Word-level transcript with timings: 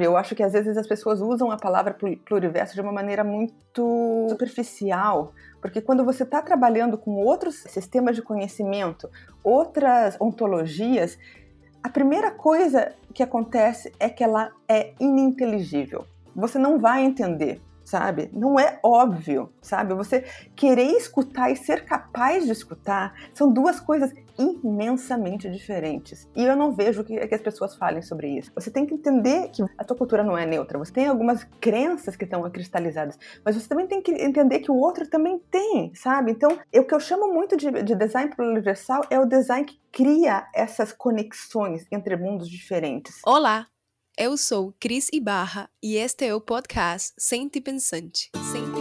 Eu 0.00 0.16
acho 0.16 0.34
que 0.34 0.42
às 0.42 0.54
vezes 0.54 0.78
as 0.78 0.86
pessoas 0.86 1.20
usam 1.20 1.50
a 1.50 1.58
palavra 1.58 1.94
pluriverso 2.24 2.74
de 2.74 2.80
uma 2.80 2.90
maneira 2.90 3.22
muito 3.22 4.26
superficial, 4.30 5.34
porque 5.60 5.82
quando 5.82 6.02
você 6.02 6.22
está 6.22 6.40
trabalhando 6.40 6.96
com 6.96 7.10
outros 7.16 7.56
sistemas 7.56 8.16
de 8.16 8.22
conhecimento, 8.22 9.10
outras 9.44 10.16
ontologias, 10.18 11.18
a 11.82 11.90
primeira 11.90 12.30
coisa 12.30 12.94
que 13.12 13.22
acontece 13.22 13.92
é 14.00 14.08
que 14.08 14.24
ela 14.24 14.50
é 14.66 14.94
ininteligível. 14.98 16.06
Você 16.34 16.58
não 16.58 16.78
vai 16.78 17.04
entender 17.04 17.60
sabe? 17.84 18.30
Não 18.32 18.58
é 18.58 18.78
óbvio, 18.82 19.52
sabe? 19.60 19.92
Você 19.92 20.24
querer 20.56 20.92
escutar 20.92 21.50
e 21.50 21.56
ser 21.56 21.84
capaz 21.84 22.46
de 22.46 22.52
escutar 22.52 23.12
são 23.34 23.52
duas 23.52 23.80
coisas 23.80 24.12
imensamente 24.38 25.50
diferentes. 25.50 26.28
E 26.34 26.44
eu 26.44 26.56
não 26.56 26.72
vejo 26.72 27.04
que, 27.04 27.26
que, 27.26 27.34
as 27.34 27.40
pessoas 27.40 27.76
falem 27.76 28.02
sobre 28.02 28.38
isso. 28.38 28.50
Você 28.54 28.70
tem 28.70 28.86
que 28.86 28.94
entender 28.94 29.48
que 29.50 29.62
a 29.76 29.84
tua 29.84 29.96
cultura 29.96 30.22
não 30.22 30.36
é 30.36 30.46
neutra. 30.46 30.78
Você 30.78 30.92
tem 30.92 31.06
algumas 31.06 31.44
crenças 31.60 32.16
que 32.16 32.24
estão 32.24 32.48
cristalizadas, 32.50 33.18
mas 33.44 33.56
você 33.56 33.68
também 33.68 33.86
tem 33.86 34.02
que 34.02 34.12
entender 34.12 34.60
que 34.60 34.70
o 34.70 34.76
outro 34.76 35.08
também 35.08 35.40
tem, 35.50 35.94
sabe? 35.94 36.32
Então, 36.32 36.58
o 36.74 36.84
que 36.84 36.94
eu 36.94 37.00
chamo 37.00 37.32
muito 37.32 37.56
de, 37.56 37.70
de 37.82 37.94
design 37.94 38.32
universal 38.38 39.02
é 39.10 39.18
o 39.18 39.26
design 39.26 39.64
que 39.64 39.80
cria 39.90 40.46
essas 40.54 40.92
conexões 40.92 41.86
entre 41.90 42.16
mundos 42.16 42.48
diferentes. 42.48 43.20
Olá! 43.26 43.66
Eu 44.16 44.36
sou 44.36 44.74
Cris 44.78 45.08
Ibarra 45.10 45.70
e 45.82 45.96
este 45.96 46.26
é 46.26 46.34
o 46.34 46.40
podcast 46.40 47.14
Sente 47.18 47.62
Pensante. 47.62 48.30
Sente 48.52 48.71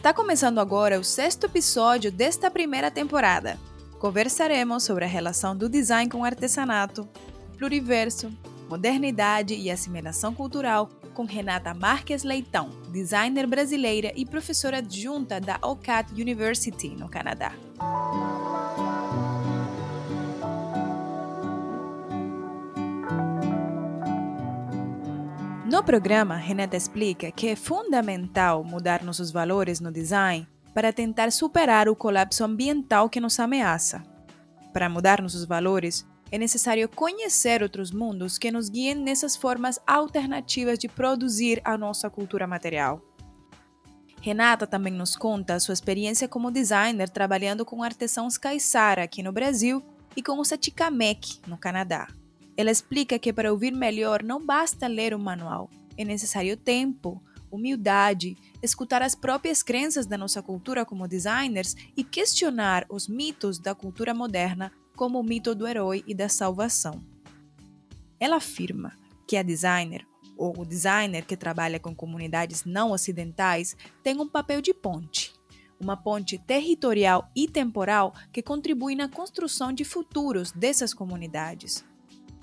Está 0.00 0.14
começando 0.14 0.58
agora 0.60 0.98
o 0.98 1.04
sexto 1.04 1.44
episódio 1.44 2.10
desta 2.10 2.50
primeira 2.50 2.90
temporada. 2.90 3.58
Conversaremos 3.98 4.82
sobre 4.82 5.04
a 5.04 5.06
relação 5.06 5.54
do 5.54 5.68
design 5.68 6.10
com 6.10 6.20
o 6.20 6.24
artesanato, 6.24 7.06
pluriverso, 7.58 8.32
modernidade 8.66 9.54
e 9.54 9.70
assimilação 9.70 10.34
cultural 10.34 10.88
com 11.12 11.26
Renata 11.26 11.74
Marques 11.74 12.22
Leitão, 12.22 12.70
designer 12.90 13.46
brasileira 13.46 14.10
e 14.16 14.24
professora 14.24 14.78
adjunta 14.78 15.38
da 15.38 15.58
OCAT 15.60 16.14
University, 16.14 16.88
no 16.96 17.06
Canadá. 17.06 17.52
No 25.70 25.84
programa, 25.84 26.34
Renata 26.34 26.76
explica 26.76 27.30
que 27.30 27.46
é 27.46 27.54
fundamental 27.54 28.64
mudar 28.64 29.04
nossos 29.04 29.30
valores 29.30 29.78
no 29.78 29.92
design 29.92 30.44
para 30.74 30.92
tentar 30.92 31.30
superar 31.30 31.88
o 31.88 31.94
colapso 31.94 32.42
ambiental 32.42 33.08
que 33.08 33.20
nos 33.20 33.38
ameaça. 33.38 34.02
Para 34.72 34.88
mudar 34.88 35.22
nossos 35.22 35.44
valores, 35.44 36.04
é 36.28 36.36
necessário 36.36 36.88
conhecer 36.88 37.62
outros 37.62 37.92
mundos 37.92 38.36
que 38.36 38.50
nos 38.50 38.68
guiem 38.68 38.96
nessas 38.96 39.36
formas 39.36 39.78
alternativas 39.86 40.76
de 40.76 40.88
produzir 40.88 41.62
a 41.64 41.78
nossa 41.78 42.10
cultura 42.10 42.48
material. 42.48 43.00
Renata 44.20 44.66
também 44.66 44.92
nos 44.92 45.14
conta 45.14 45.60
sua 45.60 45.72
experiência 45.72 46.26
como 46.26 46.50
designer 46.50 47.08
trabalhando 47.08 47.64
com 47.64 47.80
artesãos 47.80 48.36
caiçara 48.36 49.04
aqui 49.04 49.22
no 49.22 49.30
Brasil 49.30 49.80
e 50.16 50.22
com 50.22 50.40
os 50.40 50.52
Atikamekw 50.52 51.42
no 51.46 51.56
Canadá. 51.56 52.08
Ela 52.60 52.70
explica 52.70 53.18
que 53.18 53.32
para 53.32 53.50
ouvir 53.50 53.72
melhor 53.72 54.22
não 54.22 54.44
basta 54.44 54.86
ler 54.86 55.14
o 55.14 55.18
manual, 55.18 55.70
é 55.96 56.04
necessário 56.04 56.58
tempo, 56.58 57.24
humildade, 57.50 58.36
escutar 58.62 59.00
as 59.00 59.14
próprias 59.14 59.62
crenças 59.62 60.04
da 60.04 60.18
nossa 60.18 60.42
cultura 60.42 60.84
como 60.84 61.08
designers 61.08 61.74
e 61.96 62.04
questionar 62.04 62.84
os 62.90 63.08
mitos 63.08 63.58
da 63.58 63.74
cultura 63.74 64.12
moderna 64.12 64.70
como 64.94 65.18
o 65.18 65.22
mito 65.22 65.54
do 65.54 65.66
herói 65.66 66.04
e 66.06 66.14
da 66.14 66.28
salvação. 66.28 67.02
Ela 68.20 68.36
afirma 68.36 68.92
que 69.26 69.38
a 69.38 69.42
designer, 69.42 70.06
ou 70.36 70.60
o 70.60 70.66
designer 70.66 71.24
que 71.24 71.38
trabalha 71.38 71.80
com 71.80 71.94
comunidades 71.94 72.66
não 72.66 72.92
ocidentais, 72.92 73.74
tem 74.02 74.20
um 74.20 74.28
papel 74.28 74.60
de 74.60 74.74
ponte. 74.74 75.32
Uma 75.80 75.96
ponte 75.96 76.36
territorial 76.36 77.26
e 77.34 77.48
temporal 77.48 78.14
que 78.30 78.42
contribui 78.42 78.94
na 78.94 79.08
construção 79.08 79.72
de 79.72 79.82
futuros 79.82 80.52
dessas 80.52 80.92
comunidades. 80.92 81.88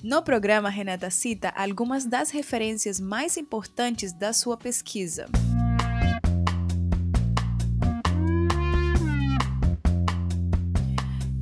No 0.03 0.21
programa, 0.21 0.69
Renata 0.69 1.09
cita 1.09 1.49
algumas 1.55 2.05
das 2.05 2.29
referências 2.29 2.99
mais 2.99 3.35
importantes 3.35 4.13
da 4.13 4.31
sua 4.31 4.55
pesquisa. 4.55 5.25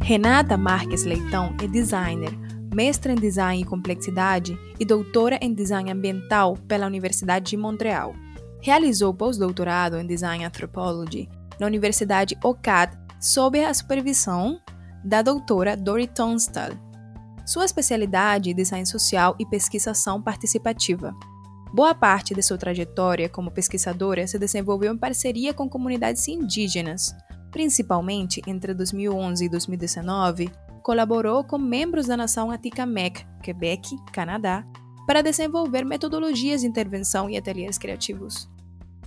Renata 0.01 0.55
Marques 0.55 1.03
Leitão 1.03 1.53
é 1.61 1.67
designer, 1.67 2.31
mestra 2.73 3.11
em 3.11 3.15
design 3.15 3.61
e 3.61 3.65
complexidade 3.65 4.57
e 4.79 4.85
doutora 4.85 5.37
em 5.41 5.53
design 5.53 5.91
ambiental 5.91 6.55
pela 6.65 6.87
Universidade 6.87 7.49
de 7.49 7.57
Montreal. 7.57 8.15
Realizou 8.61 9.13
pós-doutorado 9.13 9.97
em 9.97 10.07
design 10.07 10.45
anthropology 10.45 11.27
na 11.59 11.67
Universidade 11.67 12.37
OCAD 12.41 12.97
sob 13.19 13.61
a 13.61 13.73
supervisão 13.73 14.61
da 15.03 15.21
doutora 15.21 15.75
Dory 15.75 16.07
Tonstal. 16.07 16.84
Sua 17.45 17.65
especialidade 17.65 18.51
é 18.51 18.53
design 18.53 18.85
social 18.85 19.35
e 19.39 19.45
pesquisação 19.45 20.21
participativa. 20.21 21.15
Boa 21.73 21.93
parte 21.93 22.33
de 22.33 22.41
sua 22.41 22.57
trajetória 22.57 23.29
como 23.29 23.51
pesquisadora 23.51 24.25
se 24.25 24.39
desenvolveu 24.39 24.93
em 24.93 24.97
parceria 24.97 25.53
com 25.53 25.69
comunidades 25.69 26.27
indígenas, 26.27 27.13
Principalmente 27.55 28.41
entre 28.45 28.73
2011 28.73 29.45
e 29.45 29.47
2019, 29.47 30.51
colaborou 30.83 31.41
com 31.41 31.57
membros 31.57 32.05
da 32.05 32.17
nação 32.17 32.51
Atikamekw, 32.51 33.25
Quebec, 33.41 33.95
Canadá, 34.11 34.67
para 35.07 35.21
desenvolver 35.21 35.85
metodologias 35.85 36.59
de 36.59 36.67
intervenção 36.67 37.29
e 37.29 37.37
ateliês 37.37 37.77
criativos. 37.77 38.49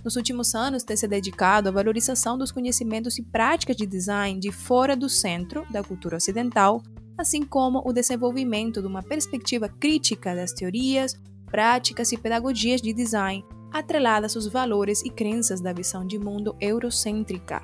Nos 0.03 0.15
últimos 0.15 0.55
anos, 0.55 0.81
tem 0.81 0.97
se 0.97 1.07
dedicado 1.07 1.69
à 1.69 1.71
valorização 1.71 2.39
dos 2.39 2.51
conhecimentos 2.51 3.19
e 3.19 3.21
práticas 3.21 3.77
de 3.77 3.85
design 3.85 4.39
de 4.39 4.51
fora 4.51 4.95
do 4.95 5.07
centro 5.07 5.63
da 5.71 5.83
cultura 5.83 6.17
ocidental, 6.17 6.81
assim 7.19 7.43
como 7.43 7.83
o 7.85 7.91
desenvolvimento 7.91 8.79
de 8.81 8.87
uma 8.87 9.03
perspectiva 9.03 9.67
crítica 9.67 10.33
das 10.33 10.53
teorias, 10.53 11.19
práticas 11.47 12.13
e 12.13 12.17
pedagogias 12.17 12.81
de 12.81 12.93
design 12.93 13.43
atreladas 13.73 14.35
aos 14.37 14.47
valores 14.47 15.03
e 15.03 15.09
crenças 15.09 15.59
da 15.59 15.73
visão 15.73 16.07
de 16.07 16.17
mundo 16.17 16.55
eurocêntrica 16.61 17.61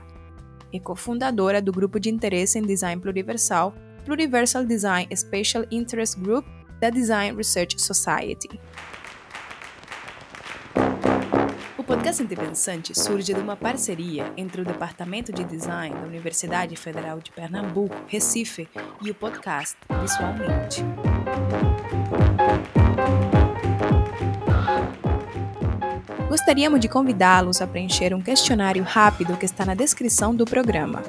e 0.73 0.79
cofundadora 0.79 1.61
do 1.61 1.71
grupo 1.71 1.99
de 1.99 2.09
interesse 2.09 2.59
em 2.59 2.63
design 2.63 3.01
pluriversal 3.01 3.73
Pluriversal 4.03 4.65
Design 4.65 5.07
Special 5.15 5.65
Interest 5.71 6.19
Group 6.19 6.45
da 6.81 6.89
Design 6.89 7.35
Research 7.37 7.81
Society. 7.81 8.59
Podcast 11.85 12.23
Independente 12.23 12.99
surge 12.99 13.31
de 13.31 13.39
uma 13.39 13.55
parceria 13.55 14.33
entre 14.35 14.61
o 14.61 14.65
Departamento 14.65 15.31
de 15.31 15.43
Design 15.43 15.95
da 15.95 16.07
Universidade 16.07 16.75
Federal 16.75 17.19
de 17.19 17.31
Pernambuco, 17.31 17.95
Recife, 18.07 18.67
e 19.03 19.11
o 19.11 19.13
podcast 19.13 19.77
Visualmente. 20.01 20.83
Gostaríamos 26.27 26.79
de 26.79 26.89
convidá-los 26.89 27.61
a 27.61 27.67
preencher 27.67 28.15
um 28.15 28.21
questionário 28.21 28.83
rápido 28.83 29.37
que 29.37 29.45
está 29.45 29.63
na 29.63 29.75
descrição 29.75 30.33
do 30.33 30.43
programa. 30.43 31.03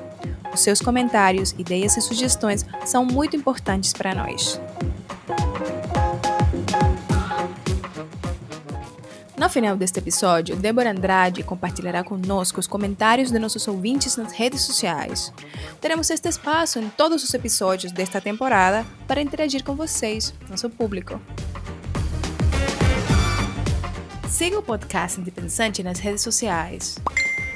Os 0.53 0.60
seus 0.60 0.81
comentários, 0.82 1.53
ideias 1.58 1.97
e 1.97 2.03
sugestões 2.03 2.66
são 2.84 3.04
muito 3.04 3.34
importantes 3.34 3.94
para 3.94 4.14
nós. 4.14 4.60
No 9.47 9.51
final 9.51 9.77
deste 9.77 10.01
episódio, 10.01 10.57
Débora 10.57 10.91
Andrade 10.91 11.45
compartilhará 11.45 12.03
conosco 12.03 12.59
os 12.59 12.67
comentários 12.67 13.31
de 13.31 13.39
nossos 13.39 13.69
ouvintes 13.69 14.17
nas 14.17 14.33
redes 14.33 14.62
sociais. 14.62 15.33
Teremos 15.81 16.11
este 16.11 16.29
espaço 16.29 16.81
em 16.81 16.89
todos 16.89 17.23
os 17.23 17.32
episódios 17.32 17.93
desta 17.93 18.20
temporada 18.20 18.85
para 19.06 19.23
interagir 19.23 19.62
com 19.62 19.76
vocês, 19.76 20.35
nosso 20.50 20.69
público. 20.69 21.20
Siga 24.29 24.59
o 24.59 24.62
podcast 24.65 25.20
Independente 25.20 25.81
nas 25.81 26.00
redes 26.00 26.23
sociais. 26.23 26.99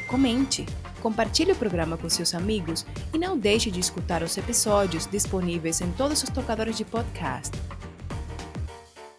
Comente, 0.06 0.64
compartilhe 1.02 1.50
o 1.50 1.56
programa 1.56 1.96
com 1.96 2.08
seus 2.08 2.36
amigos 2.36 2.86
e 3.12 3.18
não 3.18 3.36
deixe 3.36 3.68
de 3.68 3.80
escutar 3.80 4.22
os 4.22 4.38
episódios 4.38 5.08
disponíveis 5.08 5.80
em 5.80 5.90
todos 5.90 6.22
os 6.22 6.30
tocadores 6.30 6.76
de 6.76 6.84
podcast. 6.84 7.50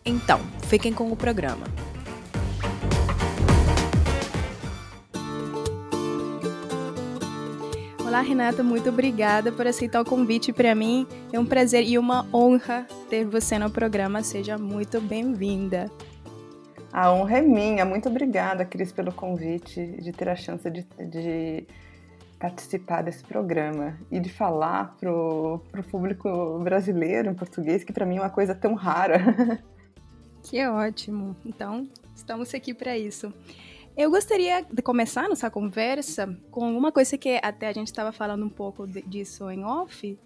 Então, 0.06 0.40
fiquem 0.70 0.94
com 0.94 1.12
o 1.12 1.18
programa. 1.18 1.66
Olá, 8.12 8.20
Renata, 8.20 8.62
muito 8.62 8.90
obrigada 8.90 9.54
por 9.54 9.66
aceitar 9.66 10.02
o 10.02 10.04
convite 10.04 10.52
para 10.52 10.76
mim. 10.76 11.08
É 11.32 11.40
um 11.40 11.46
prazer 11.46 11.88
e 11.88 11.98
uma 11.98 12.28
honra 12.36 12.86
ter 13.10 13.24
você 13.24 13.58
no 13.58 13.72
programa. 13.72 14.22
Seja 14.22 14.58
muito 14.58 15.00
bem-vinda. 15.00 15.90
A 16.92 17.10
honra 17.14 17.38
é 17.38 17.42
minha. 17.42 17.86
Muito 17.86 18.10
obrigada, 18.10 18.66
Cris, 18.66 18.92
pelo 18.92 19.14
convite, 19.14 19.96
de 20.02 20.12
ter 20.12 20.28
a 20.28 20.36
chance 20.36 20.70
de, 20.70 20.86
de 21.08 21.66
participar 22.38 23.02
desse 23.02 23.24
programa 23.24 23.98
e 24.12 24.20
de 24.20 24.28
falar 24.28 24.94
pro, 25.00 25.62
pro 25.72 25.82
público 25.82 26.60
brasileiro 26.62 27.30
em 27.30 27.34
português, 27.34 27.82
que 27.82 27.94
para 27.94 28.06
mim 28.06 28.18
é 28.18 28.20
uma 28.20 28.30
coisa 28.30 28.54
tão 28.54 28.74
rara. 28.74 29.64
Que 30.44 30.66
ótimo! 30.66 31.36
Então, 31.46 31.88
estamos 32.16 32.54
aqui 32.56 32.74
para 32.74 32.98
isso. 32.98 33.32
Eu 33.96 34.10
gostaria 34.10 34.66
de 34.72 34.82
começar 34.82 35.28
nossa 35.28 35.52
conversa 35.52 36.38
com 36.50 36.76
uma 36.78 36.94
coisa 36.94 37.18
que 37.18 37.40
até 37.44 37.68
a 37.68 37.74
gente 37.74 37.88
estava 37.88 38.12
falando 38.14 38.46
um 38.46 38.50
pouco 38.50 38.88
disso 38.88 39.50
em 39.52 39.66
off, 39.66 40.18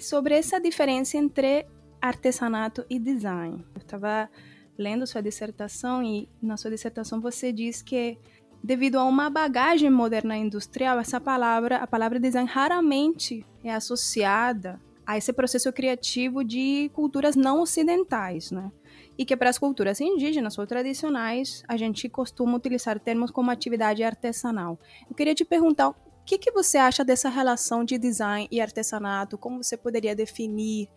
sobre 0.00 0.34
essa 0.34 0.60
diferença 0.60 1.16
entre 1.16 1.66
artesanato 2.00 2.84
e 2.90 2.98
design. 2.98 3.64
Eu 3.74 3.80
estava 3.80 4.28
lendo 4.76 5.06
sua 5.06 5.22
dissertação 5.22 6.02
e 6.02 6.28
na 6.42 6.56
sua 6.56 6.70
dissertação 6.70 7.20
você 7.20 7.52
diz 7.52 7.80
que 7.80 8.18
devido 8.62 8.98
a 8.98 9.04
uma 9.04 9.30
bagagem 9.30 9.88
moderna 9.88 10.36
industrial, 10.36 10.98
essa 10.98 11.20
palavra, 11.20 11.76
a 11.76 11.86
palavra 11.86 12.18
design 12.18 12.48
raramente 12.48 13.46
é 13.62 13.72
associada 13.72 14.80
a 15.06 15.16
esse 15.16 15.32
processo 15.32 15.72
criativo 15.72 16.42
de 16.42 16.90
culturas 16.92 17.36
não 17.36 17.60
ocidentais, 17.60 18.50
né? 18.50 18.72
E 19.18 19.24
que 19.24 19.36
para 19.36 19.50
as 19.50 19.58
culturas 19.58 20.00
indígenas 20.00 20.58
ou 20.58 20.66
tradicionais, 20.66 21.62
a 21.66 21.76
gente 21.76 22.08
costuma 22.08 22.56
utilizar 22.56 22.98
termos 23.00 23.30
como 23.30 23.50
atividade 23.50 24.02
artesanal. 24.02 24.78
Eu 25.08 25.14
queria 25.14 25.34
te 25.34 25.44
perguntar, 25.44 25.88
o 25.88 25.94
que, 26.24 26.38
que 26.38 26.50
você 26.50 26.76
acha 26.76 27.04
dessa 27.04 27.28
relação 27.28 27.84
de 27.84 27.98
design 27.98 28.48
e 28.50 28.60
artesanato? 28.60 29.38
Como 29.38 29.62
você 29.62 29.76
poderia 29.76 30.14
definir 30.14 30.88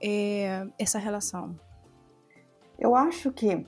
é, 0.00 0.66
essa 0.78 0.98
relação? 0.98 1.58
Eu 2.78 2.94
acho 2.94 3.32
que 3.32 3.66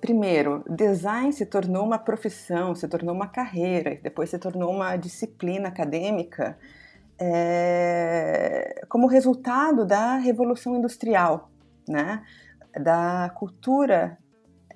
primeiro, 0.00 0.64
design 0.68 1.32
se 1.32 1.44
tornou 1.44 1.84
uma 1.84 1.98
profissão, 1.98 2.74
se 2.74 2.88
tornou 2.88 3.14
uma 3.14 3.28
carreira, 3.28 3.98
depois 4.02 4.30
se 4.30 4.38
tornou 4.38 4.70
uma 4.70 4.96
disciplina 4.96 5.68
acadêmica 5.68 6.58
é, 7.18 8.82
como 8.88 9.06
resultado 9.06 9.84
da 9.84 10.16
revolução 10.16 10.74
industrial, 10.74 11.50
né? 11.86 12.24
Da 12.78 13.30
cultura 13.34 14.18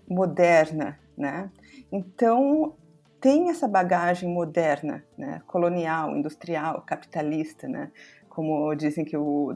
moderna. 0.08 0.98
Né? 1.16 1.50
Então, 1.92 2.74
tem 3.20 3.50
essa 3.50 3.68
bagagem 3.68 4.28
moderna, 4.32 5.04
né? 5.16 5.40
colonial, 5.46 6.16
industrial, 6.16 6.82
capitalista, 6.82 7.68
né? 7.68 7.90
como 8.34 8.74
dizem 8.74 9.04
que 9.04 9.16
o 9.16 9.54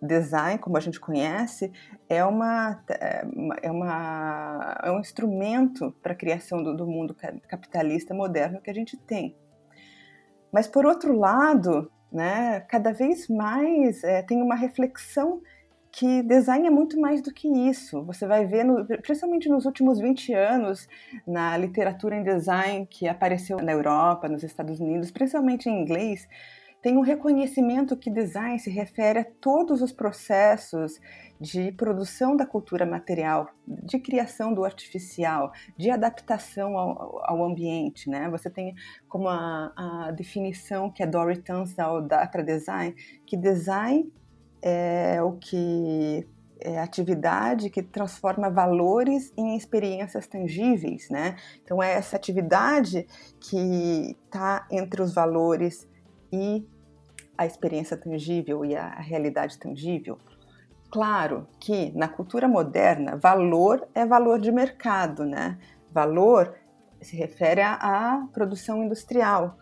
design, 0.00 0.58
como 0.58 0.78
a 0.78 0.80
gente 0.80 0.98
conhece, 0.98 1.70
é, 2.08 2.24
uma, 2.24 2.82
é, 2.88 3.70
uma, 3.70 4.80
é 4.82 4.90
um 4.90 4.98
instrumento 4.98 5.94
para 6.02 6.14
a 6.14 6.16
criação 6.16 6.62
do, 6.62 6.74
do, 6.74 6.86
mundo 6.86 7.14
capitalista 7.46 8.14
moderno 8.14 8.62
que 8.62 8.70
a 8.70 8.74
gente 8.74 8.96
tem. 8.96 9.36
Mas, 10.50 10.66
por 10.66 10.86
outro 10.86 11.14
lado, 11.18 11.92
né, 12.10 12.60
cada 12.60 12.92
vez 12.92 13.28
mais 13.28 14.02
é, 14.02 14.22
tem 14.22 14.40
uma 14.40 14.54
reflexão 14.54 15.42
que 15.96 16.24
design 16.24 16.66
é 16.66 16.70
muito 16.70 17.00
mais 17.00 17.22
do 17.22 17.32
que 17.32 17.46
isso. 17.46 18.02
Você 18.02 18.26
vai 18.26 18.44
ver, 18.44 18.64
no, 18.64 18.84
principalmente 18.84 19.48
nos 19.48 19.64
últimos 19.64 20.00
20 20.00 20.34
anos, 20.34 20.88
na 21.24 21.56
literatura 21.56 22.16
em 22.16 22.24
design 22.24 22.84
que 22.84 23.06
apareceu 23.06 23.58
na 23.58 23.70
Europa, 23.70 24.28
nos 24.28 24.42
Estados 24.42 24.80
Unidos, 24.80 25.12
principalmente 25.12 25.68
em 25.68 25.80
inglês, 25.80 26.28
tem 26.82 26.96
um 26.96 27.00
reconhecimento 27.00 27.96
que 27.96 28.10
design 28.10 28.58
se 28.58 28.70
refere 28.70 29.20
a 29.20 29.24
todos 29.40 29.80
os 29.82 29.92
processos 29.92 31.00
de 31.40 31.70
produção 31.70 32.36
da 32.36 32.44
cultura 32.44 32.84
material, 32.84 33.48
de 33.64 34.00
criação 34.00 34.52
do 34.52 34.64
artificial, 34.64 35.52
de 35.76 35.90
adaptação 35.90 36.76
ao, 36.76 37.20
ao 37.24 37.44
ambiente. 37.44 38.10
Né? 38.10 38.28
Você 38.30 38.50
tem 38.50 38.74
como 39.08 39.28
a, 39.28 39.72
a 39.76 40.10
definição 40.10 40.90
que 40.90 41.04
a 41.04 41.06
Dory 41.06 41.38
Tansdale 41.38 42.08
dá 42.08 42.26
para 42.26 42.42
design, 42.42 42.96
que 43.24 43.36
design 43.36 44.10
é 44.66 45.22
o 45.22 45.32
que 45.32 46.26
é 46.58 46.78
atividade 46.78 47.68
que 47.68 47.82
transforma 47.82 48.48
valores 48.48 49.30
em 49.36 49.54
experiências 49.54 50.26
tangíveis, 50.26 51.10
né? 51.10 51.36
Então 51.62 51.82
é 51.82 51.92
essa 51.92 52.16
atividade 52.16 53.06
que 53.38 54.16
está 54.24 54.66
entre 54.70 55.02
os 55.02 55.12
valores 55.12 55.86
e 56.32 56.66
a 57.36 57.44
experiência 57.44 57.94
tangível 57.94 58.64
e 58.64 58.74
a 58.74 58.88
realidade 59.00 59.58
tangível. 59.58 60.18
Claro 60.90 61.46
que 61.60 61.92
na 61.94 62.08
cultura 62.08 62.48
moderna, 62.48 63.18
valor 63.18 63.86
é 63.94 64.06
valor 64.06 64.40
de 64.40 64.50
mercado, 64.50 65.26
né? 65.26 65.58
Valor 65.92 66.54
se 67.02 67.16
refere 67.16 67.60
à 67.60 68.26
produção 68.32 68.82
industrial. 68.82 69.58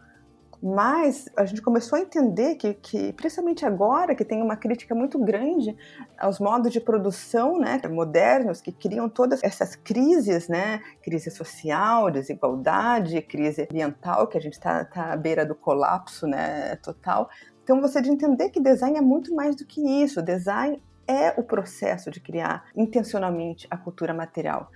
Mas 0.63 1.29
a 1.37 1.45
gente 1.45 1.61
começou 1.61 1.99
a 1.99 2.03
entender 2.03 2.55
que, 2.55 2.73
que, 2.75 3.13
principalmente 3.15 3.67
agora, 3.67 4.15
que 4.15 4.25
tem 4.25 4.41
uma 4.41 4.55
crítica 4.55 4.95
muito 4.95 5.19
grande 5.19 5.77
aos 6.17 6.39
modos 6.39 6.71
de 6.71 6.81
produção 6.81 7.59
né, 7.59 7.81
modernos, 7.91 8.61
que 8.61 8.71
criam 8.71 9.09
todas 9.09 9.43
essas 9.43 9.75
crises, 9.75 10.47
né, 10.47 10.81
crise 11.03 11.33
social, 11.33 12.13
desigualdade, 12.13 13.21
crise 13.23 13.63
ambiental, 13.63 14.29
que 14.29 14.39
a 14.39 14.41
gente 14.41 14.53
está 14.53 14.85
tá 14.85 15.13
à 15.13 15.17
beira 15.17 15.45
do 15.45 15.57
colapso 15.57 16.29
né, 16.29 16.77
total. 16.77 17.29
Então, 17.65 17.81
você 17.81 18.01
de 18.01 18.11
entender 18.11 18.51
que 18.51 18.61
design 18.61 18.97
é 18.97 19.03
muito 19.03 19.35
mais 19.35 19.57
do 19.57 19.65
que 19.65 19.81
isso. 19.81 20.23
Design 20.23 20.81
é 21.09 21.35
o 21.37 21.43
processo 21.43 22.09
de 22.09 22.21
criar 22.21 22.67
intencionalmente 22.77 23.67
a 23.69 23.77
cultura 23.77 24.15
material. 24.15 24.71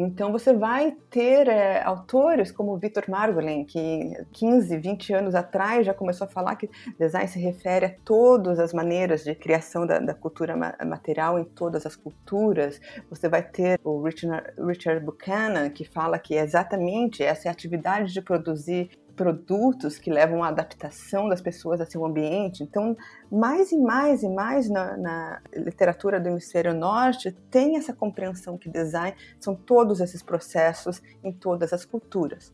Então 0.00 0.32
você 0.32 0.54
vai 0.54 0.96
ter 1.10 1.46
é, 1.46 1.82
autores 1.82 2.50
como 2.50 2.76
Victor 2.78 3.04
Margolin, 3.08 3.64
que 3.64 4.12
15, 4.32 4.78
20 4.78 5.12
anos 5.12 5.34
atrás 5.34 5.84
já 5.84 5.92
começou 5.92 6.26
a 6.26 6.30
falar 6.30 6.56
que 6.56 6.70
design 6.98 7.28
se 7.28 7.38
refere 7.38 7.86
a 7.86 7.94
todas 8.04 8.58
as 8.58 8.72
maneiras 8.72 9.22
de 9.24 9.34
criação 9.34 9.86
da, 9.86 9.98
da 9.98 10.14
cultura 10.14 10.56
ma 10.56 10.74
material 10.86 11.38
em 11.38 11.44
todas 11.44 11.84
as 11.84 11.96
culturas. 11.96 12.80
Você 13.10 13.28
vai 13.28 13.42
ter 13.42 13.78
o 13.84 14.02
Richard, 14.02 14.54
Richard 14.58 15.04
Buchanan, 15.04 15.68
que 15.68 15.84
fala 15.84 16.18
que 16.18 16.34
exatamente 16.34 17.22
essa 17.22 17.48
é 17.48 17.50
a 17.50 17.52
atividade 17.52 18.12
de 18.12 18.22
produzir 18.22 18.90
produtos 19.20 19.98
que 19.98 20.10
levam 20.10 20.42
à 20.42 20.48
adaptação 20.48 21.28
das 21.28 21.42
pessoas 21.42 21.78
a 21.78 21.84
seu 21.84 22.06
ambiente. 22.06 22.62
Então, 22.62 22.96
mais 23.30 23.70
e 23.70 23.76
mais 23.76 24.22
e 24.22 24.30
mais 24.30 24.66
na, 24.70 24.96
na, 24.96 25.42
literatura 25.54 26.18
do 26.18 26.30
hemisfério 26.30 26.72
norte 26.72 27.30
tem 27.50 27.76
essa 27.76 27.92
compreensão 27.92 28.56
que 28.56 28.70
design 28.70 29.14
são 29.38 29.54
todos 29.54 30.00
esses 30.00 30.22
processos 30.22 31.02
em 31.22 31.34
todas 31.34 31.74
as 31.74 31.84
culturas. 31.84 32.50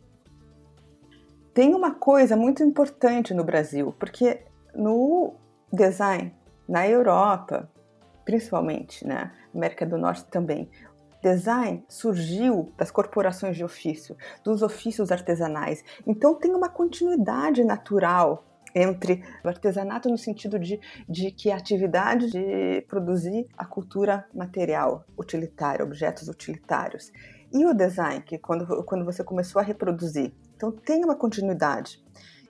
Tem 1.55 1.73
uma 1.73 1.95
coisa 1.95 2.37
muito 2.37 2.65
importante 2.65 3.33
no 3.33 3.45
Brasil, 3.45 3.95
porque 3.97 4.43
no 4.75 5.35
design, 5.73 6.35
na 6.69 6.89
Europa, 6.89 7.71
principalmente, 8.25 9.07
né, 9.07 9.31
América 9.55 9.87
do 9.87 9.97
Norte 9.97 10.25
também, 10.25 10.69
design 11.27 11.85
surgiu 11.89 12.73
das 12.77 12.91
corporações 12.91 13.57
de 13.57 13.65
ofício, 13.65 14.17
dos 14.45 14.63
ofícios 14.63 15.11
artesanais. 15.11 15.83
Então 16.07 16.35
tem 16.37 16.55
uma 16.55 16.69
continuidade 16.69 17.65
natural 17.65 18.45
entre 18.73 19.25
o 19.43 19.49
artesanato 19.49 20.09
no 20.09 20.19
sentido 20.19 20.59
de, 20.59 20.79
de 21.09 21.33
que 21.33 21.51
a 21.51 21.57
atividade 21.57 22.31
de 22.31 22.83
produzir 22.83 23.47
a 23.57 23.65
cultura 23.65 24.27
material 24.33 25.05
utilitária, 25.19 25.85
objetos 25.85 26.29
utilitários, 26.29 27.11
e 27.53 27.65
o 27.65 27.73
design, 27.73 28.23
que 28.23 28.39
quando, 28.39 28.85
quando 28.85 29.05
você 29.05 29.25
começou 29.25 29.61
a 29.61 29.65
reproduzir. 29.65 30.33
Então 30.55 30.71
tem 30.71 31.05
uma 31.05 31.17
continuidade. 31.17 32.05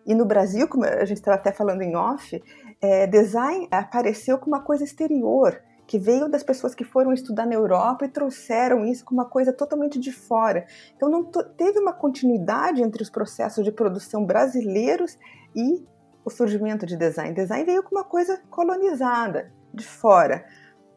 E 0.04 0.14
no 0.14 0.24
Brasil, 0.24 0.68
como 0.68 0.84
a 0.84 1.04
gente 1.04 1.18
estava 1.18 1.36
até 1.36 1.52
falando 1.52 1.82
em 1.82 1.96
off, 1.96 2.42
é, 2.80 3.06
design 3.06 3.68
apareceu 3.70 4.38
como 4.38 4.54
uma 4.54 4.62
coisa 4.62 4.84
exterior 4.84 5.62
que 5.86 5.98
veio 5.98 6.28
das 6.28 6.42
pessoas 6.42 6.74
que 6.74 6.84
foram 6.84 7.12
estudar 7.12 7.46
na 7.46 7.54
Europa 7.54 8.04
e 8.04 8.08
trouxeram 8.08 8.84
isso 8.84 9.04
como 9.04 9.20
uma 9.20 9.28
coisa 9.28 9.52
totalmente 9.52 9.98
de 9.98 10.12
fora. 10.12 10.66
Então 10.96 11.08
não 11.08 11.24
teve 11.24 11.78
uma 11.78 11.92
continuidade 11.92 12.82
entre 12.82 13.02
os 13.02 13.10
processos 13.10 13.64
de 13.64 13.70
produção 13.70 14.24
brasileiros 14.24 15.18
e 15.54 15.84
o 16.24 16.30
surgimento 16.30 16.84
de 16.84 16.96
design. 16.96 17.32
Design 17.32 17.64
veio 17.64 17.82
como 17.82 18.00
uma 18.00 18.04
coisa 18.04 18.40
colonizada, 18.50 19.52
de 19.72 19.86
fora. 19.86 20.44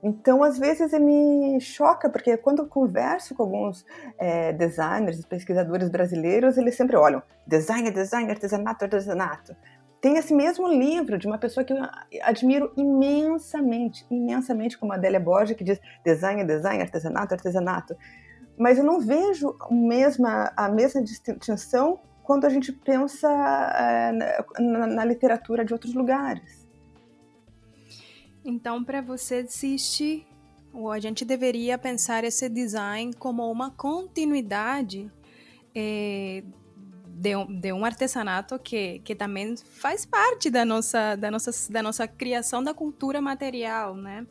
Então, 0.01 0.41
às 0.41 0.57
vezes, 0.57 0.93
me 0.93 1.59
choca, 1.59 2.09
porque 2.09 2.37
quando 2.37 2.59
eu 2.59 2.67
converso 2.67 3.35
com 3.35 3.43
alguns 3.43 3.85
é, 4.17 4.53
designers, 4.53 5.25
pesquisadores 5.25 5.89
brasileiros, 5.89 6.57
eles 6.57 6.75
sempre 6.75 6.95
olham 6.95 7.21
design 7.49 7.87
é 7.87 7.91
design, 7.91 8.29
artesanato 8.29 8.83
é 8.83 8.85
artesanato. 8.85 9.55
Tem 10.01 10.15
esse 10.15 10.33
mesmo 10.33 10.67
livro 10.67 11.17
de 11.17 11.27
uma 11.27 11.37
pessoa 11.37 11.63
que 11.63 11.73
eu 11.73 11.77
admiro 12.23 12.71
imensamente, 12.77 14.05
imensamente, 14.09 14.77
como 14.77 14.93
a 14.93 14.95
Adélia 14.95 15.19
Borges, 15.19 15.57
que 15.57 15.63
diz 15.63 15.79
design 16.05 16.43
design, 16.45 16.81
artesanato 16.81 17.33
artesanato. 17.33 17.95
Mas 18.57 18.77
eu 18.77 18.83
não 18.83 19.01
vejo 19.01 19.55
a 19.59 19.73
mesma, 19.73 20.53
a 20.55 20.69
mesma 20.69 21.01
distinção 21.01 21.99
quando 22.23 22.45
a 22.45 22.49
gente 22.49 22.71
pensa 22.71 23.27
é, 23.27 24.11
na, 24.61 24.87
na 24.87 25.05
literatura 25.05 25.65
de 25.65 25.73
outros 25.73 25.93
lugares. 25.93 26.67
Então, 28.45 28.83
para 28.83 29.01
você 29.01 29.35
existe, 29.35 30.25
ou 30.71 30.91
a 30.91 30.99
gente 30.99 31.25
deveria 31.25 31.77
pensar 31.77 32.23
esse 32.23 32.47
design 32.47 33.13
como 33.13 33.49
uma 33.51 33.71
continuidade 33.71 35.11
é, 35.75 36.43
de 37.19 37.35
um, 37.35 37.45
de 37.59 37.73
um 37.73 37.83
artesanato 37.83 38.57
que, 38.57 38.99
que 38.99 39.13
também 39.13 39.55
faz 39.57 40.05
parte 40.05 40.49
da 40.49 40.63
nossa, 40.63 41.17
da, 41.17 41.29
nossa, 41.29 41.51
da 41.71 41.83
nossa 41.83 42.07
criação 42.07 42.63
da 42.63 42.73
cultura 42.73 43.19
material, 43.19 43.93
né? 43.95 44.25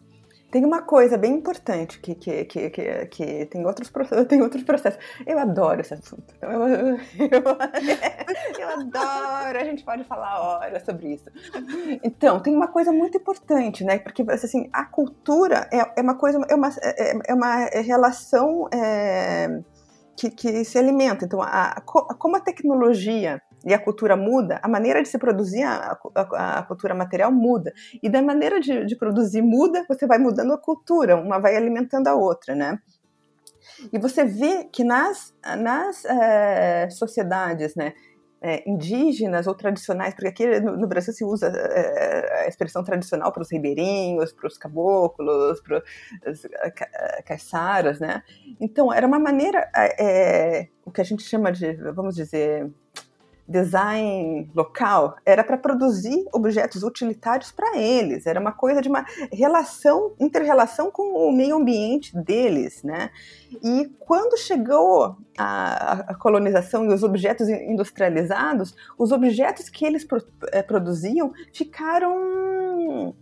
Tem 0.50 0.64
uma 0.64 0.80
coisa 0.80 1.18
bem 1.18 1.34
importante 1.34 2.00
que, 2.00 2.14
que, 2.14 2.46
que, 2.46 2.70
que, 2.70 3.06
que 3.06 3.46
tem, 3.46 3.66
outros, 3.66 3.92
tem 4.26 4.40
outros 4.40 4.62
processos. 4.62 4.98
Eu 5.26 5.38
adoro 5.38 5.82
esse 5.82 5.92
assunto. 5.92 6.24
Então 6.38 6.50
eu, 6.50 6.96
eu, 7.20 7.42
eu, 8.58 8.68
adoro, 8.70 9.58
a 9.58 9.64
gente 9.64 9.84
pode 9.84 10.04
falar 10.04 10.40
horas 10.40 10.82
sobre 10.86 11.12
isso. 11.12 11.30
Então, 12.02 12.40
tem 12.40 12.56
uma 12.56 12.68
coisa 12.68 12.90
muito 12.90 13.18
importante, 13.18 13.84
né? 13.84 13.98
Porque 13.98 14.24
assim, 14.30 14.70
a 14.72 14.86
cultura 14.86 15.68
é, 15.70 16.00
é 16.00 16.00
uma 16.00 16.14
coisa, 16.14 16.40
é 16.48 16.54
uma, 16.54 16.70
é, 16.80 17.18
é 17.28 17.34
uma 17.34 17.66
relação 17.82 18.66
é, 18.72 19.60
que, 20.18 20.30
que 20.30 20.64
se 20.64 20.76
alimenta. 20.76 21.24
Então, 21.24 21.40
a, 21.40 21.70
a, 21.70 21.80
como 21.80 22.36
a 22.36 22.40
tecnologia 22.40 23.40
e 23.64 23.72
a 23.72 23.78
cultura 23.78 24.16
muda, 24.16 24.58
a 24.62 24.68
maneira 24.68 25.00
de 25.00 25.08
se 25.08 25.16
produzir 25.16 25.62
a, 25.62 25.96
a, 26.14 26.58
a 26.58 26.62
cultura 26.64 26.94
material 26.94 27.30
muda. 27.30 27.72
E 28.02 28.08
da 28.08 28.20
maneira 28.20 28.60
de, 28.60 28.84
de, 28.84 28.96
produzir 28.96 29.42
muda, 29.42 29.84
você 29.88 30.06
vai 30.06 30.18
mudando 30.18 30.52
a 30.52 30.58
cultura, 30.58 31.16
uma 31.16 31.38
vai 31.38 31.56
alimentando 31.56 32.08
a 32.08 32.14
outra, 32.14 32.54
né? 32.54 32.78
E 33.92 33.98
você 33.98 34.24
vê 34.24 34.64
que 34.64 34.82
nas, 34.82 35.32
nas 35.58 36.04
é, 36.04 36.90
sociedades, 36.90 37.76
né, 37.76 37.94
é, 38.40 38.68
indígenas 38.68 39.46
ou 39.46 39.54
tradicionais, 39.54 40.14
porque 40.14 40.28
aqui 40.28 40.60
no, 40.60 40.76
no 40.76 40.86
Brasil 40.86 41.12
se 41.12 41.24
usa 41.24 41.48
é, 41.48 42.44
a 42.44 42.48
expressão 42.48 42.84
tradicional 42.84 43.32
para 43.32 43.42
os 43.42 43.50
ribeirinhos, 43.50 44.32
para 44.32 44.46
os 44.46 44.56
caboclos, 44.56 45.60
para 45.60 45.82
os 46.26 46.46
caiçaras, 47.24 47.98
né? 47.98 48.22
Então, 48.60 48.92
era 48.92 49.06
uma 49.06 49.18
maneira, 49.18 49.68
o 50.84 50.90
que 50.90 51.00
a 51.00 51.04
gente 51.04 51.22
chama 51.22 51.50
de, 51.50 51.74
vamos 51.92 52.14
dizer, 52.14 52.70
design 53.48 54.50
local 54.54 55.16
era 55.24 55.42
para 55.42 55.56
produzir 55.56 56.24
objetos 56.32 56.82
utilitários 56.82 57.50
para 57.50 57.78
eles, 57.78 58.26
era 58.26 58.38
uma 58.38 58.52
coisa 58.52 58.82
de 58.82 58.88
uma 58.88 59.04
relação, 59.32 60.12
interrelação 60.20 60.90
com 60.90 61.02
o 61.16 61.32
meio 61.32 61.56
ambiente 61.56 62.14
deles, 62.16 62.82
né? 62.82 63.10
E 63.62 63.86
quando 63.98 64.36
chegou 64.36 65.16
a, 65.38 66.10
a 66.10 66.14
colonização 66.14 66.84
e 66.84 66.92
os 66.92 67.02
objetos 67.02 67.48
industrializados, 67.48 68.74
os 68.98 69.12
objetos 69.12 69.68
que 69.70 69.86
eles 69.86 70.04
pro, 70.04 70.22
é, 70.52 70.62
produziam 70.62 71.32
ficaram 71.52 73.14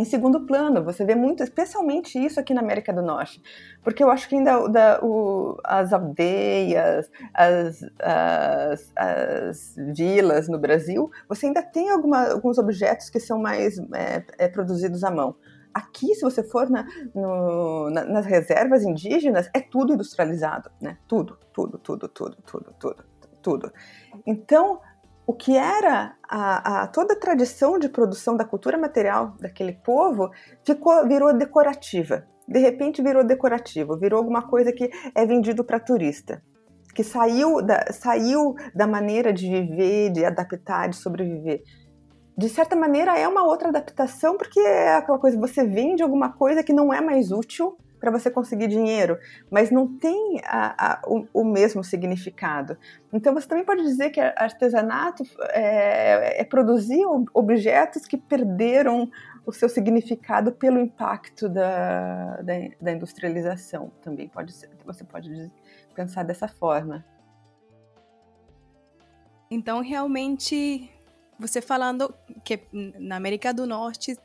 em 0.00 0.04
segundo 0.04 0.46
plano. 0.46 0.84
Você 0.84 1.04
vê 1.04 1.14
muito, 1.14 1.42
especialmente 1.42 2.18
isso 2.18 2.38
aqui 2.38 2.54
na 2.54 2.60
América 2.60 2.92
do 2.92 3.02
Norte, 3.02 3.42
porque 3.82 4.02
eu 4.02 4.10
acho 4.10 4.28
que 4.28 4.36
ainda 4.36 4.68
da, 4.68 5.00
o, 5.02 5.58
as 5.64 5.92
aldeias, 5.92 7.10
as, 7.34 7.80
as, 8.00 8.92
as, 8.96 9.74
vilas 9.94 10.48
no 10.48 10.58
Brasil, 10.58 11.10
você 11.28 11.46
ainda 11.46 11.62
tem 11.62 11.90
alguma, 11.90 12.28
alguns 12.28 12.58
objetos 12.58 13.10
que 13.10 13.20
são 13.20 13.40
mais 13.40 13.78
é, 13.94 14.24
é, 14.38 14.48
produzidos 14.48 15.02
à 15.02 15.10
mão. 15.10 15.34
Aqui, 15.74 16.14
se 16.14 16.22
você 16.22 16.42
for 16.42 16.68
na, 16.70 16.86
no, 17.14 17.90
na, 17.90 18.04
nas 18.04 18.26
reservas 18.26 18.82
indígenas, 18.82 19.50
é 19.54 19.60
tudo 19.60 19.92
industrializado, 19.92 20.70
né? 20.80 20.96
Tudo, 21.06 21.38
tudo, 21.52 21.78
tudo, 21.78 22.08
tudo, 22.08 22.36
tudo, 22.44 22.74
tudo, 22.78 23.04
tudo. 23.42 23.72
Então, 24.26 24.80
o 25.28 25.34
que 25.34 25.54
era 25.54 26.16
a, 26.26 26.84
a, 26.84 26.86
toda 26.86 27.12
a 27.12 27.20
tradição 27.20 27.78
de 27.78 27.86
produção 27.90 28.34
da 28.34 28.46
cultura 28.46 28.78
material 28.78 29.36
daquele 29.38 29.74
povo 29.74 30.30
ficou 30.64 31.06
virou 31.06 31.36
decorativa. 31.36 32.26
De 32.48 32.58
repente 32.58 33.02
virou 33.02 33.22
decorativo, 33.22 33.98
virou 33.98 34.18
alguma 34.18 34.40
coisa 34.48 34.72
que 34.72 34.90
é 35.14 35.26
vendido 35.26 35.62
para 35.62 35.78
turista, 35.78 36.42
que 36.94 37.04
saiu 37.04 37.60
da, 37.60 37.92
saiu 37.92 38.54
da 38.74 38.86
maneira 38.86 39.30
de 39.30 39.50
viver, 39.50 40.12
de 40.12 40.24
adaptar, 40.24 40.88
de 40.88 40.96
sobreviver. 40.96 41.60
De 42.34 42.48
certa 42.48 42.74
maneira 42.74 43.18
é 43.18 43.28
uma 43.28 43.44
outra 43.44 43.68
adaptação 43.68 44.38
porque 44.38 44.58
é 44.60 44.94
aquela 44.94 45.18
coisa 45.18 45.38
você 45.38 45.62
vende 45.62 46.02
alguma 46.02 46.32
coisa 46.32 46.62
que 46.62 46.72
não 46.72 46.90
é 46.90 47.02
mais 47.02 47.30
útil 47.30 47.76
para 47.98 48.10
você 48.10 48.30
conseguir 48.30 48.68
dinheiro, 48.68 49.18
mas 49.50 49.70
não 49.70 49.98
tem 49.98 50.40
a, 50.44 50.92
a, 50.92 51.02
o, 51.06 51.26
o, 51.32 51.44
mesmo 51.44 51.82
significado. 51.82 52.76
Então 53.12 53.34
você 53.34 53.48
também 53.48 53.64
pode 53.64 53.82
dizer 53.82 54.10
que 54.10 54.20
artesanato 54.20 55.24
é, 55.50 56.40
é 56.40 56.44
produzir 56.44 57.04
objetos 57.34 58.06
que 58.06 58.16
perderam 58.16 59.10
o 59.44 59.52
seu 59.52 59.68
significado 59.68 60.52
pelo 60.52 60.78
impacto 60.78 61.48
da, 61.48 62.36
da, 62.42 62.54
da 62.80 62.92
industrialização. 62.92 63.90
Também 64.02 64.28
pode 64.28 64.52
ser, 64.52 64.70
você 64.84 65.04
pode 65.04 65.50
pensar 65.94 66.22
dessa 66.22 66.46
forma. 66.46 67.04
Então 69.50 69.80
realmente 69.80 70.90
você 71.38 71.60
falando 71.62 72.12
que 72.44 72.60
na 72.72 73.16
América 73.16 73.54
do 73.54 73.66
Norte 73.66 74.16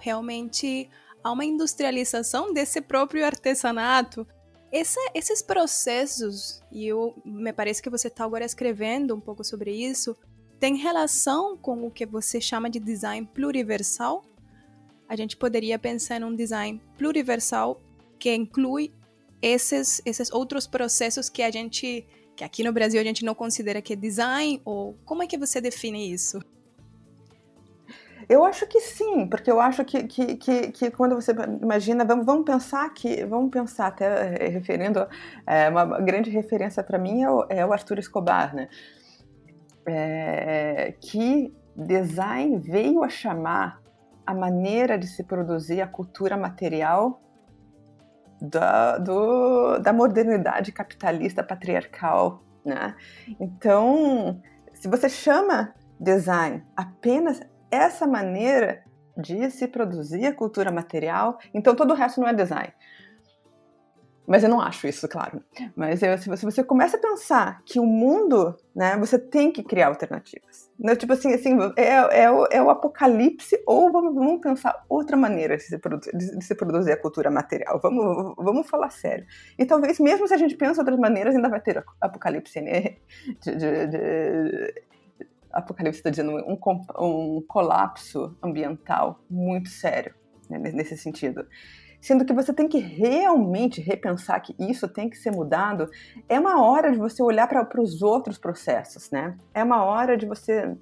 realmente 0.00 0.90
a 1.22 1.32
uma 1.32 1.44
industrialização 1.44 2.52
desse 2.52 2.80
próprio 2.80 3.24
artesanato. 3.24 4.26
Essa, 4.70 5.00
esses 5.14 5.42
processos, 5.42 6.62
e 6.70 6.86
eu, 6.86 7.14
me 7.24 7.52
parece 7.52 7.82
que 7.82 7.90
você 7.90 8.08
está 8.08 8.24
agora 8.24 8.44
escrevendo 8.44 9.14
um 9.14 9.20
pouco 9.20 9.42
sobre 9.42 9.72
isso, 9.72 10.16
tem 10.60 10.76
relação 10.76 11.56
com 11.56 11.86
o 11.86 11.90
que 11.90 12.04
você 12.04 12.40
chama 12.40 12.68
de 12.68 12.78
design 12.78 13.26
pluriversal? 13.32 14.24
A 15.08 15.16
gente 15.16 15.36
poderia 15.36 15.78
pensar 15.78 16.20
num 16.20 16.34
design 16.34 16.82
pluriversal 16.98 17.80
que 18.18 18.34
inclui 18.34 18.92
esses, 19.40 20.02
esses 20.04 20.30
outros 20.32 20.66
processos 20.66 21.30
que 21.30 21.42
a 21.42 21.50
gente, 21.50 22.06
que 22.36 22.44
aqui 22.44 22.62
no 22.62 22.72
Brasil 22.72 23.00
a 23.00 23.04
gente 23.04 23.24
não 23.24 23.34
considera 23.34 23.80
que 23.80 23.92
é 23.92 23.96
design, 23.96 24.60
ou 24.64 24.98
como 25.04 25.22
é 25.22 25.26
que 25.26 25.38
você 25.38 25.60
define 25.60 26.12
isso? 26.12 26.40
Eu 28.28 28.44
acho 28.44 28.66
que 28.66 28.80
sim, 28.80 29.26
porque 29.26 29.50
eu 29.50 29.58
acho 29.58 29.82
que, 29.86 30.02
que, 30.04 30.36
que, 30.36 30.70
que 30.70 30.90
quando 30.90 31.14
você 31.14 31.32
imagina, 31.62 32.04
vamos, 32.04 32.26
vamos 32.26 32.44
pensar 32.44 32.92
que, 32.92 33.24
vamos 33.24 33.50
pensar 33.50 33.86
até 33.86 34.34
eh, 34.44 34.48
referindo, 34.48 35.06
é, 35.46 35.70
uma 35.70 35.98
grande 36.00 36.28
referência 36.28 36.82
para 36.82 36.98
mim 36.98 37.22
é 37.22 37.30
o, 37.30 37.46
é 37.48 37.64
o, 37.64 37.72
Arthur 37.72 37.98
Escobar, 37.98 38.54
né? 38.54 38.68
É, 39.86 40.94
que 41.00 41.56
design 41.74 42.58
veio 42.58 43.02
a 43.02 43.08
chamar 43.08 43.80
a 44.26 44.34
maneira 44.34 44.98
de 44.98 45.06
se 45.06 45.24
produzir 45.24 45.80
a 45.80 45.86
cultura 45.86 46.36
material 46.36 47.22
da, 48.42 48.98
do, 48.98 49.78
da 49.78 49.90
modernidade 49.90 50.70
capitalista 50.70 51.42
patriarcal, 51.42 52.42
né? 52.62 52.94
Então, 53.40 54.38
se 54.74 54.86
você 54.86 55.08
chama 55.08 55.74
design 55.98 56.62
apenas 56.76 57.40
essa 57.70 58.06
maneira 58.06 58.84
de 59.16 59.50
se 59.50 59.66
produzir 59.66 60.26
a 60.26 60.34
cultura 60.34 60.70
material, 60.70 61.38
então 61.52 61.74
todo 61.74 61.90
o 61.90 61.94
resto 61.94 62.20
não 62.20 62.28
é 62.28 62.32
design. 62.32 62.72
Mas 64.28 64.44
eu 64.44 64.50
não 64.50 64.60
acho 64.60 64.86
isso, 64.86 65.08
claro. 65.08 65.42
Mas 65.74 66.02
eu, 66.02 66.18
se, 66.18 66.28
você, 66.28 66.36
se, 66.36 66.44
você, 66.44 66.62
começa 66.62 66.98
a 66.98 67.00
pensar 67.00 67.62
que 67.64 67.80
o 67.80 67.86
mundo, 67.86 68.54
né, 68.76 68.94
você 68.98 69.18
tem 69.18 69.50
que 69.50 69.62
criar 69.62 69.86
alternativas. 69.86 70.70
Né? 70.78 70.94
Tipo 70.94 71.14
assim, 71.14 71.32
assim 71.32 71.56
é, 71.78 72.24
é, 72.24 72.30
o, 72.30 72.46
é 72.50 72.62
o 72.62 72.68
apocalipse, 72.68 73.58
ou 73.66 73.90
vamos, 73.90 74.14
vamos 74.14 74.38
pensar 74.42 74.84
outra 74.86 75.16
maneira 75.16 75.56
de 75.56 75.62
se, 75.62 75.78
produzir, 75.78 76.14
de, 76.14 76.38
de 76.38 76.44
se 76.44 76.54
produzir 76.54 76.92
a 76.92 77.00
cultura 77.00 77.30
material. 77.30 77.80
Vamos, 77.82 78.34
vamos 78.36 78.68
falar 78.68 78.90
sério. 78.90 79.24
E 79.58 79.64
talvez, 79.64 79.98
mesmo 79.98 80.28
se 80.28 80.34
a 80.34 80.36
gente 80.38 80.56
pensa 80.56 80.82
outras 80.82 80.98
maneiras, 80.98 81.34
ainda 81.34 81.48
vai 81.48 81.62
ter 81.62 81.82
apocalipse 81.98 82.60
né? 82.60 82.96
de, 83.40 83.56
de, 83.56 84.74
Apocalipse 85.58 86.00
está 86.00 86.10
dizendo 86.10 86.32
um, 86.32 86.58
um 86.98 87.42
colapso 87.46 88.36
ambiental 88.42 89.20
muito 89.28 89.68
sério 89.68 90.14
né, 90.48 90.58
nesse 90.58 90.96
sentido. 90.96 91.46
Sendo 92.00 92.24
que 92.24 92.32
você 92.32 92.52
tem 92.52 92.68
que 92.68 92.78
realmente 92.78 93.80
repensar 93.80 94.40
que 94.40 94.54
isso 94.58 94.86
tem 94.88 95.10
que 95.10 95.18
ser 95.18 95.32
mudado, 95.32 95.90
é 96.28 96.38
uma 96.38 96.62
hora 96.62 96.92
de 96.92 96.98
você 96.98 97.22
olhar 97.22 97.48
para 97.48 97.82
os 97.82 98.02
outros 98.02 98.38
processos, 98.38 99.10
né? 99.10 99.36
É 99.52 99.64
uma 99.64 99.84
hora 99.84 100.16
de 100.16 100.24
você 100.24 100.76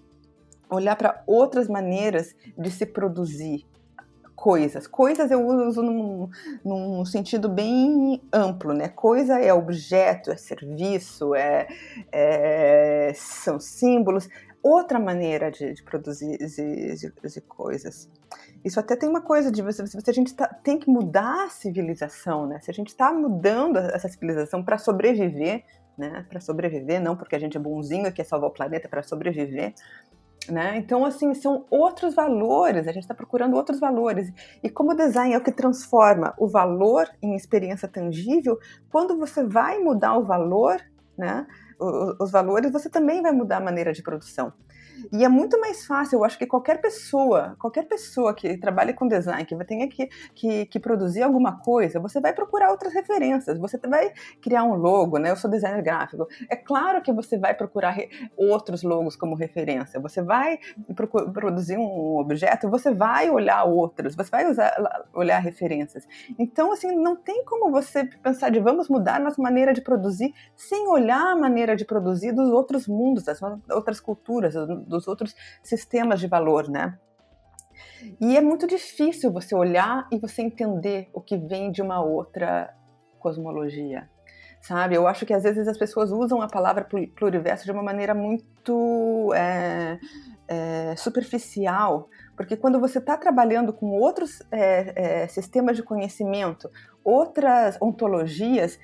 olhar 0.69 0.95
para 0.97 1.23
outras 1.27 1.69
maneiras 1.69 2.35
de 2.59 2.71
se 2.71 2.85
produzir 2.85 3.65
coisas. 4.35 4.87
Coisas 4.87 5.31
eu 5.31 5.45
uso 5.45 5.83
num, 5.83 6.29
num, 6.63 7.05
sentido 7.07 7.49
bem 7.49 8.21
amplo, 8.31 8.75
né? 8.75 8.89
Coisa 8.89 9.41
é 9.41 9.53
objeto, 9.53 10.31
é 10.31 10.37
serviço, 10.37 11.35
é, 11.35 11.67
é 12.13 13.13
são 13.15 13.59
símbolos 13.59 14.29
outra 14.67 14.99
maneira 14.99 15.51
de, 15.51 15.75
de 15.75 15.83
produzir 15.83 16.37
de, 16.39 16.97
de, 16.97 17.41
coisas. 17.43 18.11
Isso 18.65 18.81
até 18.81 18.97
tem 18.97 19.09
uma 19.09 19.21
coisa 19.21 19.51
de 19.51 19.63
você, 19.63 19.83
você 19.87 20.11
a 20.11 20.13
gente 20.13 20.35
tá, 20.35 20.49
tem 20.49 20.79
que 20.79 20.91
mudar 20.91 21.45
a 21.45 21.49
civilização, 21.49 22.47
né? 22.47 22.59
Se 22.61 22.71
a 22.71 22.75
gente 22.75 22.89
está 22.89 23.13
mudando 23.13 23.77
essa 23.79 24.09
civilização 24.09 24.65
para 24.65 24.77
sobreviver, 24.77 25.65
né? 25.97 26.27
Para 26.29 26.41
sobreviver, 26.41 27.01
não 27.01 27.17
porque 27.17 27.37
a 27.37 27.39
gente 27.39 27.57
é 27.57 27.61
bonzinho 27.61 28.09
e 28.09 28.13
quer 28.13 28.25
salvar 28.25 28.51
o 28.51 28.53
planeta, 28.53 28.89
para 28.89 29.03
sobreviver. 29.05 29.73
Né? 30.49 30.77
Então, 30.77 31.05
assim, 31.05 31.35
são 31.35 31.65
outros 31.71 32.15
valores, 32.15 32.87
a 32.87 32.93
gente 32.93 33.03
está 33.03 33.15
procurando 33.15 33.57
outros 33.57 33.81
valores. 33.81 34.33
E 34.63 34.71
como 34.71 34.93
o 34.93 34.95
design 34.95 35.35
é 35.35 35.39
o 35.39 35.43
que 35.43 35.51
transforma 35.51 36.35
o 36.39 36.47
valor 36.47 37.09
em 37.21 37.35
experiência 37.35 37.89
tangível, 37.89 38.57
quando 38.91 39.19
você 39.19 39.43
vai 39.43 39.79
mudar 39.79 40.17
o 40.17 40.25
valor, 40.25 40.81
né, 41.19 41.47
os 41.79 42.31
valores, 42.31 42.73
você 42.73 42.89
também 42.89 43.23
vai 43.23 43.33
mudar 43.33 43.59
a 43.59 43.61
maneira 43.61 43.93
de 43.93 44.03
produção. 44.03 44.53
E 45.13 45.25
é 45.25 45.29
muito 45.29 45.61
mais 45.61 45.87
fácil, 45.87 46.19
eu 46.19 46.25
acho 46.25 46.39
que 46.39 46.47
qualquer 46.47 46.81
pessoa, 46.81 47.57
qualquer 47.59 47.85
pessoa 47.85 48.35
que 48.35 48.57
trabalhe 48.59 48.93
com 48.93 49.07
design, 49.07 49.45
que 49.45 49.57
tenha 49.65 49.89
que, 49.89 50.09
que, 50.35 50.67
que, 50.67 50.81
produzir 50.81 51.23
alguma 51.23 51.61
coisa, 51.61 52.01
você 52.01 52.21
vai 52.21 52.33
procurar 52.33 52.71
outras 52.71 52.93
referências, 52.93 53.59
você 53.59 53.79
vai 53.79 54.13
criar 54.41 54.65
um 54.65 54.75
logo, 54.75 55.19
né? 55.19 55.31
Eu 55.31 55.37
sou 55.37 55.51
designer 55.51 55.83
gráfico. 55.83 56.27
É 56.49 56.57
claro 56.57 57.03
que 57.03 57.13
você 57.13 57.39
vai 57.39 57.55
procurar 57.55 57.97
outros 58.37 58.83
logos 58.83 59.17
como 59.17 59.35
referência, 59.35 60.01
você 60.01 60.23
vai 60.23 60.59
produzir 61.33 61.77
um 61.79 62.17
objeto, 62.19 62.71
você 62.71 62.93
vai 62.93 63.31
olhar 63.31 63.65
outros, 63.65 64.15
você 64.15 64.31
vai 64.31 64.51
usar, 64.51 64.73
olhar 65.13 65.39
referências. 65.39 66.07
Então, 66.39 66.73
assim, 66.73 66.95
não 66.95 67.17
tem 67.17 67.45
como 67.45 67.71
você 67.71 68.05
pensar 68.23 68.51
de 68.51 68.61
vamos 68.61 68.89
mudar 68.89 69.21
nossa 69.21 69.41
maneira 69.41 69.73
de 69.73 69.81
produzir 69.81 70.33
sem 70.55 70.87
olhar 70.89 71.33
a 71.33 71.37
maneira 71.37 71.77
de 71.77 71.85
produzir 71.85 72.33
dos 72.33 72.51
outros 72.51 72.87
mundos, 72.87 73.25
das 73.25 73.41
outras 73.71 74.01
culturas, 74.01 74.55
dos 74.87 75.09
outros 75.09 75.35
sistemas 75.63 76.21
de 76.21 76.27
valor, 76.27 76.69
né? 76.69 76.99
E 78.21 78.37
é 78.37 78.41
muito 78.41 78.67
difícil 78.67 79.33
você 79.33 79.55
olhar 79.55 80.07
e 80.11 80.19
você 80.19 80.43
entender 80.43 81.09
o 81.13 81.21
que 81.21 81.37
vem 81.37 81.71
de 81.71 81.83
uma 81.83 82.03
outra 82.03 82.75
cosmologia, 83.19 84.09
sabe? 84.61 84.95
Eu 84.95 85.07
acho 85.07 85.27
que 85.27 85.35
às 85.35 85.43
vezes 85.43 85.67
as 85.67 85.79
pessoas 85.79 86.11
usam 86.11 86.41
a 86.41 86.49
palavra 86.49 86.87
pluriverso 87.17 87.65
de 87.65 87.73
uma 87.73 87.83
maneira 87.83 88.15
muito 88.15 89.33
é, 89.35 89.99
é, 90.49 90.97
superficial, 90.97 92.09
porque 92.37 92.57
quando 92.57 92.79
você 92.79 92.99
está 92.99 93.17
trabalhando 93.17 93.73
com 93.73 93.87
outros 93.87 94.43
é, 94.51 95.23
é, 95.23 95.29
sistemas 95.29 95.77
de 95.77 95.83
conhecimento, 95.83 96.71
outras 97.03 97.77
ontologias, 97.81 98.79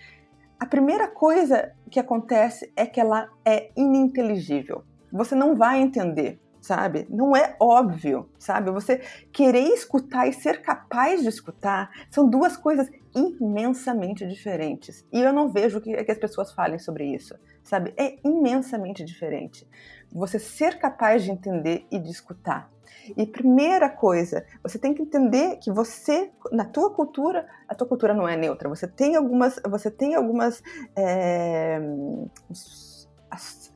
a 0.59 0.67
primeira 0.67 1.09
coisa 1.09 1.73
que 1.91 2.01
acontece 2.01 2.73
é 2.77 2.87
que 2.87 3.01
ela 3.01 3.29
é 3.45 3.71
ininteligível 3.77 4.85
você 5.13 5.35
não 5.35 5.55
vai 5.55 5.81
entender, 5.81 6.41
sabe? 6.61 7.07
Não 7.11 7.37
é 7.37 7.57
óbvio, 7.61 8.29
sabe? 8.39 8.71
Você 8.71 8.99
querer 9.33 9.69
escutar 9.69 10.27
e 10.27 10.33
ser 10.33 10.63
capaz 10.63 11.23
de 11.23 11.29
escutar 11.29 11.91
são 12.11 12.29
duas 12.29 12.57
coisas 12.57 12.89
imensamente 13.15 14.27
diferentes. 14.27 15.05
E 15.13 15.21
eu 15.21 15.33
não 15.33 15.51
vejo 15.51 15.81
que, 15.81 15.93
que 16.03 16.13
as 16.13 16.19
pessoas 16.19 16.53
falem 16.53 16.79
sobre 16.79 17.05
isso, 17.05 17.35
sabe? 17.63 17.93
É 17.97 18.17
imensamente 18.25 19.05
diferente. 19.05 19.69
Você 20.11 20.39
ser 20.39 20.79
capaz 20.79 21.25
de 21.25 21.31
entender 21.31 21.87
e 21.91 21.99
de 21.99 22.11
escutar. 22.11 22.71
E 23.17 23.27
primeira 23.27 23.89
coisa, 23.89 24.45
você 24.63 24.79
tem 24.79 24.95
que 24.95 25.03
entender 25.03 25.57
que 25.57 25.73
você, 25.73 26.31
na 26.53 26.65
tua 26.65 26.95
cultura, 26.95 27.49
a 27.69 27.75
tua 27.75 27.87
cultura 27.87 28.15
não 28.15 28.29
é 28.29 28.37
neutra. 28.37 28.69
Você 28.69 28.87
tem 28.87 29.17
algumas, 29.17 29.59
você 29.69 29.91
tem 29.91 30.15
algumas 30.15 30.63
é, 30.95 31.81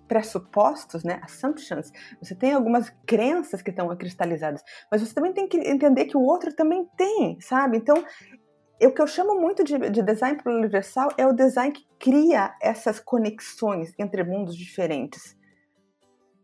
pressupostos, 0.07 1.05
né, 1.05 1.21
assumptions, 1.23 1.93
você 2.21 2.35
tem 2.35 2.53
algumas 2.53 2.91
crenças 3.07 3.63
que 3.63 3.71
estão 3.71 3.95
cristalizadas, 3.97 4.63
mas 4.91 5.01
você 5.01 5.15
também 5.15 5.33
tem 5.33 5.49
que 5.49 5.57
entender 5.59 6.07
que 6.07 6.17
o 6.17 6.23
outro 6.23 6.55
também 6.55 6.89
tem, 6.97 7.39
sabe? 7.41 7.79
Então, 7.79 8.05
o 8.83 8.91
que 8.91 9.01
eu 9.01 9.07
chamo 9.07 9.41
muito 9.41 9.65
de, 9.65 9.79
de 9.91 10.03
design 10.03 10.39
universal 10.45 11.09
é 11.17 11.27
o 11.27 11.33
design 11.33 11.73
que 11.73 11.87
cria 11.99 12.55
essas 12.61 13.01
conexões 13.01 13.93
entre 13.99 14.23
mundos 14.23 14.57
diferentes, 14.57 15.37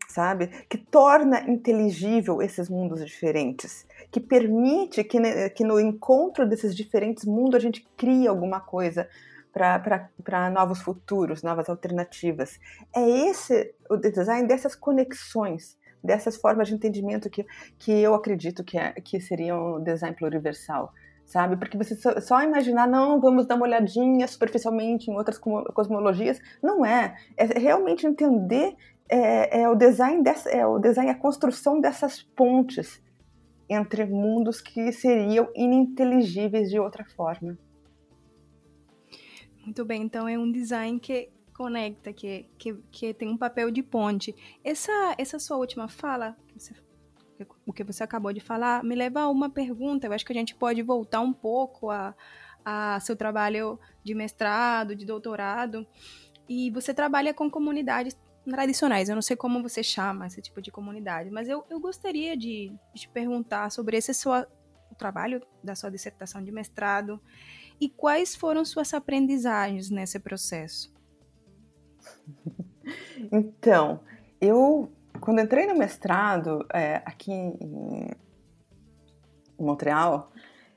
sabe? 0.08 0.48
Que 0.68 0.78
torna 0.78 1.40
inteligível 1.50 2.40
esses 2.40 2.68
mundos 2.68 3.04
diferentes, 3.04 3.86
que 4.10 4.20
permite 4.20 5.04
que, 5.04 5.18
que 5.50 5.64
no 5.64 5.78
encontro 5.78 6.48
desses 6.48 6.74
diferentes 6.74 7.24
mundos 7.24 7.56
a 7.56 7.60
gente 7.60 7.86
crie 7.96 8.26
alguma 8.26 8.60
coisa 8.60 9.08
para 9.52 10.50
novos 10.50 10.80
futuros, 10.80 11.42
novas 11.42 11.68
alternativas. 11.68 12.58
É 12.94 13.08
esse 13.28 13.74
o 13.88 13.96
design 13.96 14.48
dessas 14.48 14.74
conexões, 14.74 15.76
dessas 16.02 16.36
formas 16.36 16.68
de 16.68 16.74
entendimento 16.74 17.28
que, 17.28 17.46
que 17.78 17.92
eu 17.92 18.14
acredito 18.14 18.64
que, 18.64 18.78
é, 18.78 18.92
que 18.92 19.20
seriam 19.20 19.76
um 19.76 19.82
design 19.82 20.16
pluriversal. 20.16 20.92
Sabe? 21.24 21.56
Porque 21.56 21.78
você 21.78 21.94
só, 21.94 22.20
só, 22.20 22.42
imaginar, 22.42 22.86
não, 22.86 23.20
vamos 23.20 23.46
dar 23.46 23.54
uma 23.54 23.64
olhadinha 23.64 24.26
superficialmente 24.26 25.10
em 25.10 25.14
outras 25.14 25.38
cosmologias, 25.38 26.40
não 26.62 26.84
é. 26.84 27.16
É 27.36 27.46
realmente 27.58 28.06
entender 28.06 28.74
é, 29.08 29.62
é 29.62 29.68
o 29.68 29.74
design 29.74 30.22
dessa, 30.22 30.50
é 30.50 30.66
o 30.66 30.78
design, 30.78 31.10
a 31.10 31.14
construção 31.14 31.80
dessas 31.80 32.22
pontes 32.22 33.00
entre 33.68 34.04
mundos 34.04 34.60
que 34.60 34.92
seriam 34.92 35.48
ininteligíveis 35.54 36.70
de 36.70 36.78
outra 36.78 37.04
forma. 37.04 37.56
Muito 39.64 39.84
bem, 39.84 40.02
então 40.02 40.28
é 40.28 40.36
um 40.36 40.50
design 40.50 40.98
que 40.98 41.30
conecta, 41.54 42.12
que, 42.12 42.48
que, 42.58 42.74
que 42.90 43.14
tem 43.14 43.28
um 43.28 43.36
papel 43.36 43.70
de 43.70 43.82
ponte. 43.82 44.34
Essa, 44.64 45.14
essa 45.16 45.38
sua 45.38 45.56
última 45.56 45.88
fala, 45.88 46.36
que 46.48 46.58
você, 46.58 46.74
o 47.64 47.72
que 47.72 47.84
você 47.84 48.02
acabou 48.02 48.32
de 48.32 48.40
falar, 48.40 48.82
me 48.82 48.94
leva 48.94 49.20
a 49.20 49.28
uma 49.28 49.48
pergunta. 49.48 50.06
Eu 50.06 50.12
acho 50.12 50.24
que 50.24 50.32
a 50.32 50.36
gente 50.36 50.54
pode 50.54 50.82
voltar 50.82 51.20
um 51.20 51.32
pouco 51.32 51.90
a, 51.90 52.14
a 52.64 52.98
seu 53.00 53.14
trabalho 53.14 53.78
de 54.02 54.14
mestrado, 54.14 54.96
de 54.96 55.04
doutorado. 55.04 55.86
E 56.48 56.70
você 56.70 56.92
trabalha 56.92 57.32
com 57.32 57.48
comunidades 57.48 58.16
tradicionais. 58.44 59.08
Eu 59.08 59.14
não 59.14 59.22
sei 59.22 59.36
como 59.36 59.62
você 59.62 59.82
chama 59.82 60.26
esse 60.26 60.42
tipo 60.42 60.60
de 60.60 60.70
comunidade, 60.70 61.30
mas 61.30 61.48
eu, 61.48 61.64
eu 61.70 61.78
gostaria 61.78 62.36
de, 62.36 62.74
te 62.94 63.08
perguntar 63.08 63.70
sobre 63.70 63.96
esse 63.96 64.12
seu, 64.12 64.32
o 64.32 64.94
trabalho 64.96 65.40
da 65.62 65.74
sua 65.74 65.90
dissertação 65.90 66.42
de 66.42 66.50
mestrado 66.50 67.20
e 67.82 67.88
quais 67.88 68.36
foram 68.36 68.64
suas 68.64 68.94
aprendizagens 68.94 69.90
nesse 69.90 70.18
processo? 70.20 70.92
Então, 73.30 74.00
eu, 74.40 74.90
quando 75.20 75.40
entrei 75.40 75.66
no 75.66 75.78
mestrado 75.78 76.66
é, 76.74 76.96
aqui 77.06 77.30
em 77.30 78.10
Montreal, 79.56 80.32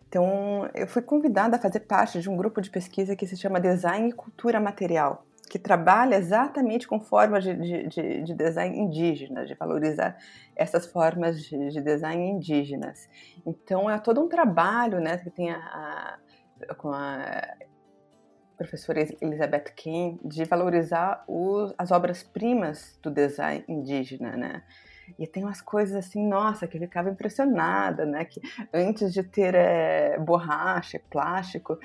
então 0.07 0.69
eu 0.75 0.87
fui 0.87 1.01
convidada 1.01 1.55
a 1.55 1.59
fazer 1.59 1.81
parte 1.81 2.21
de 2.21 2.29
um 2.29 2.37
grupo 2.37 2.61
de 2.61 2.69
pesquisa 2.69 3.15
que 3.15 3.25
se 3.25 3.35
chama 3.35 3.59
Design 3.59 4.09
e 4.09 4.13
Cultura 4.13 4.59
Material, 4.59 5.25
que 5.49 5.57
trabalha 5.57 6.15
exatamente 6.15 6.87
com 6.87 6.99
formas 6.99 7.43
de, 7.43 7.55
de, 7.89 8.21
de 8.21 8.33
design 8.35 8.77
indígenas, 8.77 9.47
de 9.47 9.55
valorizar 9.55 10.15
essas 10.55 10.85
formas 10.85 11.41
de, 11.43 11.71
de, 11.71 11.81
design 11.81 12.29
indígenas. 12.29 13.09
Então 13.43 13.89
é 13.89 13.97
todo 13.97 14.21
um 14.21 14.29
trabalho, 14.29 14.99
né, 14.99 15.17
que 15.17 15.31
tem 15.31 15.49
a, 15.51 16.19
com 16.77 16.91
a 16.91 17.41
professora 18.57 19.05
Elizabeth 19.21 19.73
King 19.75 20.19
de 20.23 20.45
valorizar 20.45 21.25
as 21.77 21.91
obras-primas 21.91 22.97
do 23.01 23.11
design 23.11 23.63
indígena, 23.67 24.35
né? 24.35 24.63
E 25.19 25.27
tem 25.27 25.43
umas 25.43 25.61
coisas 25.61 25.95
assim, 25.95 26.27
nossa, 26.27 26.67
que 26.67 26.77
eu 26.77 26.81
ficava 26.81 27.09
impressionada, 27.09 28.05
né? 28.05 28.25
Que 28.25 28.41
antes 28.73 29.13
de 29.13 29.21
ter 29.21 29.53
é, 29.53 30.17
borracha, 30.17 30.99
plástico, 31.09 31.77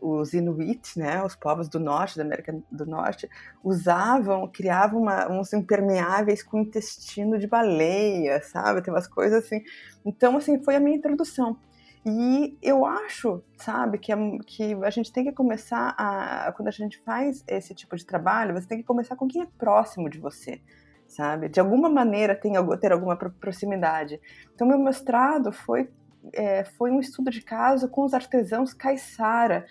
os 0.00 0.32
Inuit, 0.32 0.98
né, 0.98 1.22
os 1.22 1.36
povos 1.36 1.68
do 1.68 1.78
norte, 1.78 2.16
da 2.16 2.24
América 2.24 2.58
do 2.70 2.86
Norte, 2.86 3.28
usavam, 3.62 4.48
criavam 4.48 5.02
uma, 5.02 5.30
uns 5.30 5.52
impermeáveis 5.52 6.42
com 6.42 6.58
intestino 6.58 7.38
de 7.38 7.46
baleia, 7.46 8.40
sabe? 8.42 8.82
Tem 8.82 8.92
umas 8.92 9.06
coisas 9.06 9.44
assim. 9.44 9.62
Então, 10.04 10.36
assim, 10.36 10.62
foi 10.62 10.76
a 10.76 10.80
minha 10.80 10.96
introdução. 10.96 11.58
E 12.04 12.56
eu 12.62 12.86
acho, 12.86 13.42
sabe, 13.58 13.98
que, 13.98 14.12
que 14.46 14.74
a 14.82 14.90
gente 14.90 15.12
tem 15.12 15.24
que 15.24 15.32
começar 15.32 15.94
a. 15.98 16.50
Quando 16.52 16.68
a 16.68 16.72
gente 16.72 16.98
faz 17.00 17.44
esse 17.46 17.74
tipo 17.74 17.94
de 17.94 18.06
trabalho, 18.06 18.54
você 18.54 18.66
tem 18.66 18.78
que 18.78 18.84
começar 18.84 19.16
com 19.16 19.28
quem 19.28 19.42
é 19.42 19.46
próximo 19.58 20.08
de 20.08 20.18
você, 20.18 20.62
sabe? 21.06 21.48
De 21.50 21.60
alguma 21.60 21.90
maneira 21.90 22.34
tem, 22.34 22.54
ter 22.80 22.92
alguma 22.92 23.16
proximidade. 23.16 24.18
Então, 24.54 24.66
meu 24.66 24.78
mestrado 24.78 25.52
foi, 25.52 25.90
é, 26.32 26.64
foi 26.64 26.90
um 26.90 27.00
estudo 27.00 27.30
de 27.30 27.42
caso 27.42 27.86
com 27.88 28.02
os 28.02 28.14
artesãos 28.14 28.72
caiçara 28.72 29.66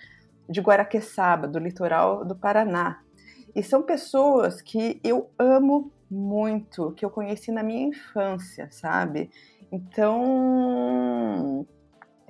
de 0.48 0.60
Guaraqueçaba, 0.60 1.48
do 1.48 1.58
litoral 1.58 2.24
do 2.24 2.36
Paraná. 2.36 3.00
E 3.56 3.62
são 3.62 3.82
pessoas 3.82 4.62
que 4.62 5.00
eu 5.02 5.30
amo 5.36 5.90
muito, 6.08 6.92
que 6.92 7.04
eu 7.04 7.10
conheci 7.10 7.50
na 7.50 7.64
minha 7.64 7.88
infância, 7.88 8.68
sabe? 8.70 9.30
Então 9.72 11.66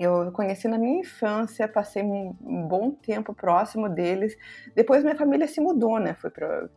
eu 0.01 0.33
conheci 0.33 0.67
na 0.67 0.79
minha 0.79 1.01
infância, 1.01 1.69
passei 1.69 2.03
um, 2.03 2.35
bom 2.67 2.91
tempo 2.91 3.35
próximo 3.35 3.87
deles. 3.87 4.35
Depois 4.75 5.05
minha 5.05 5.17
família 5.17 5.47
se 5.47 5.61
mudou, 5.61 5.99
né? 5.99 6.15
Foi 6.15 6.31
para 6.31 6.69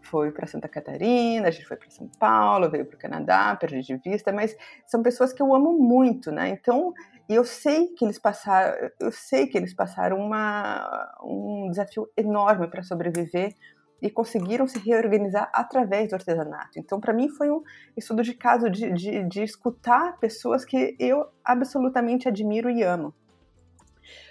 foi 0.00 0.30
para 0.30 0.46
Santa 0.46 0.68
Catarina, 0.68 1.48
a 1.48 1.50
gente 1.50 1.66
foi 1.66 1.76
para 1.76 1.90
São 1.90 2.08
Paulo, 2.18 2.70
veio 2.70 2.86
para 2.86 2.96
o 2.96 2.98
Canadá, 2.98 3.54
perdi 3.56 3.82
de 3.82 3.96
vista, 3.96 4.32
mas 4.32 4.56
são 4.86 5.02
pessoas 5.02 5.34
que 5.34 5.42
eu 5.42 5.54
amo 5.54 5.74
muito, 5.74 6.30
né? 6.32 6.48
Então, 6.48 6.94
eu 7.28 7.44
sei 7.44 7.88
que 7.88 8.06
eles 8.06 8.18
passaram, 8.18 8.90
eu 8.98 9.12
sei 9.12 9.48
que 9.48 9.58
eles 9.58 9.74
passaram 9.74 10.16
uma, 10.16 11.14
um 11.22 11.68
desafio 11.68 12.08
enorme 12.16 12.68
para 12.68 12.82
sobreviver 12.82 13.54
e 14.00 14.10
conseguiram 14.10 14.66
se 14.66 14.78
reorganizar 14.78 15.50
através 15.52 16.08
do 16.08 16.14
artesanato. 16.14 16.78
Então, 16.78 17.00
para 17.00 17.12
mim, 17.12 17.28
foi 17.28 17.50
um 17.50 17.62
estudo 17.96 18.22
de 18.22 18.34
caso 18.34 18.70
de, 18.70 18.92
de, 18.92 19.24
de, 19.24 19.42
escutar 19.42 20.18
pessoas 20.18 20.64
que 20.64 20.96
eu 20.98 21.26
absolutamente 21.44 22.28
admiro 22.28 22.70
e 22.70 22.82
amo. 22.82 23.12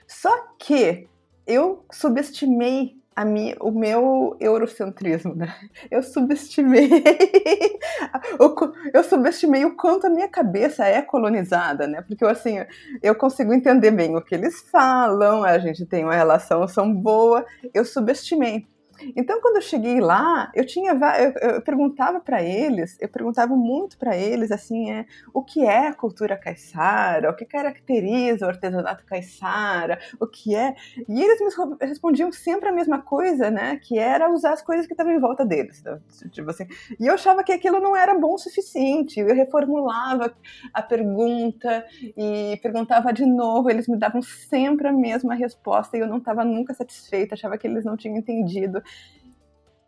Só 0.07 0.31
que 0.57 1.07
eu 1.45 1.85
subestimei 1.91 2.97
minha, 3.25 3.55
o 3.59 3.71
meu 3.71 4.35
eurocentrismo, 4.39 5.35
né? 5.35 5.53
Eu 5.89 6.03
subestimei, 6.03 6.89
eu 8.93 9.03
subestimei 9.03 9.65
o 9.65 9.75
quanto 9.75 10.07
a 10.07 10.09
minha 10.09 10.27
cabeça 10.27 10.85
é 10.85 11.01
colonizada, 11.01 11.87
né? 11.87 12.01
Porque 12.01 12.23
assim, 12.25 12.57
eu 13.01 13.15
consigo 13.15 13.53
entender 13.53 13.91
bem 13.91 14.15
o 14.15 14.21
que 14.21 14.35
eles 14.35 14.61
falam, 14.69 15.43
a 15.43 15.57
gente 15.57 15.85
tem 15.85 16.03
uma 16.03 16.15
relação 16.15 16.67
são 16.67 16.93
boa, 16.93 17.45
eu 17.73 17.83
subestimei. 17.83 18.67
Então, 19.15 19.39
quando 19.41 19.57
eu 19.57 19.61
cheguei 19.61 19.99
lá, 19.99 20.51
eu 20.55 20.65
tinha, 20.65 20.91
eu, 20.91 21.49
eu 21.49 21.61
perguntava 21.61 22.19
para 22.19 22.41
eles, 22.41 22.97
eu 22.99 23.09
perguntava 23.09 23.55
muito 23.55 23.97
para 23.97 24.15
eles, 24.15 24.51
assim, 24.51 24.91
é, 24.91 25.05
o 25.33 25.43
que 25.43 25.65
é 25.65 25.87
a 25.87 25.93
cultura 25.93 26.37
caiçara, 26.37 27.29
o 27.29 27.35
que 27.35 27.45
caracteriza 27.45 28.45
o 28.45 28.49
artesanato 28.49 29.05
caiçara, 29.05 29.99
o 30.19 30.27
que 30.27 30.55
é, 30.55 30.75
e 31.07 31.21
eles 31.21 31.39
me 31.41 31.87
respondiam 31.87 32.31
sempre 32.31 32.69
a 32.69 32.71
mesma 32.71 33.01
coisa, 33.01 33.51
né, 33.51 33.77
que 33.77 33.97
era 33.97 34.29
usar 34.31 34.53
as 34.53 34.61
coisas 34.61 34.87
que 34.87 34.93
estavam 34.93 35.13
em 35.13 35.19
volta 35.19 35.45
deles, 35.45 35.81
né? 35.83 35.99
tipo 36.31 36.49
assim, 36.49 36.67
e 36.99 37.07
eu 37.07 37.13
achava 37.13 37.43
que 37.43 37.51
aquilo 37.51 37.79
não 37.79 37.95
era 37.95 38.17
bom 38.17 38.33
o 38.33 38.37
suficiente, 38.37 39.19
eu 39.19 39.35
reformulava 39.35 40.33
a 40.73 40.81
pergunta 40.81 41.85
e 42.15 42.59
perguntava 42.61 43.13
de 43.13 43.25
novo, 43.25 43.69
eles 43.69 43.87
me 43.87 43.97
davam 43.97 44.21
sempre 44.21 44.87
a 44.87 44.93
mesma 44.93 45.35
resposta 45.35 45.97
e 45.97 45.99
eu 45.99 46.07
não 46.07 46.17
estava 46.17 46.43
nunca 46.43 46.73
satisfeita, 46.73 47.35
achava 47.35 47.57
que 47.57 47.67
eles 47.67 47.85
não 47.85 47.95
tinham 47.95 48.17
entendido 48.17 48.81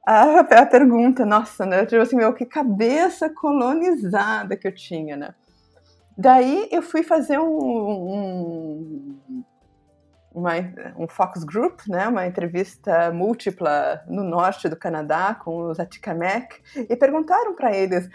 a, 0.06 0.40
a 0.40 0.66
pergunta, 0.66 1.26
nossa, 1.26 1.66
né? 1.66 1.86
Tipo 1.86 2.02
assim, 2.02 2.16
meu, 2.16 2.34
que 2.34 2.46
cabeça 2.46 3.30
colonizada 3.30 4.56
que 4.58 4.68
eu 4.68 4.74
tinha, 4.74 5.16
né? 5.16 5.36
Daí 6.18 6.68
eu 6.72 6.82
fui 6.82 7.02
fazer 7.02 7.40
um, 7.40 7.48
um, 7.48 9.20
uma, 10.34 10.52
um 10.98 11.08
focus 11.08 11.44
group, 11.44 11.80
né, 11.88 12.08
uma 12.08 12.28
entrevista 12.28 13.12
múltipla 13.12 14.04
no 14.08 14.24
norte 14.24 14.68
do 14.68 14.76
Canadá 14.76 15.34
com 15.34 15.70
os 15.70 15.80
Atikamekw 15.80 16.58
e 16.90 16.96
perguntaram 16.96 17.56
para 17.56 17.74
eles, 17.74 18.10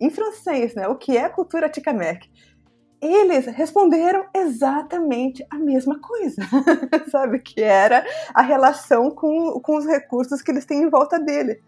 em 0.00 0.10
francês, 0.10 0.74
né, 0.74 0.86
o 0.86 0.96
que 0.96 1.16
é 1.16 1.28
cultura 1.28 1.66
Atikamekw 1.66 2.28
eles 3.06 3.46
responderam 3.46 4.24
exatamente 4.34 5.44
a 5.50 5.58
mesma 5.58 5.98
coisa, 6.00 6.42
sabe? 7.10 7.40
Que 7.40 7.62
era 7.62 8.04
a 8.34 8.42
relação 8.42 9.10
com, 9.10 9.60
com 9.60 9.76
os 9.76 9.86
recursos 9.86 10.42
que 10.42 10.50
eles 10.50 10.64
têm 10.64 10.82
em 10.82 10.90
volta 10.90 11.18
dele. 11.18 11.62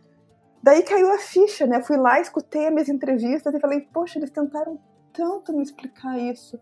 Daí 0.62 0.82
caiu 0.82 1.12
a 1.12 1.18
ficha, 1.18 1.66
né? 1.66 1.82
Fui 1.82 1.96
lá, 1.96 2.20
escutei 2.20 2.66
as 2.66 2.72
minhas 2.72 2.88
entrevistas 2.88 3.54
e 3.54 3.60
falei, 3.60 3.80
poxa, 3.92 4.18
eles 4.18 4.30
tentaram 4.30 4.78
tanto 5.12 5.52
me 5.56 5.62
explicar 5.62 6.18
isso, 6.18 6.58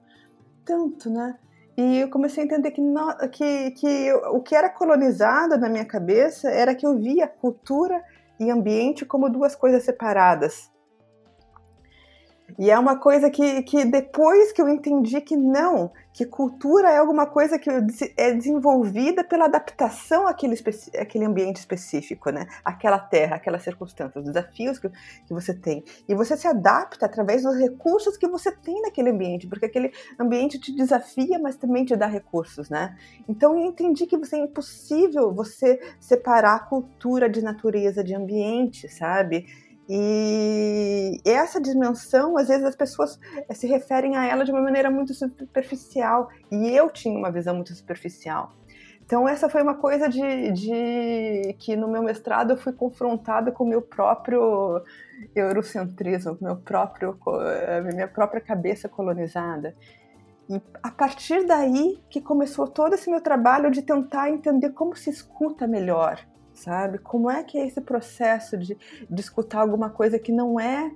tanto, 0.64 1.10
né? 1.10 1.38
E 1.76 1.98
eu 1.98 2.08
comecei 2.08 2.42
a 2.42 2.46
entender 2.46 2.70
que, 2.70 2.80
no, 2.80 3.16
que, 3.30 3.70
que 3.72 4.12
o 4.12 4.40
que 4.40 4.54
era 4.54 4.68
colonizado 4.68 5.58
na 5.58 5.68
minha 5.68 5.84
cabeça 5.84 6.48
era 6.48 6.74
que 6.74 6.86
eu 6.86 6.96
via 6.96 7.26
cultura 7.26 8.00
e 8.38 8.50
ambiente 8.50 9.04
como 9.04 9.28
duas 9.28 9.56
coisas 9.56 9.82
separadas. 9.82 10.70
E 12.58 12.70
é 12.70 12.78
uma 12.78 12.98
coisa 12.98 13.30
que, 13.30 13.62
que 13.62 13.84
depois 13.84 14.52
que 14.52 14.62
eu 14.62 14.68
entendi 14.68 15.20
que 15.20 15.36
não, 15.36 15.90
que 16.12 16.24
cultura 16.24 16.88
é 16.90 16.98
alguma 16.98 17.26
coisa 17.26 17.58
que 17.58 17.68
é 18.16 18.32
desenvolvida 18.32 19.24
pela 19.24 19.46
adaptação 19.46 20.28
àquele, 20.28 20.54
àquele 21.00 21.24
ambiente 21.24 21.56
específico, 21.56 22.30
né? 22.30 22.46
Aquela 22.64 23.00
terra, 23.00 23.34
aquelas 23.34 23.64
circunstâncias, 23.64 24.24
os 24.24 24.32
desafios 24.32 24.78
que, 24.78 24.88
que 24.88 25.34
você 25.34 25.52
tem. 25.52 25.82
E 26.08 26.14
você 26.14 26.36
se 26.36 26.46
adapta 26.46 27.06
através 27.06 27.42
dos 27.42 27.56
recursos 27.56 28.16
que 28.16 28.28
você 28.28 28.52
tem 28.52 28.80
naquele 28.82 29.10
ambiente, 29.10 29.48
porque 29.48 29.66
aquele 29.66 29.92
ambiente 30.18 30.58
te 30.60 30.72
desafia, 30.72 31.38
mas 31.40 31.56
também 31.56 31.84
te 31.84 31.96
dá 31.96 32.06
recursos, 32.06 32.70
né? 32.70 32.96
Então 33.28 33.58
eu 33.58 33.66
entendi 33.66 34.06
que 34.06 34.16
você, 34.16 34.36
é 34.36 34.38
impossível 34.38 35.32
você 35.34 35.80
separar 35.98 36.68
cultura 36.68 37.28
de 37.28 37.42
natureza, 37.42 38.04
de 38.04 38.14
ambiente, 38.14 38.88
sabe? 38.88 39.46
E 39.88 41.20
essa 41.24 41.60
dimensão, 41.60 42.38
às 42.38 42.48
vezes 42.48 42.64
as 42.64 42.74
pessoas 42.74 43.18
eh, 43.48 43.54
se 43.54 43.66
referem 43.66 44.16
a 44.16 44.24
ela 44.24 44.44
de 44.44 44.50
uma 44.50 44.62
maneira 44.62 44.90
muito 44.90 45.12
superficial, 45.12 46.30
e 46.50 46.70
eu 46.70 46.88
tinha 46.90 47.18
uma 47.18 47.30
visão 47.30 47.54
muito 47.54 47.74
superficial. 47.74 48.52
Então 49.04 49.28
essa 49.28 49.50
foi 49.50 49.62
uma 49.62 49.74
coisa 49.74 50.08
de, 50.08 50.50
de 50.52 51.54
que 51.58 51.76
no 51.76 51.86
meu 51.86 52.02
mestrado 52.02 52.52
eu 52.52 52.56
fui 52.56 52.72
confrontada 52.72 53.52
com 53.52 53.64
o 53.64 53.68
meu 53.68 53.82
próprio 53.82 54.82
eurocentrismo, 55.34 56.38
meu 56.40 56.56
próprio, 56.56 57.18
eh, 57.42 57.82
minha 57.82 58.08
própria 58.08 58.40
cabeça 58.40 58.88
colonizada. 58.88 59.76
E 60.48 60.60
a 60.82 60.90
partir 60.90 61.46
daí 61.46 62.02
que 62.08 62.20
começou 62.20 62.66
todo 62.66 62.94
esse 62.94 63.10
meu 63.10 63.20
trabalho 63.20 63.70
de 63.70 63.82
tentar 63.82 64.30
entender 64.30 64.70
como 64.70 64.96
se 64.96 65.10
escuta 65.10 65.66
melhor, 65.66 66.18
sabe? 66.54 66.98
Como 66.98 67.30
é 67.30 67.42
que 67.42 67.58
é 67.58 67.66
esse 67.66 67.80
processo 67.80 68.56
de, 68.56 68.76
de 69.10 69.20
escutar 69.20 69.60
alguma 69.60 69.90
coisa 69.90 70.18
que 70.18 70.32
não 70.32 70.58
é 70.58 70.90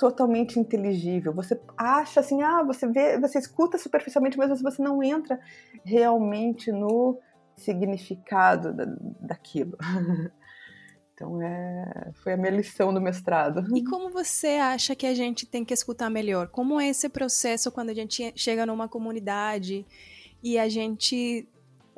totalmente 0.00 0.58
inteligível. 0.58 1.34
Você 1.34 1.60
acha 1.76 2.20
assim, 2.20 2.40
ah, 2.40 2.62
você 2.62 2.86
vê, 2.86 3.20
você 3.20 3.38
escuta 3.38 3.76
superficialmente, 3.76 4.38
mas 4.38 4.62
você 4.62 4.82
não 4.82 5.02
entra 5.02 5.38
realmente 5.84 6.72
no 6.72 7.18
significado 7.54 8.72
da, 8.72 8.86
daquilo. 9.20 9.76
Então 11.12 11.42
é, 11.42 12.12
foi 12.24 12.32
a 12.32 12.36
minha 12.38 12.50
lição 12.50 12.94
do 12.94 12.98
mestrado. 12.98 13.62
E 13.76 13.84
como 13.84 14.08
você 14.08 14.56
acha 14.56 14.96
que 14.96 15.04
a 15.04 15.12
gente 15.12 15.44
tem 15.44 15.66
que 15.66 15.74
escutar 15.74 16.08
melhor? 16.08 16.48
Como 16.48 16.80
é 16.80 16.88
esse 16.88 17.10
processo 17.10 17.70
quando 17.70 17.90
a 17.90 17.94
gente 17.94 18.32
chega 18.34 18.64
numa 18.64 18.88
comunidade 18.88 19.84
e 20.42 20.58
a 20.58 20.66
gente 20.66 21.46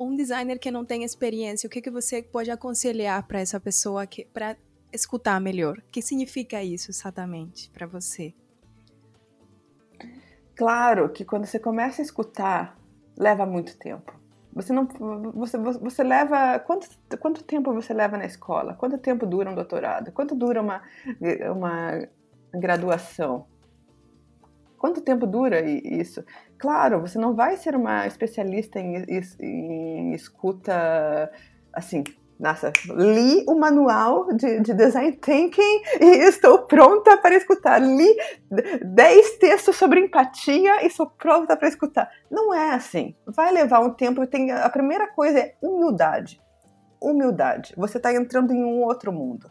um 0.07 0.15
designer 0.15 0.59
que 0.59 0.71
não 0.71 0.85
tem 0.85 1.03
experiência, 1.03 1.67
o 1.67 1.69
que, 1.69 1.81
que 1.81 1.91
você 1.91 2.21
pode 2.21 2.51
aconselhar 2.51 3.25
para 3.27 3.39
essa 3.39 3.59
pessoa 3.59 4.07
para 4.33 4.55
escutar 4.91 5.39
melhor? 5.39 5.77
O 5.77 5.91
que 5.91 6.01
significa 6.01 6.63
isso 6.63 6.91
exatamente 6.91 7.69
para 7.71 7.87
você? 7.87 8.33
Claro 10.55 11.09
que 11.09 11.25
quando 11.25 11.45
você 11.45 11.59
começa 11.59 12.01
a 12.01 12.05
escutar, 12.05 12.77
leva 13.17 13.45
muito 13.45 13.77
tempo. 13.77 14.13
Você 14.53 14.71
não, 14.71 14.87
você, 15.33 15.57
você 15.57 16.03
leva 16.03 16.59
quanto, 16.59 16.87
quanto 17.19 17.43
tempo 17.43 17.73
você 17.73 17.91
leva 17.91 18.17
na 18.17 18.25
escola? 18.25 18.75
Quanto 18.75 18.99
tempo 18.99 19.25
dura 19.25 19.49
um 19.49 19.55
doutorado? 19.55 20.11
Quanto 20.11 20.35
dura 20.35 20.61
uma, 20.61 20.83
uma 21.51 22.07
graduação? 22.53 23.47
Quanto 24.83 24.99
tempo 24.99 25.25
dura 25.25 25.61
isso? 25.61 26.25
Claro, 26.57 26.99
você 26.99 27.17
não 27.17 27.33
vai 27.33 27.55
ser 27.55 27.73
uma 27.73 28.05
especialista 28.05 28.81
em, 28.81 29.01
em 29.39 30.13
escuta 30.13 31.31
assim. 31.71 32.03
Nossa, 32.37 32.73
li 32.89 33.45
o 33.47 33.55
manual 33.57 34.27
de, 34.33 34.59
de, 34.59 34.73
design 34.73 35.13
thinking 35.13 35.83
e 36.01 36.27
estou 36.27 36.63
pronta 36.63 37.15
para 37.15 37.33
escutar. 37.33 37.79
Li 37.79 38.13
10 38.83 39.37
textos 39.37 39.77
sobre 39.77 40.01
empatia 40.01 40.85
e 40.85 40.89
sou 40.89 41.09
pronta 41.09 41.55
para 41.55 41.69
escutar. 41.69 42.11
Não 42.29 42.53
é 42.53 42.71
assim. 42.71 43.15
Vai 43.25 43.53
levar 43.53 43.79
um 43.79 43.93
tempo. 43.93 44.27
Tem, 44.27 44.51
a 44.51 44.67
primeira 44.67 45.07
coisa 45.07 45.39
é 45.39 45.55
humildade. 45.61 46.41
Humildade. 47.01 47.73
Você 47.77 47.99
está 47.99 48.13
entrando 48.13 48.51
em 48.51 48.65
um 48.65 48.81
outro 48.81 49.13
mundo, 49.13 49.49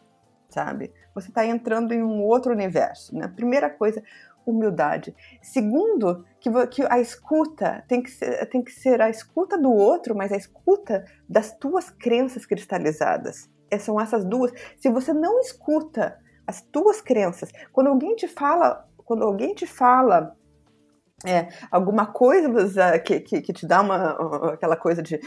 sabe? 0.50 0.92
Você 1.14 1.28
está 1.28 1.46
entrando 1.46 1.92
em 1.92 2.02
um 2.02 2.22
outro 2.22 2.52
universo. 2.52 3.16
Né? 3.16 3.28
Primeira 3.28 3.70
coisa, 3.70 4.02
humildade. 4.46 5.14
Segundo, 5.42 6.24
que, 6.40 6.50
que 6.68 6.82
a 6.88 7.00
escuta 7.00 7.84
tem 7.88 8.02
que, 8.02 8.10
ser, 8.10 8.46
tem 8.46 8.62
que 8.62 8.72
ser 8.72 9.00
a 9.00 9.08
escuta 9.08 9.58
do 9.58 9.72
outro, 9.72 10.16
mas 10.16 10.32
a 10.32 10.36
escuta 10.36 11.04
das 11.28 11.56
tuas 11.56 11.90
crenças 11.90 12.46
cristalizadas. 12.46 13.50
É, 13.70 13.78
são 13.78 14.00
essas 14.00 14.24
duas. 14.24 14.52
Se 14.78 14.90
você 14.90 15.12
não 15.12 15.40
escuta 15.40 16.18
as 16.46 16.60
tuas 16.60 17.00
crenças, 17.00 17.50
quando 17.72 17.88
alguém 17.88 18.14
te 18.14 18.28
fala, 18.28 18.86
quando 19.04 19.24
alguém 19.24 19.54
te 19.54 19.66
fala 19.66 20.36
é, 21.24 21.48
alguma 21.70 22.06
coisa 22.06 22.98
que, 22.98 23.20
que, 23.20 23.40
que, 23.40 23.52
te 23.52 23.66
dá 23.66 23.80
uma, 23.80 24.52
aquela 24.52 24.76
coisa 24.76 25.02
de 25.02 25.20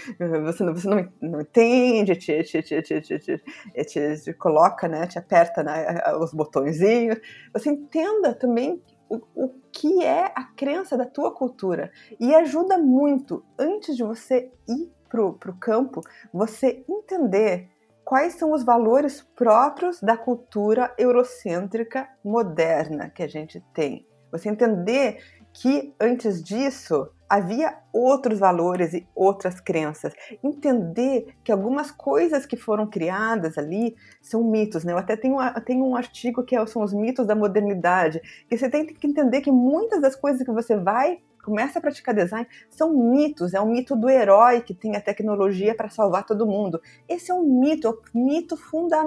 você 0.44 0.64
não, 0.64 0.74
você 0.74 0.88
não, 0.88 1.08
não 1.22 1.42
entende, 1.42 2.16
te, 2.16 2.44
te, 2.44 2.62
te, 2.62 2.82
te, 2.82 3.02
te, 3.02 3.20
te, 3.20 4.18
te, 4.18 4.34
coloca, 4.34 4.88
né, 4.90 5.08
te 5.08 5.18
aperta 5.18 5.64
né, 5.64 6.02
os 6.20 6.34
botõezinhos. 6.34 7.18
Você 7.54 7.70
entenda 7.70 8.34
também 8.34 8.82
o, 9.10 9.22
o 9.36 9.50
que 9.72 10.04
é 10.04 10.32
a 10.36 10.44
crença 10.44 10.98
da 10.98 11.06
tua 11.06 11.32
cultura. 11.32 11.92
E 12.20 12.34
ajuda 12.34 12.78
muito, 12.78 13.44
antes 13.58 13.96
de 13.96 14.04
você 14.04 14.52
ir 14.68 14.92
pro, 15.10 15.34
pro 15.34 15.56
campo, 15.56 16.02
você 16.34 16.84
entender 16.90 17.70
quais 18.04 18.36
são 18.36 18.52
os 18.52 18.64
valores 18.64 19.22
próprios 19.36 20.00
da 20.00 20.16
cultura 20.16 20.94
eurocêntrica 20.98 22.08
moderna 22.24 23.10
que 23.10 23.24
a 23.24 23.28
gente 23.28 23.60
tem. 23.74 24.08
Você 24.32 24.50
entender 24.50 25.24
que 25.56 25.96
antes 25.98 26.44
disso 26.44 27.10
havia 27.30 27.78
outros 27.94 28.40
valores 28.40 28.94
e 28.94 29.08
outras 29.16 29.60
crenças. 29.62 30.14
Entender 30.44 31.34
que 31.44 31.52
algumas 31.52 31.92
coisas 31.92 32.46
que 32.46 32.58
foram 32.58 32.86
criadas 32.86 33.58
ali 33.58 33.96
são 34.22 34.44
mitos, 34.44 34.84
né? 34.84 34.92
Eu 34.92 34.98
até 34.98 35.16
tenho, 35.16 35.38
tenho 35.66 35.86
um 35.86 35.96
artigo 35.96 36.44
que 36.44 36.56
é, 36.56 36.66
são 36.68 36.84
os 36.84 36.94
mitos 36.94 37.26
da 37.26 37.36
modernidade, 37.36 38.22
que 38.50 38.58
você 38.58 38.70
tem 38.70 38.86
que 38.86 39.08
entender 39.08 39.42
que 39.42 39.52
muitas 39.52 40.02
das 40.02 40.16
coisas 40.16 40.44
que 40.44 40.52
você 40.52 40.76
vai 40.76 41.20
começa 41.46 41.78
a 41.78 41.82
praticar 41.82 42.16
design, 42.16 42.48
são 42.72 42.92
mitos. 43.12 43.54
É 43.54 43.62
o 43.62 43.68
mito 43.68 43.96
do 43.96 44.10
herói 44.10 44.62
que 44.62 44.74
tem 44.74 44.96
a 44.96 45.02
tecnologia 45.02 45.76
para 45.76 45.92
salvar 45.92 46.26
todo 46.26 46.48
mundo. 46.48 46.82
Esse 47.08 47.30
é 47.30 47.36
um 47.36 47.44
mito, 47.44 47.88
é 47.88 47.92
o 47.92 48.26
mito 48.26 48.58
funda 48.58 48.98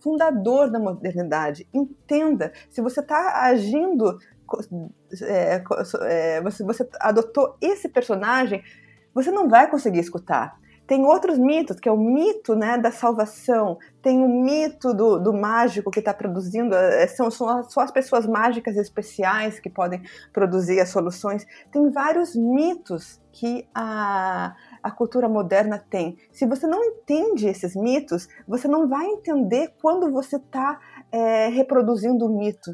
fundador 0.00 0.70
da 0.70 0.80
modernidade. 0.80 1.68
Entenda, 1.72 2.50
se 2.70 2.80
você 2.80 3.00
está 3.00 3.42
agindo, 3.42 4.18
é, 5.22 5.62
é, 6.02 6.42
você, 6.42 6.64
você 6.64 6.88
adotou 7.00 7.56
esse 7.60 7.88
personagem, 7.88 8.62
você 9.14 9.30
não 9.30 9.48
vai 9.48 9.70
conseguir 9.70 10.00
escutar. 10.00 10.60
Tem 10.86 11.04
outros 11.04 11.38
mitos, 11.38 11.78
que 11.78 11.88
é 11.88 11.92
o 11.92 11.96
mito 11.96 12.54
né, 12.54 12.76
da 12.76 12.90
salvação, 12.90 13.78
tem 14.02 14.20
o 14.22 14.28
mito 14.28 14.92
do, 14.92 15.18
do 15.18 15.32
mágico 15.32 15.90
que 15.90 16.00
está 16.00 16.12
produzindo, 16.12 16.74
é, 16.74 17.06
são, 17.06 17.30
são 17.30 17.62
só 17.62 17.80
as 17.80 17.90
pessoas 17.90 18.26
mágicas 18.26 18.76
especiais 18.76 19.60
que 19.60 19.70
podem 19.70 20.02
produzir 20.32 20.80
as 20.80 20.90
soluções. 20.90 21.46
Tem 21.70 21.90
vários 21.90 22.34
mitos 22.34 23.20
que 23.30 23.66
a, 23.74 24.54
a 24.82 24.90
cultura 24.90 25.28
moderna 25.28 25.82
tem. 25.88 26.18
Se 26.32 26.46
você 26.46 26.66
não 26.66 26.84
entende 26.84 27.46
esses 27.46 27.74
mitos, 27.76 28.28
você 28.46 28.66
não 28.66 28.88
vai 28.88 29.06
entender 29.06 29.74
quando 29.80 30.10
você 30.10 30.36
está 30.36 30.78
é, 31.10 31.48
reproduzindo 31.48 32.26
o 32.26 32.38
mito 32.38 32.70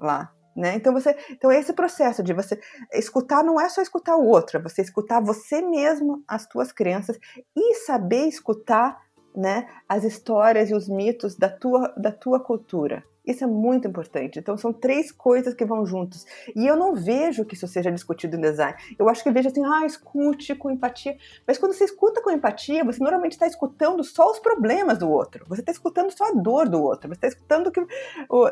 lá. 0.00 0.32
Né? 0.56 0.76
Então 0.76 0.92
você, 0.92 1.16
então 1.30 1.50
esse 1.50 1.72
processo 1.72 2.22
de 2.22 2.32
você 2.32 2.60
escutar 2.92 3.42
não 3.42 3.60
é 3.60 3.68
só 3.68 3.82
escutar 3.82 4.16
o 4.16 4.24
outro, 4.26 4.58
é 4.58 4.62
você 4.62 4.82
escutar 4.82 5.20
você 5.20 5.60
mesmo, 5.60 6.22
as 6.28 6.46
tuas 6.46 6.70
crenças 6.70 7.18
e 7.56 7.74
saber 7.74 8.28
escutar, 8.28 9.03
né, 9.34 9.68
as 9.88 10.04
histórias 10.04 10.70
e 10.70 10.74
os 10.74 10.88
mitos 10.88 11.34
da 11.36 11.48
tua 11.48 11.92
da 11.96 12.12
tua 12.12 12.40
cultura. 12.40 13.04
Isso 13.26 13.42
é 13.42 13.46
muito 13.46 13.88
importante. 13.88 14.38
Então, 14.38 14.56
são 14.56 14.70
três 14.70 15.10
coisas 15.10 15.54
que 15.54 15.64
vão 15.64 15.86
juntos. 15.86 16.26
E 16.54 16.66
eu 16.66 16.76
não 16.76 16.94
vejo 16.94 17.44
que 17.44 17.54
isso 17.54 17.66
seja 17.66 17.90
discutido 17.90 18.36
em 18.36 18.40
design. 18.40 18.76
Eu 18.98 19.08
acho 19.08 19.22
que 19.22 19.30
vejo 19.30 19.48
assim, 19.48 19.64
ah, 19.64 19.86
escute 19.86 20.54
com 20.54 20.70
empatia. 20.70 21.16
Mas 21.46 21.56
quando 21.56 21.72
você 21.72 21.84
escuta 21.84 22.20
com 22.20 22.30
empatia, 22.30 22.84
você 22.84 23.02
normalmente 23.02 23.32
está 23.32 23.46
escutando 23.46 24.04
só 24.04 24.30
os 24.30 24.38
problemas 24.38 24.98
do 24.98 25.10
outro. 25.10 25.46
Você 25.48 25.62
está 25.62 25.72
escutando 25.72 26.10
só 26.10 26.28
a 26.28 26.32
dor 26.32 26.68
do 26.68 26.82
outro. 26.82 27.08
Você 27.08 27.14
está 27.14 27.28
escutando 27.28 27.70
que. 27.72 27.80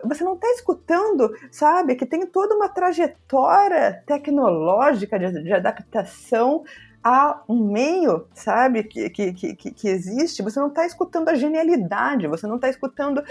Você 0.08 0.24
não 0.24 0.34
está 0.34 0.48
escutando, 0.52 1.30
sabe, 1.50 1.94
que 1.94 2.06
tem 2.06 2.24
toda 2.26 2.54
uma 2.54 2.68
trajetória 2.70 4.02
tecnológica 4.06 5.18
de, 5.18 5.42
de 5.42 5.52
adaptação 5.52 6.64
há 7.02 7.42
um 7.48 7.64
meio, 7.72 8.26
sabe, 8.34 8.84
que, 8.84 9.10
que, 9.10 9.32
que, 9.32 9.54
que 9.54 9.88
existe, 9.88 10.42
você 10.42 10.60
não 10.60 10.68
está 10.68 10.86
escutando 10.86 11.28
a 11.28 11.34
genialidade, 11.34 12.28
você 12.28 12.46
não 12.46 12.56
está 12.56 12.68
escutando 12.68 13.22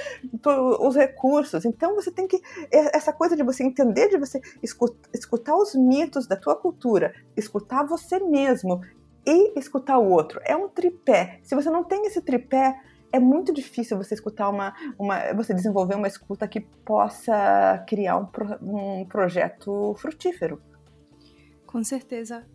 os 0.80 0.96
recursos. 0.96 1.64
Então 1.66 1.96
você 1.96 2.12
tem 2.12 2.28
que. 2.28 2.42
Essa 2.72 3.14
coisa 3.14 3.36
de 3.36 3.44
você 3.44 3.64
entender, 3.64 4.10
de 4.10 4.18
você 4.18 4.42
escutar, 4.62 5.10
escutar 5.14 5.56
os 5.56 5.74
mitos 5.74 6.28
da 6.28 6.36
tua 6.36 6.56
cultura, 6.56 7.14
escutar 7.36 7.86
você 7.86 8.20
mesmo 8.20 8.82
e 9.26 9.58
escutar 9.58 9.98
o 9.98 10.10
outro. 10.10 10.42
É 10.44 10.56
um 10.56 10.68
tripé. 10.68 11.40
Se 11.44 11.56
você 11.56 11.70
não 11.70 11.84
tem 11.84 12.06
esse 12.06 12.22
tripé, 12.22 12.80
é 13.14 13.20
muito 13.20 13.54
difícil 13.54 13.98
você 13.98 14.16
escutar 14.16 14.50
uma, 14.50 14.74
uma 14.98 15.34
você 15.34 15.54
desenvolver 15.54 15.96
uma 15.96 16.08
escuta 16.08 16.48
que 16.48 16.60
possa 16.60 17.84
criar 17.88 18.18
um, 18.18 18.28
um 18.62 19.06
projeto 19.06 19.96
frutífero. 19.98 20.62
Com 21.66 21.84
certeza 21.84 22.46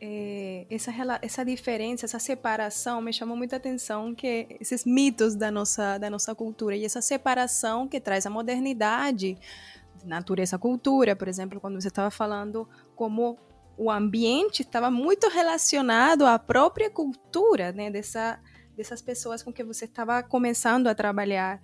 é, 0.00 0.66
essa, 0.70 0.92
essa 1.20 1.44
diferença, 1.44 2.06
essa 2.06 2.18
separação 2.18 3.02
me 3.02 3.12
chamou 3.12 3.36
muita 3.36 3.56
atenção, 3.56 4.14
que 4.14 4.46
esses 4.58 4.84
mitos 4.84 5.34
da 5.34 5.50
nossa, 5.50 5.98
da 5.98 6.08
nossa 6.08 6.34
cultura 6.34 6.74
e 6.74 6.84
essa 6.84 7.02
separação 7.02 7.86
que 7.86 8.00
traz 8.00 8.24
a 8.24 8.30
modernidade, 8.30 9.36
natureza 10.04 10.58
cultura, 10.58 11.14
por 11.14 11.28
exemplo, 11.28 11.60
quando 11.60 11.80
você 11.80 11.88
estava 11.88 12.10
falando 12.10 12.66
como 12.96 13.38
o 13.76 13.90
ambiente 13.90 14.62
estava 14.62 14.90
muito 14.90 15.28
relacionado 15.28 16.24
à 16.24 16.38
própria 16.38 16.90
cultura, 16.90 17.72
né, 17.72 17.90
dessa, 17.90 18.40
dessas 18.76 19.02
pessoas 19.02 19.42
com 19.42 19.52
que 19.52 19.62
você 19.62 19.84
estava 19.84 20.22
começando 20.22 20.86
a 20.86 20.94
trabalhar. 20.94 21.60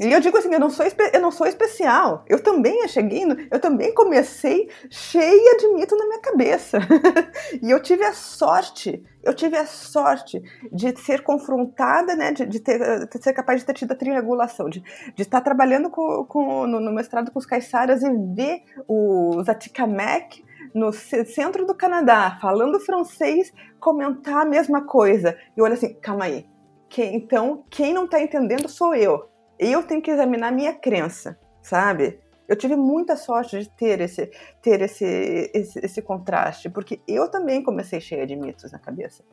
E 0.00 0.12
eu 0.12 0.20
digo 0.20 0.36
assim, 0.38 0.52
eu 0.52 0.60
não 0.60 0.70
sou, 0.70 0.86
eu 1.12 1.20
não 1.20 1.30
sou 1.30 1.46
especial. 1.46 2.24
Eu 2.28 2.42
também 2.42 2.86
cheguei, 2.88 3.24
eu 3.50 3.60
também 3.60 3.92
comecei 3.92 4.68
cheia 4.88 5.56
de 5.58 5.68
mito 5.68 5.96
na 5.96 6.06
minha 6.06 6.20
cabeça. 6.20 6.78
e 7.62 7.70
eu 7.70 7.80
tive 7.80 8.04
a 8.04 8.12
sorte, 8.12 9.02
eu 9.22 9.34
tive 9.34 9.56
a 9.56 9.66
sorte 9.66 10.42
de 10.72 10.98
ser 11.00 11.22
confrontada, 11.22 12.14
né, 12.14 12.32
de, 12.32 12.46
de, 12.46 12.60
ter, 12.60 12.78
de 13.06 13.22
ser 13.22 13.32
capaz 13.32 13.60
de 13.60 13.66
ter 13.66 13.74
tido 13.74 13.92
a 13.92 13.96
triangulação, 13.96 14.68
de, 14.68 14.80
de 15.14 15.22
estar 15.22 15.40
trabalhando 15.40 15.90
com, 15.90 16.24
com, 16.24 16.66
no, 16.66 16.80
no 16.80 16.92
mestrado 16.92 17.30
com 17.30 17.38
os 17.38 17.46
caiçaras 17.46 18.02
e 18.02 18.10
ver 18.34 18.62
os 18.88 19.48
Atikamekw 19.48 20.44
no 20.74 20.92
centro 20.92 21.66
do 21.66 21.74
Canadá, 21.74 22.38
falando 22.40 22.80
francês, 22.80 23.52
comentar 23.78 24.42
a 24.42 24.44
mesma 24.44 24.82
coisa. 24.82 25.36
E 25.56 25.62
olha 25.62 25.74
assim, 25.74 25.94
calma 25.94 26.24
aí. 26.24 26.46
Que, 26.88 27.02
então, 27.04 27.64
quem 27.70 27.92
não 27.92 28.04
está 28.04 28.20
entendendo 28.20 28.68
sou 28.68 28.94
eu 28.94 29.33
eu 29.58 29.82
tenho 29.82 30.02
que 30.02 30.10
examinar 30.10 30.52
minha 30.52 30.74
crença, 30.74 31.38
sabe? 31.62 32.20
Eu 32.46 32.56
tive 32.56 32.76
muita 32.76 33.16
sorte 33.16 33.58
de 33.58 33.68
ter 33.70 34.00
esse, 34.00 34.30
ter 34.60 34.82
esse, 34.82 35.50
esse, 35.54 35.78
esse 35.78 36.02
contraste, 36.02 36.68
porque 36.68 37.00
eu 37.08 37.30
também 37.30 37.62
comecei 37.62 38.00
cheia 38.00 38.26
de 38.26 38.36
mitos 38.36 38.70
na 38.70 38.78
cabeça. 38.78 39.24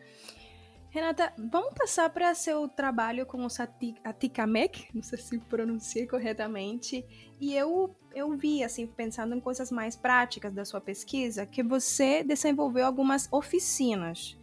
Renata, 0.89 1.31
vamos 1.38 1.73
passar 1.73 2.10
para 2.10 2.34
seu 2.36 2.67
trabalho 2.67 3.25
com 3.25 3.45
o 3.45 3.47
Atikamekw, 4.03 4.88
não 4.93 5.01
sei 5.01 5.19
se 5.19 5.39
pronunciei 5.39 6.05
corretamente, 6.05 7.05
e 7.39 7.55
eu, 7.55 7.95
eu 8.13 8.36
vi, 8.36 8.62
assim, 8.62 8.86
pensando 8.86 9.34
em 9.34 9.39
coisas 9.39 9.71
mais 9.71 9.95
práticas 9.95 10.53
da 10.53 10.65
sua 10.65 10.81
pesquisa, 10.81 11.45
que 11.45 11.63
você 11.63 12.23
desenvolveu 12.23 12.86
algumas 12.86 13.29
oficinas 13.31 14.38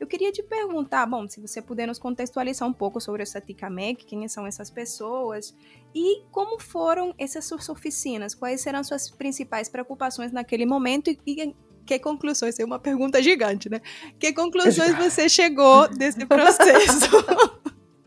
eu 0.00 0.06
queria 0.06 0.32
te 0.32 0.42
perguntar, 0.42 1.04
bom, 1.04 1.28
se 1.28 1.38
você 1.40 1.60
puder 1.60 1.86
nos 1.86 1.98
contextualizar 1.98 2.66
um 2.66 2.72
pouco 2.72 2.98
sobre 2.98 3.22
essa 3.22 3.38
Ticamec, 3.38 4.06
quem 4.06 4.26
são 4.28 4.46
essas 4.46 4.70
pessoas 4.70 5.54
e 5.94 6.22
como 6.32 6.58
foram 6.58 7.14
essas 7.18 7.44
suas 7.44 7.68
oficinas, 7.68 8.34
quais 8.34 8.62
serão 8.62 8.82
suas 8.82 9.10
principais 9.10 9.68
preocupações 9.68 10.32
naquele 10.32 10.64
momento 10.64 11.10
e, 11.26 11.54
que 11.84 11.98
conclusões? 11.98 12.58
É 12.58 12.64
uma 12.64 12.78
pergunta 12.78 13.22
gigante, 13.22 13.68
né? 13.68 13.82
Que 14.18 14.32
conclusões 14.32 14.94
você 14.96 15.28
chegou 15.28 15.86
desse 15.88 16.24
processo? 16.24 17.10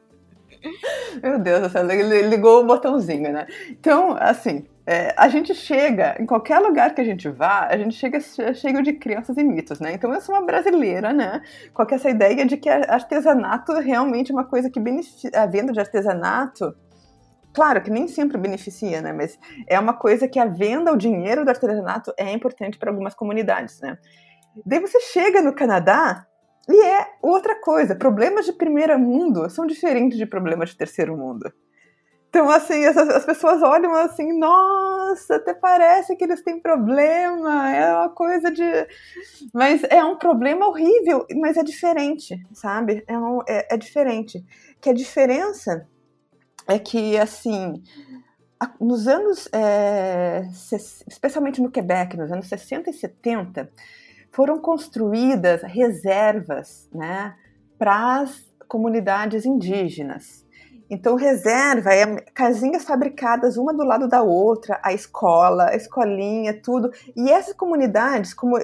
Meu 1.21 1.37
Deus, 1.37 1.73
ligou 2.29 2.61
o 2.61 2.65
botãozinho, 2.65 3.31
né? 3.31 3.45
Então, 3.69 4.15
assim, 4.17 4.65
é, 4.85 5.13
a 5.17 5.29
gente 5.29 5.55
chega, 5.55 6.17
em 6.19 6.25
qualquer 6.25 6.59
lugar 6.59 6.93
que 6.93 6.99
a 6.99 7.03
gente 7.05 7.29
vá, 7.29 7.67
a 7.67 7.77
gente 7.77 7.95
chega 7.95 8.19
cheio 8.53 8.83
de 8.83 8.93
crianças 8.93 9.37
e 9.37 9.43
mitos, 9.43 9.79
né? 9.79 9.93
Então 9.93 10.13
eu 10.13 10.19
sou 10.19 10.35
uma 10.35 10.45
brasileira, 10.45 11.13
né? 11.13 11.41
Com 11.73 11.83
essa 11.89 12.09
ideia 12.09 12.45
de 12.45 12.57
que 12.57 12.67
artesanato 12.67 13.71
é 13.71 13.81
realmente 13.81 14.33
uma 14.33 14.43
coisa 14.43 14.69
que 14.69 14.81
beneficia. 14.81 15.31
A 15.35 15.45
venda 15.45 15.71
de 15.71 15.79
artesanato, 15.79 16.75
claro 17.53 17.81
que 17.81 17.89
nem 17.89 18.09
sempre 18.09 18.37
beneficia, 18.37 19.01
né? 19.01 19.13
Mas 19.13 19.39
é 19.69 19.79
uma 19.79 19.93
coisa 19.93 20.27
que 20.27 20.37
a 20.37 20.45
venda, 20.45 20.91
o 20.91 20.97
dinheiro 20.97 21.45
do 21.45 21.49
artesanato 21.49 22.13
é 22.17 22.33
importante 22.33 22.77
para 22.77 22.91
algumas 22.91 23.15
comunidades, 23.15 23.79
né? 23.79 23.97
Daí 24.65 24.81
você 24.81 24.99
chega 24.99 25.41
no 25.41 25.55
Canadá 25.55 26.27
e 26.67 26.85
é 26.85 27.07
outra 27.21 27.55
coisa. 27.55 27.95
Problemas 27.95 28.45
de 28.45 28.51
primeiro 28.51 28.99
mundo 28.99 29.49
são 29.49 29.65
diferentes 29.65 30.17
de 30.17 30.25
problemas 30.25 30.71
de 30.71 30.77
terceiro 30.77 31.15
mundo. 31.15 31.51
Então, 32.33 32.49
assim, 32.49 32.83
as, 32.83 32.97
as 32.97 33.25
pessoas 33.25 33.61
olham 33.61 33.93
assim, 33.93 34.35
nossa, 34.35 35.35
até 35.35 35.53
parece 35.53 36.15
que 36.15 36.23
eles 36.23 36.41
têm 36.41 36.59
problema, 36.59 37.71
é 37.71 37.95
uma 37.95 38.09
coisa 38.09 38.49
de. 38.49 38.63
Mas 39.53 39.83
é 39.83 40.03
um 40.03 40.17
problema 40.17 40.67
horrível, 40.67 41.27
mas 41.35 41.57
é 41.57 41.63
diferente, 41.63 42.43
sabe? 42.51 43.03
É, 43.05 43.15
um, 43.15 43.41
é, 43.47 43.75
é 43.75 43.77
diferente. 43.77 44.43
Que 44.81 44.89
a 44.89 44.93
diferença 44.93 45.87
é 46.67 46.79
que, 46.79 47.19
assim, 47.19 47.83
nos 48.81 49.07
anos, 49.07 49.47
é, 49.53 50.41
especialmente 51.07 51.61
no 51.61 51.69
Quebec, 51.69 52.17
nos 52.17 52.31
anos 52.31 52.47
60 52.47 52.89
e 52.89 52.93
70, 52.93 53.69
foram 54.31 54.57
construídas 54.57 55.61
reservas 55.61 56.89
né, 56.91 57.35
para 57.77 58.21
as 58.21 58.43
comunidades 58.67 59.45
indígenas. 59.45 60.42
Então, 60.93 61.15
reserva 61.15 61.91
é 61.91 62.05
casinhas 62.35 62.83
fabricadas 62.83 63.57
uma 63.57 63.73
do 63.73 63.83
lado 63.83 64.07
da 64.07 64.21
outra, 64.21 64.79
a 64.83 64.93
escola, 64.93 65.69
a 65.71 65.75
escolinha, 65.75 66.53
tudo. 66.61 66.91
E 67.15 67.31
essas 67.31 67.55
comunidades, 67.55 68.31
como 68.31 68.59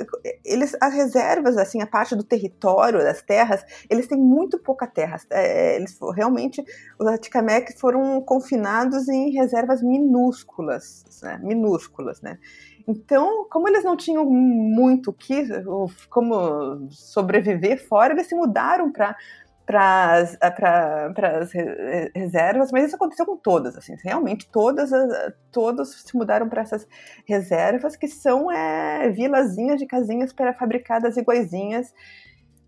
eles, 0.46 0.78
as 0.80 0.94
reservas, 0.94 1.58
assim, 1.58 1.82
a 1.82 1.88
parte 1.88 2.15
do 2.15 2.24
território, 2.24 3.00
das 3.00 3.24
terras, 3.24 3.65
eles 3.89 4.08
têm 4.08 4.20
muito 4.20 4.60
pouca 4.60 4.86
terra. 4.86 5.18
É, 5.32 5.76
eles 5.78 5.98
realmente, 6.15 6.63
os 7.00 7.08
Atikamekw 7.08 7.74
foram 7.80 8.22
confinados 8.22 9.10
em 9.10 9.32
reservas 9.32 9.82
minúsculas, 9.82 11.04
né? 11.24 11.39
minúsculas, 11.42 12.22
né? 12.22 12.38
Então, 12.88 13.48
como 13.50 13.68
eles 13.68 13.84
não 13.84 13.98
tinham 13.98 14.24
muito 14.26 15.12
que, 15.12 15.48
como 16.10 16.88
sobreviver 16.92 17.88
fora, 17.88 18.13
eles 18.13 18.28
se 18.28 18.36
mudaram 18.36 18.92
para 18.92 19.15
para 19.69 20.25
as 21.39 21.51
reservas, 22.15 22.71
mas 22.71 22.86
isso 22.86 22.95
aconteceu 22.95 23.23
com 23.23 23.38
todas, 23.38 23.77
assim, 23.77 23.95
realmente 24.03 24.49
todas, 24.51 24.89
todos 25.51 26.01
se 26.01 26.17
mudaram 26.17 26.49
para 26.49 26.63
essas 26.63 26.88
reservas, 27.23 27.95
que 27.95 28.08
são 28.08 28.51
é, 28.51 29.12
vilazinhas 29.12 29.79
de 29.79 29.86
casinhas 29.86 30.34
pré-fabricadas 30.34 31.17
iguaizinhas, 31.17 31.93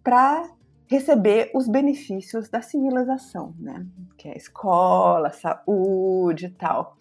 para 0.04 0.48
receber 0.88 1.50
os 1.56 1.68
benefícios 1.68 2.50
da 2.50 2.62
civilização, 2.62 3.56
né? 3.58 3.84
Que 4.16 4.30
é 4.30 4.38
escola, 4.38 5.32
saúde 5.32 6.48
e 6.48 6.52
tal. 6.52 6.98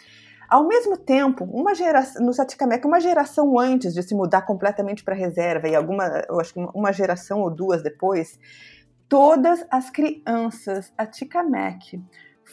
Ao 0.49 0.67
mesmo 0.67 0.97
tempo, 0.97 1.45
uma 1.45 1.75
geração, 1.75 2.25
no 2.25 2.33
Saticamec, 2.33 2.87
uma 2.87 3.01
geração 3.01 3.59
antes 3.59 3.93
de 3.93 4.03
se 4.03 4.15
mudar 4.15 4.43
completamente 4.43 5.05
para 5.05 5.15
reserva 5.15 5.69
e 5.69 5.77
alguma, 5.77 6.25
eu 6.29 6.41
acho 6.41 6.55
que 6.55 6.61
uma 6.75 6.93
geração 6.93 7.41
ou 7.41 7.51
duas 7.51 7.83
depois, 7.83 8.39
todas 9.11 9.67
as 9.69 9.91
crianças 9.91 10.95
Aticamec 10.97 12.01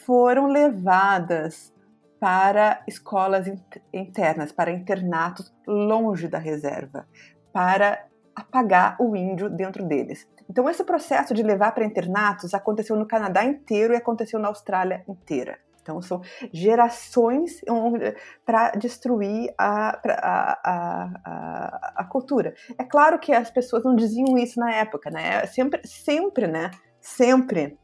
foram 0.04 0.48
levadas 0.48 1.72
para 2.20 2.82
escolas 2.88 3.46
internas, 3.92 4.50
para 4.50 4.72
internatos 4.72 5.54
longe 5.64 6.26
da 6.26 6.38
reserva, 6.38 7.06
para 7.52 8.04
apagar 8.34 8.96
o 9.00 9.14
índio 9.14 9.48
dentro 9.48 9.84
deles. 9.84 10.28
Então, 10.50 10.68
esse 10.68 10.82
processo 10.82 11.32
de 11.32 11.44
levar 11.44 11.72
para 11.72 11.84
internatos 11.84 12.52
aconteceu 12.52 12.96
no 12.96 13.06
Canadá 13.06 13.44
inteiro 13.44 13.94
e 13.94 13.96
aconteceu 13.96 14.40
na 14.40 14.48
Austrália 14.48 15.04
inteira. 15.08 15.60
Então, 15.88 16.02
são 16.02 16.20
gerações 16.52 17.62
para 18.44 18.72
destruir 18.72 19.54
a, 19.56 19.98
a, 20.06 20.60
a, 21.24 21.92
a, 21.96 22.04
cultura. 22.04 22.52
É 22.76 22.84
claro 22.84 23.18
que 23.18 23.32
as 23.32 23.50
pessoas 23.50 23.84
não 23.84 23.96
diziam 23.96 24.36
isso 24.36 24.60
na 24.60 24.70
época, 24.70 25.08
né? 25.08 25.46
Sempre, 25.46 25.80
sempre, 25.86 26.46
né? 26.46 26.70
Sempre. 27.00 27.78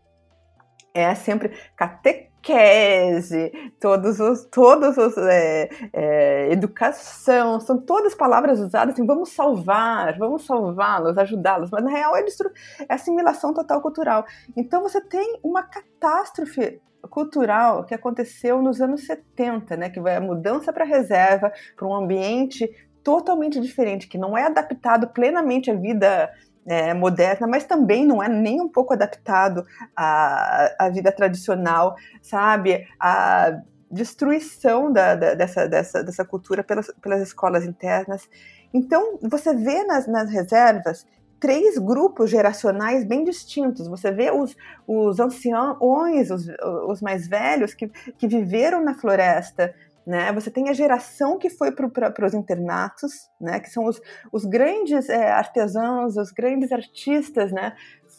É 0.93 1.15
sempre 1.15 1.51
catequese, 1.77 3.51
todos 3.81 4.21
os, 4.21 4.45
todos 4.45 4.97
os 4.97 5.17
é, 5.17 5.69
é, 5.93 6.53
educação, 6.53 7.59
são 7.59 7.81
todas 7.81 8.15
palavras 8.15 8.61
usadas 8.61 8.95
assim, 8.95 9.05
vamos 9.05 9.31
salvar, 9.31 10.17
vamos 10.17 10.47
salvá-los, 10.47 11.19
ajudá-los, 11.19 11.71
mas 11.73 11.83
na 11.83 11.91
real 11.91 12.15
é, 12.15 12.21
é 12.21 12.95
assimilação 12.95 13.53
total 13.53 13.81
cultural. 13.81 14.25
Então 14.57 14.83
você 14.83 15.01
tem 15.01 15.41
uma 15.43 15.65
catástrofe 15.65 16.81
cultural 17.11 17.85
que 17.85 17.95
aconteceu 17.95 18.61
nos 18.63 18.81
anos 18.81 19.07
70, 19.07 19.77
né, 19.77 19.91
que 19.91 20.01
vai 20.01 20.17
a 20.17 20.21
mudança 20.21 20.73
para 20.73 20.85
reserva, 20.85 21.53
para 21.77 21.87
um 21.87 21.95
ambiente 21.95 22.71
totalmente 23.03 23.61
diferente, 23.61 24.09
que 24.09 24.17
não 24.17 24.37
é 24.37 24.45
adaptado 24.45 25.09
plenamente 25.09 25.71
à 25.71 25.75
vida 25.75 26.33
é, 26.67 26.95
moderna, 26.95 27.47
mas 27.47 27.65
também 27.65 28.07
não 28.07 28.23
é 28.23 28.29
nem 28.29 28.61
um 28.61 28.69
pouco 28.69 28.95
adaptado 28.95 29.67
à, 29.95 30.87
à 30.87 30.89
vida 30.89 31.13
tradicional, 31.13 31.95
sabe? 32.23 32.87
A 32.99 33.61
destruição 33.91 34.93
da, 34.93 35.15
da, 35.15 35.35
dessa, 35.35 35.69
dessa, 35.69 36.03
dessa 36.03 36.25
cultura 36.25 36.65
pelas, 36.65 36.91
pelas 37.01 37.21
escolas 37.23 37.65
internas. 37.65 38.29
Então, 38.73 39.19
você 39.23 39.55
vê 39.55 39.85
nas, 39.85 40.07
nas 40.07 40.31
reservas 40.31 41.07
três 41.45 41.77
grupos 41.77 42.31
geracionais 42.31 43.05
bem 43.05 43.23
distintos. 43.23 43.87
Você 43.87 44.11
vê 44.11 44.31
os, 44.31 44.57
os 44.87 45.21
anciões, 45.21 46.31
os, 46.31 46.47
os 46.89 47.03
mais 47.03 47.29
velhos, 47.29 47.75
que, 47.75 47.87
que 48.17 48.27
viveram 48.27 48.83
na 48.83 48.95
floresta, 48.95 49.75
né? 50.07 50.33
Você 50.33 50.51
tem 50.51 50.71
a 50.71 50.73
geração 50.73 51.39
que 51.39 51.51
foi 51.51 51.71
para 51.71 52.27
os 52.27 52.33
internatos, 52.33 53.13
né? 53.39 53.61
que 53.61 53.69
são 53.69 53.85
os, 53.85 54.01
os 54.33 54.47
grandes 54.47 55.11
é, 55.11 55.33
artesãos, 55.33 56.17
os 56.17 56.31
grandes 56.31 56.73
artistas, 56.73 57.53
né? 57.53 57.75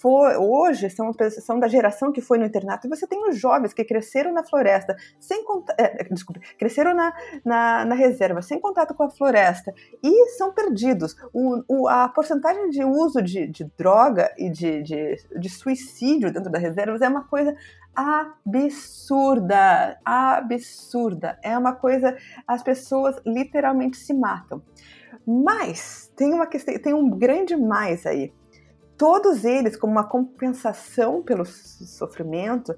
For, 0.05 0.37
hoje 0.37 0.87
são, 0.91 1.11
são 1.41 1.59
da 1.59 1.67
geração 1.67 2.11
que 2.11 2.21
foi 2.21 2.37
no 2.37 2.45
internato, 2.45 2.85
e 2.85 2.89
você 2.91 3.07
tem 3.07 3.27
os 3.27 3.39
jovens 3.39 3.73
que 3.73 3.83
cresceram 3.83 4.31
na 4.31 4.43
floresta, 4.43 4.95
sem 5.19 5.43
é, 5.79 6.03
desculpe, 6.11 6.41
cresceram 6.59 6.93
na, 6.93 7.11
na, 7.43 7.85
na, 7.85 7.95
reserva, 7.95 8.39
sem 8.43 8.59
contato 8.59 8.93
com 8.93 9.01
a 9.01 9.09
floresta, 9.09 9.73
e 10.03 10.29
são 10.37 10.53
perdidos. 10.53 11.15
O, 11.33 11.63
o, 11.67 11.87
a 11.87 12.07
porcentagem 12.07 12.69
de 12.69 12.83
uso 12.83 13.19
de, 13.19 13.47
de 13.47 13.63
droga 13.75 14.31
e 14.37 14.47
de, 14.47 14.83
de, 14.83 15.15
de 15.39 15.49
suicídio 15.49 16.31
dentro 16.31 16.51
das 16.51 16.61
reservas 16.61 17.01
é 17.01 17.09
uma 17.09 17.23
coisa 17.23 17.55
absurda, 17.95 19.99
absurda. 20.05 21.39
É 21.41 21.57
uma 21.57 21.73
coisa, 21.73 22.15
as 22.47 22.61
pessoas 22.61 23.15
literalmente 23.25 23.97
se 23.97 24.13
matam. 24.13 24.61
Mas 25.25 26.13
tem 26.15 26.31
uma 26.31 26.45
questão, 26.45 26.77
tem 26.77 26.93
um 26.93 27.09
grande 27.09 27.55
mais 27.55 28.05
aí 28.05 28.31
todos 28.97 29.43
eles, 29.43 29.75
como 29.75 29.93
uma 29.93 30.07
compensação 30.07 31.21
pelo 31.21 31.45
sofrimento, 31.45 32.75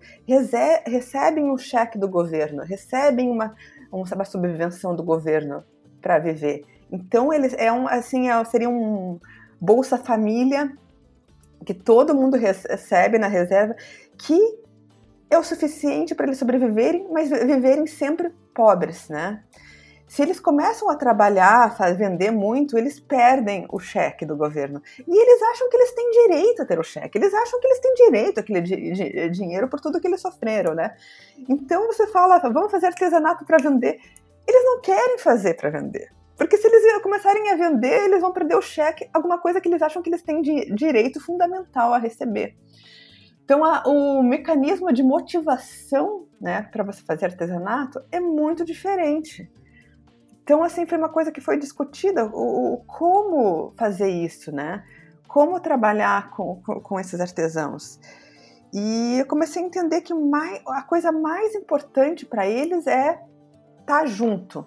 recebem 0.85 1.51
um 1.51 1.57
cheque 1.57 1.97
do 1.97 2.07
governo, 2.07 2.63
recebem 2.63 3.29
uma, 3.29 3.55
uma 3.91 4.25
subvenção 4.25 4.95
do 4.95 5.03
governo 5.03 5.63
para 6.01 6.19
viver. 6.19 6.65
Então 6.91 7.33
eles 7.33 7.53
é 7.57 7.71
um 7.71 7.87
assim 7.87 8.29
é, 8.29 8.43
seria 8.45 8.69
um 8.69 9.19
Bolsa 9.59 9.97
Família 9.97 10.71
que 11.65 11.73
todo 11.73 12.15
mundo 12.15 12.37
recebe 12.37 13.17
na 13.17 13.27
reserva, 13.27 13.75
que 14.17 14.39
é 15.29 15.37
o 15.37 15.43
suficiente 15.43 16.15
para 16.15 16.27
eles 16.27 16.37
sobreviverem, 16.37 17.07
mas 17.11 17.29
viverem 17.29 17.85
sempre 17.85 18.29
pobres, 18.53 19.09
né? 19.09 19.43
Se 20.07 20.21
eles 20.21 20.39
começam 20.39 20.89
a 20.89 20.95
trabalhar, 20.95 21.75
a 21.77 21.91
vender 21.91 22.31
muito, 22.31 22.77
eles 22.77 22.97
perdem 22.99 23.65
o 23.69 23.77
cheque 23.77 24.25
do 24.25 24.37
governo. 24.37 24.81
E 25.05 25.11
eles 25.11 25.41
acham 25.51 25.69
que 25.69 25.75
eles 25.75 25.93
têm 25.93 26.09
direito 26.11 26.61
a 26.61 26.65
ter 26.65 26.79
o 26.79 26.83
cheque, 26.83 27.17
eles 27.17 27.33
acham 27.33 27.59
que 27.59 27.67
eles 27.67 27.79
têm 27.79 27.93
direito 27.93 28.39
àquele 28.39 28.61
di 28.61 28.91
di 28.93 29.29
dinheiro 29.29 29.67
por 29.67 29.81
tudo 29.81 29.99
que 29.99 30.07
eles 30.07 30.21
sofreram, 30.21 30.73
né? 30.73 30.95
Então 31.49 31.85
você 31.87 32.07
fala, 32.07 32.39
vamos 32.39 32.71
fazer 32.71 32.87
artesanato 32.87 33.45
para 33.45 33.57
vender. 33.57 33.99
Eles 34.47 34.63
não 34.63 34.79
querem 34.79 35.17
fazer 35.17 35.55
para 35.55 35.69
vender. 35.69 36.09
Porque 36.37 36.55
se 36.55 36.67
eles 36.67 37.01
começarem 37.01 37.49
a 37.49 37.55
vender, 37.55 38.05
eles 38.05 38.21
vão 38.21 38.31
perder 38.31 38.55
o 38.55 38.61
cheque, 38.61 39.09
alguma 39.13 39.39
coisa 39.39 39.59
que 39.59 39.67
eles 39.67 39.81
acham 39.81 40.01
que 40.01 40.09
eles 40.09 40.21
têm 40.21 40.41
direito 40.41 41.19
fundamental 41.19 41.93
a 41.93 41.97
receber. 41.97 42.55
Então, 43.43 43.63
a, 43.63 43.83
o 43.87 44.21
mecanismo 44.21 44.91
de 44.93 45.01
motivação 45.01 46.27
né, 46.39 46.67
para 46.71 46.83
você 46.83 47.01
fazer 47.01 47.25
artesanato 47.25 47.99
é 48.11 48.19
muito 48.19 48.63
diferente. 48.63 49.49
Então, 50.47 50.63
assim, 50.63 50.85
foi 50.85 50.97
uma 50.97 51.09
coisa 51.09 51.29
que 51.29 51.41
foi 51.41 51.57
discutida, 51.57 52.23
o, 52.23 52.75
o 52.75 52.77
como 52.85 53.73
fazer 53.77 54.07
isso, 54.07 54.49
né? 54.49 54.81
Como 55.27 55.59
trabalhar 55.59 56.29
com, 56.29 56.61
com, 56.61 56.79
com 56.79 56.97
esses 56.97 57.19
artesãos. 57.19 57.99
E 58.73 59.19
eu 59.19 59.25
comecei 59.25 59.61
a 59.61 59.65
entender 59.65 59.99
que 59.99 60.13
mais, 60.13 60.61
a 60.65 60.83
coisa 60.83 61.11
mais 61.11 61.53
importante 61.53 62.25
para 62.25 62.47
eles 62.47 62.87
é 62.87 63.21
estar 63.81 63.99
tá 63.99 64.05
junto. 64.05 64.65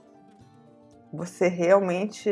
Você 1.14 1.48
realmente 1.48 2.28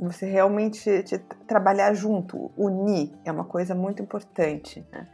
você 0.00 0.26
realmente 0.26 1.04
te, 1.04 1.18
trabalhar 1.46 1.94
junto, 1.94 2.50
unir, 2.56 3.12
é 3.24 3.30
uma 3.30 3.44
coisa 3.44 3.76
muito 3.76 4.02
importante. 4.02 4.84
Né? 4.90 5.06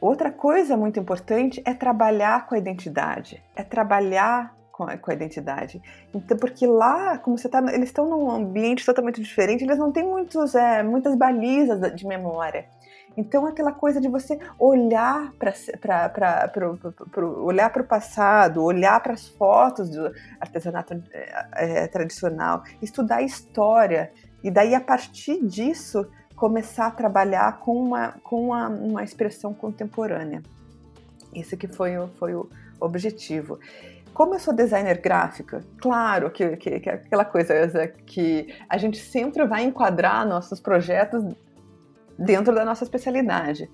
Outra 0.00 0.30
coisa 0.30 0.76
muito 0.76 1.00
importante 1.00 1.62
é 1.64 1.72
trabalhar 1.72 2.46
com 2.46 2.54
a 2.54 2.58
identidade, 2.58 3.42
é 3.54 3.62
trabalhar 3.62 4.54
com 4.76 4.84
a, 4.84 4.96
com 4.98 5.10
a 5.10 5.14
identidade. 5.14 5.80
Então, 6.14 6.36
porque 6.36 6.66
lá, 6.66 7.16
como 7.18 7.38
você 7.38 7.48
tá, 7.48 7.60
eles 7.72 7.88
estão 7.88 8.08
num 8.08 8.30
ambiente 8.30 8.84
totalmente 8.84 9.22
diferente, 9.22 9.64
eles 9.64 9.78
não 9.78 9.90
têm 9.90 10.04
muitos, 10.04 10.54
é, 10.54 10.82
muitas 10.82 11.16
balizas 11.16 11.94
de 11.94 12.06
memória. 12.06 12.66
Então, 13.16 13.46
aquela 13.46 13.72
coisa 13.72 13.98
de 13.98 14.08
você 14.08 14.38
olhar 14.58 15.32
para 15.38 15.54
olhar 17.42 17.70
para 17.70 17.82
o 17.82 17.86
passado, 17.86 18.62
olhar 18.62 19.00
para 19.02 19.14
as 19.14 19.26
fotos 19.26 19.88
do 19.88 20.12
artesanato 20.38 21.02
é, 21.10 21.44
é, 21.54 21.86
tradicional, 21.86 22.62
estudar 22.82 23.22
história, 23.22 24.12
e 24.44 24.50
daí, 24.50 24.74
a 24.74 24.80
partir 24.80 25.42
disso, 25.46 26.06
começar 26.36 26.86
a 26.86 26.90
trabalhar 26.90 27.58
com 27.60 27.82
uma, 27.82 28.12
com 28.22 28.48
uma, 28.48 28.68
uma 28.68 29.02
expressão 29.02 29.54
contemporânea. 29.54 30.42
Esse 31.34 31.56
que 31.56 31.66
foi, 31.66 31.96
o, 31.98 32.08
foi 32.18 32.34
o 32.34 32.48
objetivo. 32.78 33.58
Como 34.12 34.34
eu 34.34 34.38
sou 34.38 34.54
designer 34.54 35.00
gráfica, 35.00 35.62
claro 35.78 36.30
que, 36.30 36.56
que, 36.56 36.80
que 36.80 36.88
aquela 36.88 37.24
coisa 37.24 37.88
que 38.06 38.54
a 38.68 38.78
gente 38.78 38.98
sempre 38.98 39.44
vai 39.46 39.64
enquadrar 39.64 40.26
nossos 40.26 40.60
projetos 40.60 41.24
dentro 42.18 42.54
da 42.54 42.64
nossa 42.64 42.84
especialidade. 42.84 43.68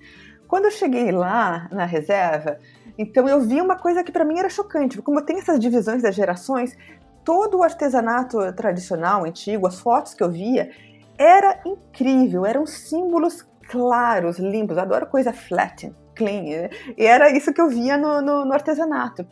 Quando 0.47 0.65
eu 0.65 0.71
cheguei 0.71 1.11
lá 1.11 1.67
na 1.71 1.85
reserva, 1.85 2.59
então 2.97 3.27
eu 3.27 3.41
vi 3.41 3.61
uma 3.61 3.77
coisa 3.77 4.03
que 4.03 4.11
para 4.11 4.25
mim 4.25 4.37
era 4.37 4.49
chocante, 4.49 5.01
como 5.01 5.21
tem 5.21 5.39
essas 5.39 5.59
divisões 5.59 6.03
das 6.03 6.13
gerações, 6.13 6.77
todo 7.23 7.57
o 7.57 7.63
artesanato 7.63 8.51
tradicional, 8.53 9.25
antigo, 9.25 9.65
as 9.65 9.79
fotos 9.79 10.13
que 10.13 10.21
eu 10.21 10.29
via, 10.29 10.71
era 11.17 11.61
incrível, 11.65 12.45
eram 12.45 12.65
símbolos 12.65 13.45
claros, 13.69 14.39
limpos. 14.39 14.77
Adoro 14.77 15.07
coisa 15.07 15.33
flat, 15.33 15.93
clean. 16.15 16.69
E 16.97 17.05
era 17.05 17.35
isso 17.35 17.53
que 17.53 17.61
eu 17.61 17.69
via 17.69 17.97
no, 17.97 18.21
no, 18.21 18.45
no 18.45 18.53
artesanato 18.53 19.25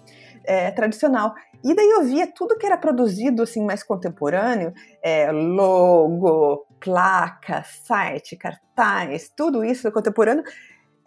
é, 0.44 0.72
tradicional. 0.72 1.34
E 1.64 1.76
daí 1.76 1.90
eu 1.90 2.04
via 2.04 2.28
tudo 2.28 2.58
que 2.58 2.66
era 2.66 2.78
produzido 2.78 3.44
assim 3.44 3.64
mais 3.64 3.84
contemporâneo, 3.84 4.74
é, 5.04 5.32
logo, 5.32 6.66
placa, 6.80 7.64
site, 7.64 8.36
cartaz, 8.36 9.32
tudo 9.36 9.64
isso 9.64 9.92
contemporâneo 9.92 10.44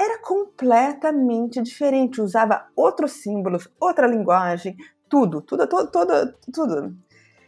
era 0.01 0.21
completamente 0.21 1.63
diferente, 1.63 2.21
usava 2.21 2.67
outros 2.77 3.13
símbolos, 3.13 3.69
outra 3.81 4.07
linguagem, 4.07 4.77
tudo, 5.09 5.41
tudo, 5.41 5.67
tudo, 5.69 5.91
tudo, 5.91 6.35
tudo. 6.53 6.97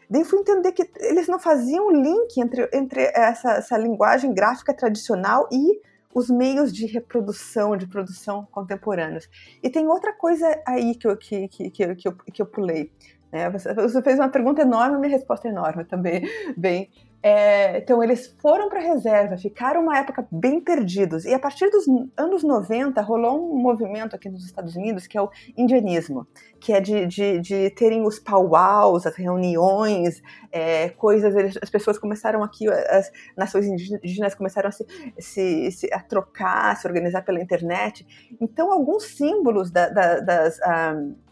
Daí 0.08 0.24
fui 0.24 0.38
entender 0.38 0.72
que 0.72 0.88
eles 1.00 1.26
não 1.26 1.38
faziam 1.38 1.90
link 1.90 2.38
entre, 2.38 2.68
entre 2.72 3.10
essa, 3.14 3.52
essa 3.54 3.76
linguagem 3.76 4.32
gráfica 4.32 4.72
tradicional 4.72 5.48
e 5.50 5.80
os 6.14 6.30
meios 6.30 6.72
de 6.72 6.86
reprodução, 6.86 7.76
de 7.76 7.86
produção 7.86 8.46
contemporâneos. 8.50 9.28
E 9.62 9.68
tem 9.68 9.86
outra 9.86 10.14
coisa 10.14 10.46
aí 10.66 10.94
que 10.94 11.06
eu, 11.06 11.16
que, 11.16 11.48
que, 11.48 11.70
que, 11.70 11.84
eu, 11.84 12.14
que 12.14 12.40
eu 12.40 12.46
pulei. 12.46 12.90
Né? 13.30 13.50
Você 13.50 14.00
fez 14.00 14.18
uma 14.18 14.30
pergunta 14.30 14.62
enorme, 14.62 14.98
minha 14.98 15.12
resposta 15.12 15.46
é 15.46 15.50
enorme 15.50 15.84
também. 15.84 16.22
Bem, 16.56 16.88
é, 17.22 17.78
então, 17.78 18.02
eles 18.02 18.26
foram 18.40 18.68
para 18.68 18.78
a 18.78 18.82
reserva, 18.82 19.36
ficaram 19.36 19.82
uma 19.82 19.98
época 19.98 20.26
bem 20.30 20.60
perdidos. 20.60 21.24
E 21.24 21.34
a 21.34 21.38
partir 21.38 21.68
dos 21.70 21.84
anos 22.16 22.44
90, 22.44 23.00
rolou 23.02 23.52
um 23.52 23.60
movimento 23.60 24.14
aqui 24.14 24.28
nos 24.28 24.44
Estados 24.44 24.76
Unidos 24.76 25.06
que 25.06 25.18
é 25.18 25.22
o 25.22 25.30
indianismo, 25.56 26.26
que 26.60 26.72
é 26.72 26.80
de, 26.80 27.06
de, 27.06 27.40
de 27.40 27.70
terem 27.70 28.06
os 28.06 28.18
powwows, 28.18 29.06
as 29.06 29.16
reuniões, 29.16 30.22
é, 30.52 30.90
coisas. 30.90 31.34
As 31.60 31.70
pessoas 31.70 31.98
começaram 31.98 32.42
aqui, 32.42 32.68
as 32.68 33.10
nações 33.36 33.66
indígenas 33.66 34.34
começaram 34.34 34.68
a 34.68 34.72
se, 34.72 34.86
se, 35.18 35.70
se 35.72 35.92
a 35.92 36.00
trocar, 36.00 36.72
a 36.72 36.76
se 36.76 36.86
organizar 36.86 37.22
pela 37.22 37.40
internet. 37.40 38.06
Então, 38.40 38.70
alguns 38.70 39.04
símbolos 39.04 39.70
da, 39.70 39.88
da, 39.88 40.20
das. 40.20 40.58
Um, 40.58 40.62
ah, 40.62 41.26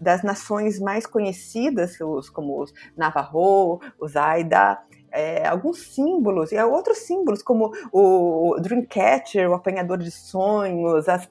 das 0.00 0.22
nações 0.22 0.80
mais 0.80 1.06
conhecidas, 1.06 1.98
como 2.32 2.62
os 2.62 2.72
Navajo, 2.96 3.78
os 4.00 4.16
Aida, 4.16 4.78
é, 5.10 5.46
alguns 5.46 5.94
símbolos, 5.94 6.52
e 6.52 6.62
outros 6.62 6.98
símbolos, 6.98 7.42
como 7.42 7.72
o 7.92 8.56
Dreamcatcher, 8.60 9.50
o 9.50 9.54
apanhador 9.54 9.98
de 9.98 10.10
sonhos, 10.10 11.08
as 11.08 11.28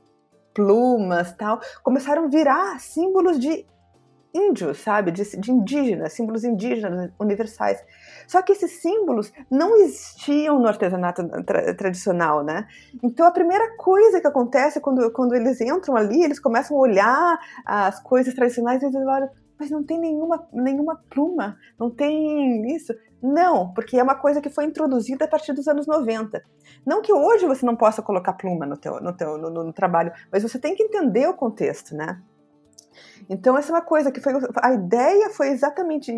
plumas 0.54 1.34
tal, 1.34 1.60
começaram 1.84 2.26
a 2.26 2.28
virar 2.28 2.80
símbolos 2.80 3.38
de 3.38 3.66
índios, 4.36 4.80
sabe? 4.80 5.12
De, 5.12 5.24
de 5.40 5.52
indígenas, 5.52 6.14
símbolos 6.14 6.44
indígenas 6.44 7.12
universais. 7.20 7.82
Só 8.28 8.42
que 8.42 8.52
esses 8.52 8.82
símbolos 8.82 9.32
não 9.50 9.78
existiam 9.78 10.60
no 10.60 10.68
artesanato 10.68 11.28
tra 11.44 11.74
tradicional, 11.74 12.44
né? 12.44 12.68
Então 13.02 13.26
a 13.26 13.32
primeira 13.32 13.76
coisa 13.78 14.20
que 14.20 14.28
acontece 14.28 14.82
quando, 14.82 15.10
quando 15.12 15.34
eles 15.36 15.62
entram 15.62 15.96
ali, 15.96 16.24
eles 16.24 16.40
começam 16.40 16.76
a 16.76 16.80
olhar 16.80 17.40
as 17.66 18.02
coisas 18.02 18.34
tradicionais 18.34 18.82
e 18.82 18.86
eles 18.86 18.96
olham, 18.96 19.30
mas 19.58 19.72
não 19.72 19.84
tem 19.84 19.98
nenhuma, 20.00 20.46
nenhuma 20.52 21.02
pluma, 21.10 21.58
não 21.80 21.90
tem 21.90 22.76
isso. 22.76 22.94
Não, 23.26 23.74
porque 23.74 23.98
é 23.98 24.04
uma 24.04 24.14
coisa 24.14 24.40
que 24.40 24.52
foi 24.52 24.66
introduzida 24.66 25.26
a 25.26 25.28
partir 25.28 25.52
dos 25.52 25.68
anos 25.68 25.88
90. 25.88 26.44
Não 26.86 27.02
que 27.02 27.12
hoje 27.12 27.48
você 27.48 27.66
não 27.66 27.76
possa 27.76 28.00
colocar 28.04 28.34
pluma 28.34 28.68
no, 28.68 28.78
teu, 28.78 29.02
no, 29.02 29.12
teu, 29.18 29.36
no, 29.36 29.50
no 29.50 29.74
trabalho, 29.74 30.14
mas 30.32 30.44
você 30.44 30.60
tem 30.60 30.76
que 30.76 30.84
entender 30.84 31.28
o 31.28 31.34
contexto, 31.34 31.96
né? 31.96 32.22
Então, 33.28 33.58
essa 33.58 33.72
é 33.72 33.76
uma 33.76 33.82
coisa 33.82 34.12
que 34.12 34.22
foi. 34.22 34.34
A 34.62 34.74
ideia 34.74 35.32
foi 35.32 35.50
exatamente. 35.50 36.12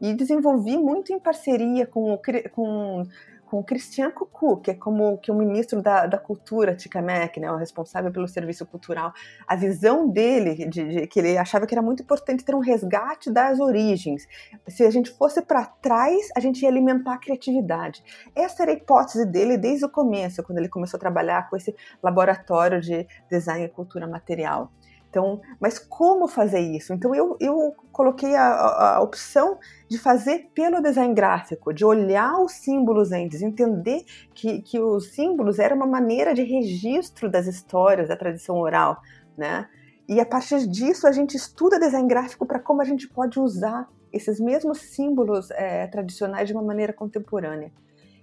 E 0.00 0.14
desenvolvi 0.14 0.78
muito 0.78 1.12
em 1.12 1.20
parceria 1.20 1.86
com, 1.86 2.18
com 2.52 3.04
com 3.44 3.62
Christian 3.62 4.10
Cucu, 4.10 4.60
que 4.60 4.70
é 4.70 4.74
como 4.74 5.18
que 5.18 5.30
o 5.30 5.34
ministro 5.34 5.82
da, 5.82 6.06
da 6.06 6.18
cultura 6.18 6.74
Ticamec, 6.74 7.38
né, 7.38 7.50
o 7.50 7.56
responsável 7.56 8.10
pelo 8.10 8.26
serviço 8.26 8.66
cultural, 8.66 9.12
a 9.46 9.54
visão 9.54 10.08
dele, 10.08 10.66
de, 10.66 10.84
de, 10.84 11.06
que 11.06 11.18
ele 11.20 11.36
achava 11.36 11.66
que 11.66 11.74
era 11.74 11.82
muito 11.82 12.02
importante 12.02 12.44
ter 12.44 12.54
um 12.54 12.60
resgate 12.60 13.30
das 13.30 13.60
origens. 13.60 14.26
Se 14.68 14.84
a 14.84 14.90
gente 14.90 15.10
fosse 15.10 15.42
para 15.42 15.64
trás, 15.64 16.28
a 16.36 16.40
gente 16.40 16.62
ia 16.62 16.68
alimentar 16.68 17.14
a 17.14 17.18
criatividade. 17.18 18.02
Essa 18.34 18.62
era 18.62 18.72
a 18.72 18.74
hipótese 18.74 19.26
dele 19.26 19.56
desde 19.56 19.84
o 19.84 19.88
começo, 19.88 20.42
quando 20.42 20.58
ele 20.58 20.68
começou 20.68 20.96
a 20.96 21.00
trabalhar 21.00 21.48
com 21.48 21.56
esse 21.56 21.74
laboratório 22.02 22.80
de 22.80 23.06
design 23.30 23.64
e 23.64 23.68
cultura 23.68 24.06
material. 24.06 24.70
Então, 25.14 25.40
mas 25.60 25.78
como 25.78 26.26
fazer 26.26 26.58
isso? 26.58 26.92
Então 26.92 27.14
eu, 27.14 27.36
eu 27.38 27.72
coloquei 27.92 28.34
a, 28.34 28.46
a, 28.46 28.96
a, 28.96 29.00
opção 29.00 29.60
de 29.88 29.96
fazer 29.96 30.50
pelo 30.52 30.82
design 30.82 31.14
gráfico, 31.14 31.72
de 31.72 31.84
olhar 31.84 32.40
os 32.40 32.50
símbolos 32.54 33.12
antes, 33.12 33.40
entender 33.40 34.04
que, 34.34 34.60
que 34.60 34.80
os 34.80 35.14
símbolos 35.14 35.60
eram 35.60 35.76
uma 35.76 35.86
maneira 35.86 36.34
de 36.34 36.42
registro 36.42 37.30
das 37.30 37.46
histórias, 37.46 38.08
da 38.08 38.16
tradição 38.16 38.56
oral, 38.56 39.00
né? 39.38 39.68
E 40.08 40.18
a 40.18 40.26
partir 40.26 40.66
disso 40.66 41.06
a 41.06 41.12
gente 41.12 41.36
estuda 41.36 41.78
design 41.78 42.08
gráfico 42.08 42.44
para 42.44 42.58
como 42.58 42.82
a 42.82 42.84
gente 42.84 43.08
pode 43.08 43.38
usar 43.38 43.88
esses 44.12 44.40
mesmos 44.40 44.78
símbolos 44.78 45.48
é, 45.52 45.86
tradicionais 45.86 46.48
de 46.48 46.54
uma 46.54 46.62
maneira 46.62 46.92
contemporânea. 46.92 47.70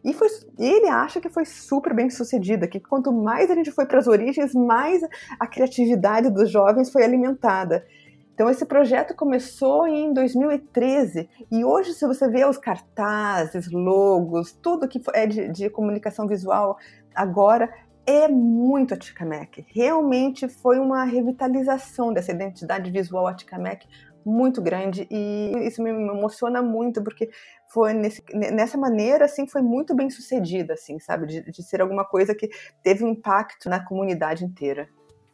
E 0.04 0.14
foi, 0.14 0.28
ele 0.58 0.88
acha 0.88 1.22
que 1.22 1.30
foi 1.30 1.46
super 1.46 1.94
bem 1.94 2.10
sucedida, 2.10 2.68
que 2.68 2.80
quanto 2.80 3.12
mais 3.12 3.52
a 3.52 3.56
gente 3.56 3.72
foi 3.72 3.86
para 3.86 4.00
as 4.00 4.08
origens, 4.08 4.54
mais 4.54 5.02
a 5.40 5.46
criatividade 5.46 6.30
dos 6.30 6.50
jovens 6.50 6.92
foi 6.92 7.04
alimentada. 7.04 7.86
Então 8.34 8.50
esse 8.50 8.66
projeto 8.66 9.14
começou 9.14 9.88
em 9.88 10.14
2013 10.14 11.30
e 11.52 11.64
hoje 11.64 11.94
se 11.94 12.08
você 12.08 12.28
vê 12.28 12.44
os 12.44 12.58
cartazes, 12.58 13.70
logos, 13.72 14.52
tudo 14.52 14.88
que 14.88 15.00
é 15.14 15.28
de, 15.28 15.48
de 15.50 15.70
comunicação 15.70 16.28
visual 16.28 16.78
agora 17.14 17.72
é 18.06 18.28
muito 18.28 18.94
Aticamec. 18.96 19.66
Realmente 19.68 20.48
foi 20.48 20.80
uma 20.80 21.04
revitalização 21.04 22.12
dessa 22.12 22.32
identidade 22.32 22.90
visual 22.90 23.28
Aticamec 23.28 23.88
muito 24.26 24.62
grande 24.62 25.08
e 25.12 25.68
isso 25.68 25.82
me 25.84 25.90
emociona 25.90 26.62
muito 26.62 27.04
porque 27.04 27.30
foi 27.74 27.94
nesse, 27.94 28.24
nessa 28.34 28.78
maneira 28.78 29.26
assim 29.26 29.48
foi 29.48 29.62
muito 29.62 29.96
bem 29.96 30.10
sucedida 30.10 30.74
assim 30.74 31.00
sabe 31.00 31.28
de, 31.28 31.52
de 31.52 31.64
ser 31.64 31.82
alguma 31.82 32.06
coisa 32.06 32.36
que 32.36 32.50
teve 32.84 33.04
um 33.04 33.10
impacto 33.10 33.70
na 33.70 33.84
comunidade 33.84 34.44
inteira 34.44 34.90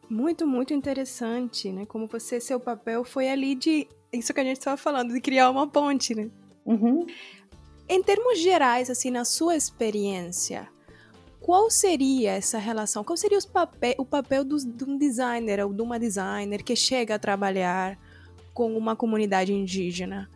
muito 0.08 0.46
muito 0.46 0.72
interessante 0.72 1.72
né 1.72 1.84
como 1.86 2.06
você 2.06 2.40
seu 2.40 2.58
papel 2.60 3.04
foi 3.04 3.28
ali 3.28 3.54
de 3.54 3.88
isso 4.12 4.32
que 4.32 4.40
a 4.40 4.44
gente 4.44 4.58
estava 4.58 4.76
falando 4.76 5.12
de 5.12 5.20
criar 5.20 5.50
uma 5.50 5.68
ponte 5.68 6.14
né 6.14 6.30
uhum. 6.64 7.06
em 7.88 8.02
termos 8.02 8.38
gerais 8.38 8.90
assim 8.90 9.10
na 9.10 9.24
sua 9.24 9.56
experiência 9.56 10.68
qual 11.40 11.70
seria 11.70 12.32
essa 12.32 12.58
relação? 12.58 13.02
Qual 13.02 13.16
seria 13.16 13.38
papel, 13.50 13.94
o 13.96 14.04
papel 14.04 14.44
do, 14.44 14.58
de 14.58 14.84
um 14.84 14.98
designer 14.98 15.64
ou 15.64 15.72
de 15.72 15.80
uma 15.80 15.98
designer 15.98 16.62
que 16.62 16.76
chega 16.76 17.14
a 17.14 17.18
trabalhar 17.18 17.96
com 18.52 18.76
uma 18.76 18.96
comunidade 18.96 19.52
indígena. 19.52 20.28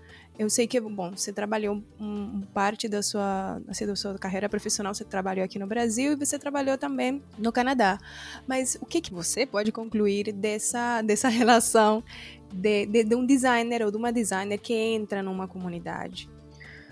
Eu 0.43 0.51
sei 0.51 0.67
que, 0.67 0.81
bom, 0.81 1.13
você 1.13 1.33
trabalhou 1.33 1.81
um, 2.01 2.43
parte 2.53 2.89
da 2.89 3.01
sua, 3.01 3.63
assim, 3.69 3.87
da 3.87 3.95
sua 3.95 4.19
carreira 4.19 4.49
profissional, 4.49 4.93
você 4.93 5.05
trabalhou 5.05 5.45
aqui 5.45 5.57
no 5.57 5.69
Brasil 5.69 6.13
e 6.13 6.17
você 6.17 6.37
trabalhou 6.37 6.77
também 6.77 7.23
no 7.39 7.53
Canadá. 7.53 7.97
Mas 8.45 8.77
o 8.81 8.85
que, 8.85 9.01
que 9.01 9.15
você 9.15 9.47
pode 9.47 9.71
concluir 9.71 10.33
dessa, 10.33 11.01
dessa 11.01 11.29
relação 11.31 12.03
de, 12.53 12.87
de, 12.87 13.05
de 13.05 13.15
um 13.15 13.25
designer 13.25 13.85
ou 13.85 13.91
de 13.93 13.97
uma 13.97 14.13
designer 14.13 14.59
que 14.59 14.75
entra 14.75 15.23
numa 15.23 15.47
comunidade? 15.47 16.29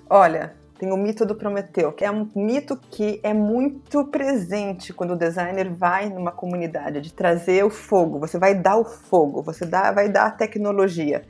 Olha, 0.09 0.55
tem 0.79 0.93
o 0.93 0.97
mito 0.97 1.27
do 1.27 1.35
Prometeu, 1.35 1.91
que 1.91 2.05
é 2.05 2.11
um 2.11 2.29
mito 2.37 2.77
que 2.77 3.19
é 3.25 3.35
muito 3.35 4.05
presente 4.07 4.93
quando 4.93 5.15
o 5.15 5.17
designer 5.17 5.69
vai 5.69 6.09
numa 6.09 6.31
comunidade, 6.31 7.01
de 7.01 7.13
trazer 7.13 7.65
o 7.65 7.71
fogo, 7.71 8.21
você 8.21 8.39
vai 8.39 8.55
dar 8.55 8.77
o 8.77 8.85
fogo, 8.85 9.43
você 9.43 9.67
dá, 9.67 9.91
vai 9.91 10.09
dar 10.09 10.27
a 10.27 10.31
tecnologia. 10.31 11.25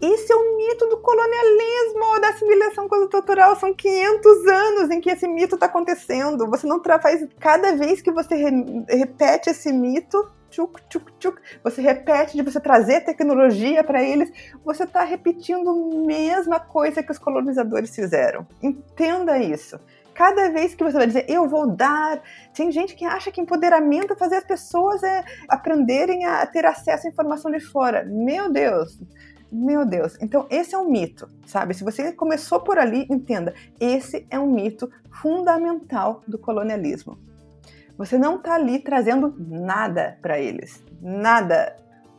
Esse 0.00 0.30
é 0.30 0.36
o 0.36 0.56
mito 0.58 0.86
do 0.88 0.98
colonialismo, 0.98 2.20
da 2.20 2.28
assimilação 2.28 2.88
cultural. 2.88 3.56
São 3.56 3.72
500 3.72 4.46
anos 4.46 4.90
em 4.90 5.00
que 5.00 5.10
esse 5.10 5.26
mito 5.26 5.54
está 5.54 5.66
acontecendo. 5.66 6.46
Você 6.50 6.66
não 6.66 6.82
faz. 6.82 7.26
Cada 7.40 7.74
vez 7.74 8.02
que 8.02 8.10
você 8.10 8.34
re, 8.34 8.84
repete 8.88 9.48
esse 9.48 9.72
mito, 9.72 10.30
tchuk, 10.50 10.82
tchuk, 10.88 11.12
tchuk. 11.18 11.40
Você 11.64 11.80
repete 11.80 12.36
de 12.36 12.42
você 12.42 12.60
trazer 12.60 13.02
tecnologia 13.02 13.82
para 13.82 14.02
eles, 14.02 14.30
você 14.64 14.84
está 14.84 15.02
repetindo 15.02 15.70
a 15.70 16.06
mesma 16.06 16.60
coisa 16.60 17.02
que 17.02 17.12
os 17.12 17.18
colonizadores 17.18 17.94
fizeram. 17.94 18.46
Entenda 18.62 19.38
isso. 19.38 19.78
Cada 20.12 20.50
vez 20.50 20.74
que 20.74 20.82
você 20.82 20.96
vai 20.96 21.06
dizer, 21.06 21.26
eu 21.28 21.46
vou 21.46 21.66
dar. 21.66 22.22
Tem 22.54 22.70
gente 22.72 22.94
que 22.94 23.04
acha 23.04 23.30
que 23.30 23.40
empoderamento 23.40 24.14
é 24.14 24.16
fazer 24.16 24.36
as 24.36 24.44
pessoas 24.44 25.02
é, 25.02 25.22
aprenderem 25.46 26.24
a 26.24 26.46
ter 26.46 26.64
acesso 26.64 27.06
à 27.06 27.10
informação 27.10 27.50
de 27.50 27.60
fora. 27.60 28.02
Meu 28.04 28.50
Deus! 28.50 28.98
Meu 29.50 29.84
Deus. 29.84 30.16
Então, 30.20 30.46
esse 30.50 30.74
é 30.74 30.78
um 30.78 30.90
mito, 30.90 31.28
sabe? 31.46 31.74
Se 31.74 31.84
você 31.84 32.12
começou 32.12 32.60
por 32.60 32.78
ali, 32.78 33.06
entenda: 33.10 33.54
esse 33.78 34.26
é 34.30 34.38
um 34.38 34.50
mito 34.50 34.90
fundamental 35.10 36.22
do 36.26 36.38
colonialismo. 36.38 37.18
Você 37.96 38.18
não 38.18 38.36
está 38.36 38.54
ali 38.54 38.78
trazendo 38.78 39.34
nada 39.38 40.18
para 40.20 40.38
eles, 40.38 40.84
nada. 41.00 41.76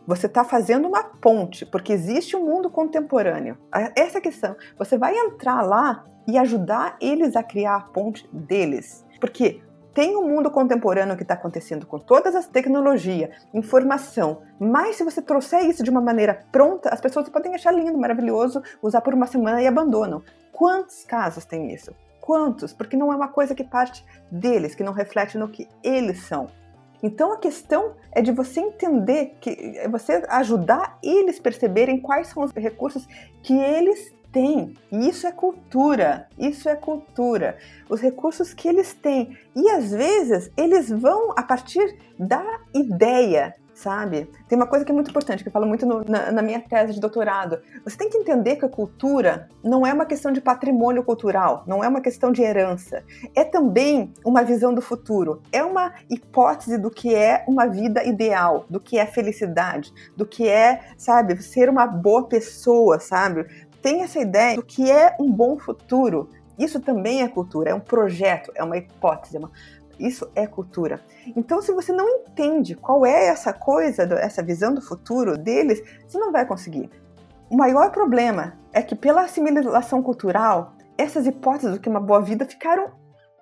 Você 0.07 0.25
está 0.25 0.43
fazendo 0.43 0.87
uma 0.87 1.03
ponte, 1.03 1.65
porque 1.65 1.91
existe 1.91 2.35
um 2.35 2.45
mundo 2.45 2.69
contemporâneo. 2.69 3.57
Essa 3.95 4.17
é 4.17 4.19
a 4.19 4.21
questão. 4.21 4.55
Você 4.77 4.97
vai 4.97 5.13
entrar 5.15 5.61
lá 5.61 6.05
e 6.25 6.37
ajudar 6.37 6.97
eles 7.01 7.35
a 7.35 7.43
criar 7.43 7.75
a 7.75 7.81
ponte 7.81 8.27
deles. 8.31 9.05
Porque 9.19 9.61
tem 9.97 10.15
um 10.15 10.27
mundo 10.27 10.51
contemporâneo 10.51 11.17
que 11.17 11.23
está 11.23 11.33
acontecendo 11.33 11.87
com 11.87 11.97
todas 11.97 12.35
as 12.35 12.45
tecnologias, 12.45 13.31
informação, 13.51 14.43
mas 14.59 14.95
se 14.95 15.03
você 15.03 15.23
trouxer 15.23 15.65
isso 15.65 15.81
de 15.81 15.89
uma 15.89 15.99
maneira 15.99 16.45
pronta, 16.51 16.89
as 16.89 17.01
pessoas 17.01 17.27
podem 17.29 17.55
achar 17.55 17.71
lindo, 17.71 17.97
maravilhoso, 17.97 18.61
usar 18.79 19.01
por 19.01 19.15
uma 19.15 19.25
semana 19.25 19.59
e 19.59 19.65
abandonam. 19.65 20.21
Quantos 20.53 21.03
casos 21.03 21.45
tem 21.45 21.73
isso? 21.73 21.95
quantos? 22.21 22.73
Porque 22.73 22.95
não 22.95 23.11
é 23.11 23.15
uma 23.15 23.29
coisa 23.29 23.55
que 23.55 23.63
parte 23.63 24.05
deles, 24.29 24.75
que 24.75 24.83
não 24.83 24.91
reflete 24.93 25.35
no 25.37 25.47
que 25.47 25.67
eles 25.81 26.23
são. 26.23 26.47
Então 27.01 27.31
a 27.31 27.37
questão 27.37 27.93
é 28.11 28.21
de 28.21 28.31
você 28.31 28.59
entender 28.59 29.37
que 29.39 29.77
é 29.77 29.87
você 29.87 30.23
ajudar 30.29 30.99
eles 31.01 31.39
perceberem 31.39 31.99
quais 31.99 32.27
são 32.27 32.43
os 32.43 32.51
recursos 32.51 33.07
que 33.41 33.57
eles 33.57 34.13
têm. 34.31 34.75
E 34.91 35.09
isso 35.09 35.27
é 35.27 35.31
cultura. 35.31 36.27
Isso 36.37 36.67
é 36.69 36.75
cultura. 36.75 37.57
Os 37.89 38.01
recursos 38.01 38.53
que 38.53 38.67
eles 38.67 38.93
têm. 38.93 39.37
E 39.55 39.69
às 39.69 39.91
vezes 39.91 40.51
eles 40.57 40.89
vão 40.89 41.33
a 41.35 41.43
partir 41.43 41.97
da 42.17 42.43
ideia 42.73 43.55
sabe? 43.77 44.27
Tem 44.47 44.57
uma 44.57 44.65
coisa 44.65 44.83
que 44.83 44.91
é 44.91 44.95
muito 44.95 45.11
importante, 45.11 45.43
que 45.43 45.49
eu 45.49 45.53
falo 45.53 45.67
muito 45.67 45.85
no, 45.85 46.03
na, 46.03 46.31
na, 46.31 46.41
minha 46.41 46.59
tese 46.59 46.93
de 46.93 46.99
doutorado. 46.99 47.59
Você 47.85 47.95
tem 47.95 48.09
que 48.09 48.17
entender 48.17 48.55
que 48.55 48.65
a 48.65 48.69
cultura 48.69 49.47
não 49.63 49.85
é 49.85 49.93
uma 49.93 50.05
questão 50.05 50.31
de 50.31 50.41
patrimônio 50.41 51.03
cultural, 51.03 51.63
não 51.67 51.83
é 51.83 51.87
uma 51.87 52.01
questão 52.01 52.31
de 52.31 52.41
herança. 52.41 53.03
É 53.35 53.43
também 53.43 54.11
uma 54.25 54.43
visão 54.43 54.73
do 54.73 54.81
futuro. 54.81 55.43
É 55.51 55.63
uma 55.63 55.93
hipótese 56.09 56.77
do 56.77 56.89
que 56.89 57.13
é 57.13 57.45
uma 57.47 57.67
vida 57.67 58.03
ideal, 58.03 58.65
do 58.67 58.79
que 58.79 58.97
é 58.97 59.05
felicidade, 59.05 59.93
do 60.15 60.25
que 60.25 60.47
é, 60.47 60.81
sabe, 60.97 61.41
ser 61.43 61.69
uma 61.69 61.85
boa 61.85 62.27
pessoa, 62.27 62.99
sabe? 62.99 63.45
Tem 63.87 64.01
essa 64.01 64.19
ideia 64.19 64.57
do 64.57 64.63
que 64.63 64.91
é 64.91 65.15
um 65.17 65.31
bom 65.31 65.57
futuro. 65.57 66.29
Isso 66.59 66.77
também 66.77 67.21
é 67.21 67.27
cultura, 67.29 67.69
é 67.69 67.73
um 67.73 67.79
projeto, 67.79 68.51
é 68.53 68.61
uma 68.61 68.75
hipótese, 68.75 69.37
é 69.37 69.39
uma 69.39 69.49
isso 69.97 70.29
é 70.35 70.45
cultura. 70.45 70.99
Então, 71.37 71.61
se 71.61 71.71
você 71.71 71.93
não 71.93 72.05
entende 72.09 72.75
qual 72.75 73.05
é 73.05 73.27
essa 73.27 73.53
coisa, 73.53 74.03
essa 74.19 74.43
visão 74.43 74.73
do 74.73 74.81
futuro 74.81 75.37
deles, 75.37 75.81
você 76.05 76.19
não 76.19 76.33
vai 76.33 76.45
conseguir. 76.45 76.89
O 77.49 77.55
maior 77.55 77.89
problema 77.89 78.59
é 78.73 78.81
que, 78.81 78.93
pela 78.93 79.21
assimilação 79.21 80.03
cultural, 80.03 80.73
essas 80.97 81.25
hipóteses 81.25 81.71
do 81.71 81.79
que 81.79 81.87
é 81.87 81.91
uma 81.91 82.01
boa 82.01 82.21
vida 82.21 82.45
ficaram 82.45 82.91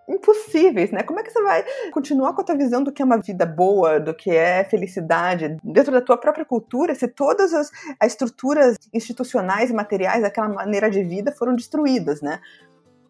impossíveis, 0.08 0.92
né? 0.92 1.04
Como 1.04 1.20
é 1.20 1.24
que 1.24 1.32
você 1.32 1.42
vai 1.42 1.64
continuar 1.92 2.34
com 2.34 2.42
a 2.42 2.44
tua 2.44 2.56
visão 2.56 2.84
do 2.84 2.92
que 2.92 3.02
é 3.02 3.06
uma 3.06 3.18
vida 3.18 3.46
boa, 3.46 4.00
do 4.00 4.14
que 4.14 4.32
é 4.32 4.64
felicidade 4.64 5.58
dentro 5.64 5.92
da 5.92 6.02
tua 6.02 6.18
própria 6.18 6.46
cultura, 6.46 6.94
se 6.94 7.08
todas 7.08 7.54
as, 7.54 7.72
as 8.00 8.12
estruturas 8.12 8.78
institucionais 8.94 9.70
e 9.70 9.74
materiais 9.74 10.22
daquela 10.22 10.50
maneira 10.50 10.90
de 10.90 11.04
vida 11.04 11.32
foram 11.32 11.56
destruídas, 11.56 12.22
né? 12.22 12.40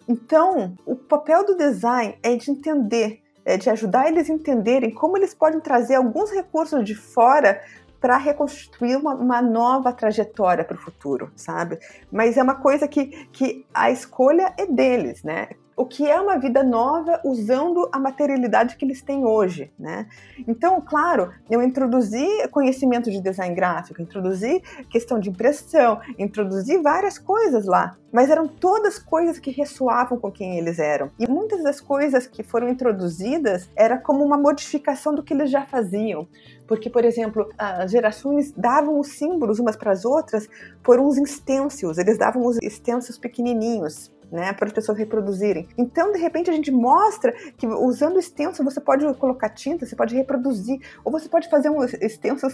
Então, 0.08 0.76
o 0.86 0.96
papel 0.96 1.46
do 1.46 1.56
design 1.56 2.18
é 2.22 2.36
de 2.36 2.52
entender 2.52 3.22
é, 3.46 3.58
de 3.58 3.70
ajudar 3.70 4.08
eles 4.08 4.30
a 4.30 4.34
entenderem 4.34 4.92
como 4.92 5.16
eles 5.16 5.34
podem 5.34 5.62
trazer 5.62 5.96
alguns 5.96 6.32
recursos 6.32 6.84
de 6.84 6.96
fora 6.96 7.62
para 8.02 8.18
reconstruir 8.18 8.96
uma, 8.98 9.14
uma, 9.14 9.42
nova 9.42 9.94
trajetória 9.94 10.64
para 10.64 10.76
o 10.76 10.80
futuro, 10.80 11.32
sabe? 11.36 11.80
Mas 12.12 12.38
é 12.38 12.44
uma 12.44 12.56
coisa 12.56 12.88
que, 12.88 13.28
que 13.32 13.66
a 13.74 13.90
escolha 13.90 14.54
é 14.58 14.66
deles, 14.66 15.24
né? 15.24 15.50
O 15.76 15.86
que 15.86 16.10
é 16.10 16.20
uma 16.20 16.40
vida 16.40 16.64
nova 16.64 17.20
usando 17.24 17.90
a 17.92 18.00
materialidade 18.00 18.78
que 18.78 18.86
eles 18.86 19.02
têm 19.02 19.26
hoje, 19.26 19.72
né? 19.78 20.08
Então, 20.48 20.80
claro, 20.80 21.34
eu 21.50 21.62
introduzi 21.62 22.26
conhecimento 22.50 23.12
de 23.12 23.20
design 23.20 23.54
gráfico, 23.54 24.02
introduzi 24.02 24.62
questão 24.90 25.20
de 25.20 25.30
impressão, 25.30 26.00
introduzi 26.18 26.78
várias 26.78 27.20
coisas 27.20 27.66
lá, 27.66 27.98
mas 28.12 28.30
eram 28.30 28.48
todas 28.48 28.98
coisas 28.98 29.38
que 29.38 29.52
ressoavam 29.52 30.18
com 30.18 30.32
quem 30.32 30.58
eles 30.58 30.80
eram. 30.80 31.12
E 31.20 31.28
muitas 31.28 31.62
das 31.62 31.82
coisas 31.82 32.26
que 32.26 32.42
foram 32.42 32.70
introduzidas 32.70 33.70
era 33.76 33.98
como 33.98 34.24
uma 34.24 34.38
modificação 34.38 35.14
do 35.14 35.24
que 35.24 35.34
eles 35.34 35.52
já 35.52 35.66
faziam. 35.66 36.28
Porque, 36.66 36.90
por 36.90 37.04
exemplo, 37.04 37.50
as 37.58 37.92
gerações 37.92 38.52
davam 38.54 39.00
os 39.00 39.10
símbolos 39.10 39.60
umas 39.60 39.76
para 39.76 39.92
as 39.92 40.06
outras 40.06 40.48
por 40.82 41.00
uns 41.00 41.18
stencils, 41.30 41.98
eles 41.98 42.18
davam 42.18 42.46
os 42.46 42.58
stencils 42.64 43.18
pequenininhos 43.20 44.15
né, 44.32 44.54
para 44.54 44.68
as 44.68 44.74
pessoas 44.74 44.98
reproduzirem. 44.98 45.68
Então, 45.78 46.12
de 46.12 46.20
repente, 46.20 46.50
a 46.50 46.54
gente 46.54 46.72
mostra 46.72 47.32
que 47.58 47.68
usando 47.68 48.20
extenso 48.20 48.64
você 48.64 48.82
pode 48.82 49.06
colocar 49.16 49.50
tinta, 49.50 49.86
você 49.86 49.96
pode 49.96 50.16
reproduzir, 50.16 50.80
ou 51.04 51.12
você 51.12 51.30
pode 51.30 51.50
fazer 51.50 51.70
uns 51.70 51.92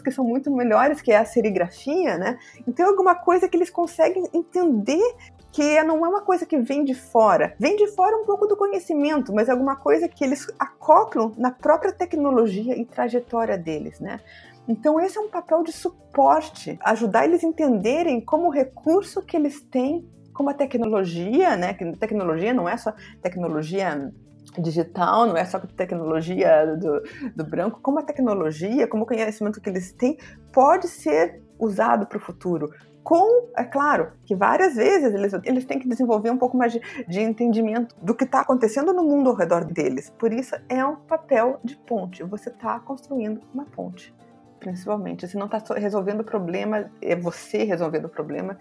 que 0.01 0.11
são 0.11 0.25
muito 0.25 0.51
melhores, 0.51 1.01
que 1.01 1.11
é 1.11 1.17
a 1.17 1.25
serigrafia, 1.25 2.17
né? 2.17 2.37
Então, 2.67 2.85
é 2.85 2.89
alguma 2.89 3.15
coisa 3.15 3.47
que 3.47 3.57
eles 3.57 3.69
conseguem 3.69 4.23
entender 4.33 5.15
que 5.51 5.83
não 5.83 6.05
é 6.05 6.09
uma 6.09 6.21
coisa 6.21 6.45
que 6.45 6.57
vem 6.57 6.83
de 6.83 6.95
fora. 6.95 7.53
Vem 7.59 7.75
de 7.75 7.87
fora 7.87 8.15
um 8.15 8.25
pouco 8.25 8.47
do 8.47 8.55
conhecimento, 8.55 9.33
mas 9.33 9.49
é 9.49 9.51
alguma 9.51 9.75
coisa 9.75 10.07
que 10.07 10.23
eles 10.23 10.47
acoplam 10.57 11.33
na 11.37 11.51
própria 11.51 11.91
tecnologia 11.91 12.77
e 12.77 12.85
trajetória 12.85 13.57
deles, 13.57 13.99
né? 13.99 14.21
Então, 14.67 14.99
esse 14.99 15.17
é 15.17 15.21
um 15.21 15.29
papel 15.29 15.63
de 15.63 15.71
suporte, 15.71 16.79
ajudar 16.83 17.25
eles 17.25 17.43
a 17.43 17.47
entenderem 17.47 18.21
como 18.21 18.47
o 18.47 18.51
recurso 18.51 19.21
que 19.21 19.35
eles 19.35 19.61
têm 19.61 20.07
como 20.41 20.49
a 20.49 20.55
tecnologia, 20.55 21.55
né? 21.55 21.75
Que 21.75 21.95
tecnologia 21.97 22.51
não 22.51 22.67
é 22.67 22.75
só 22.75 22.91
tecnologia 23.21 24.11
digital, 24.57 25.27
não 25.27 25.37
é 25.37 25.45
só 25.45 25.59
tecnologia 25.59 26.65
do, 26.77 27.03
do 27.35 27.43
branco, 27.43 27.79
como 27.79 27.99
a 27.99 28.01
tecnologia, 28.01 28.87
como 28.87 29.03
o 29.03 29.05
conhecimento 29.05 29.61
que 29.61 29.69
eles 29.69 29.91
têm, 29.91 30.17
pode 30.51 30.87
ser 30.87 31.43
usado 31.59 32.07
para 32.07 32.17
o 32.17 32.19
futuro. 32.19 32.73
Com, 33.03 33.49
é 33.55 33.63
claro, 33.63 34.13
que 34.25 34.35
várias 34.35 34.75
vezes 34.75 35.13
eles, 35.13 35.31
eles 35.43 35.63
têm 35.63 35.77
que 35.77 35.87
desenvolver 35.87 36.31
um 36.31 36.37
pouco 36.39 36.57
mais 36.57 36.71
de, 36.73 36.81
de 37.07 37.21
entendimento 37.21 37.95
do 38.01 38.15
que 38.15 38.23
está 38.23 38.39
acontecendo 38.41 38.91
no 38.91 39.03
mundo 39.03 39.29
ao 39.29 39.35
redor 39.35 39.63
deles. 39.63 40.09
Por 40.09 40.33
isso, 40.33 40.55
é 40.67 40.83
um 40.83 40.95
papel 40.95 41.59
de 41.63 41.77
ponte. 41.77 42.23
Você 42.23 42.49
está 42.49 42.79
construindo 42.79 43.41
uma 43.53 43.65
ponte, 43.65 44.11
principalmente. 44.59 45.27
Você 45.27 45.37
não 45.37 45.45
está 45.45 45.61
resolvendo 45.75 46.21
o 46.21 46.23
problema, 46.23 46.91
é 46.99 47.15
você 47.15 47.63
resolvendo 47.63 48.05
o 48.05 48.09
problema 48.09 48.57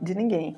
de 0.00 0.14
ninguém. 0.14 0.56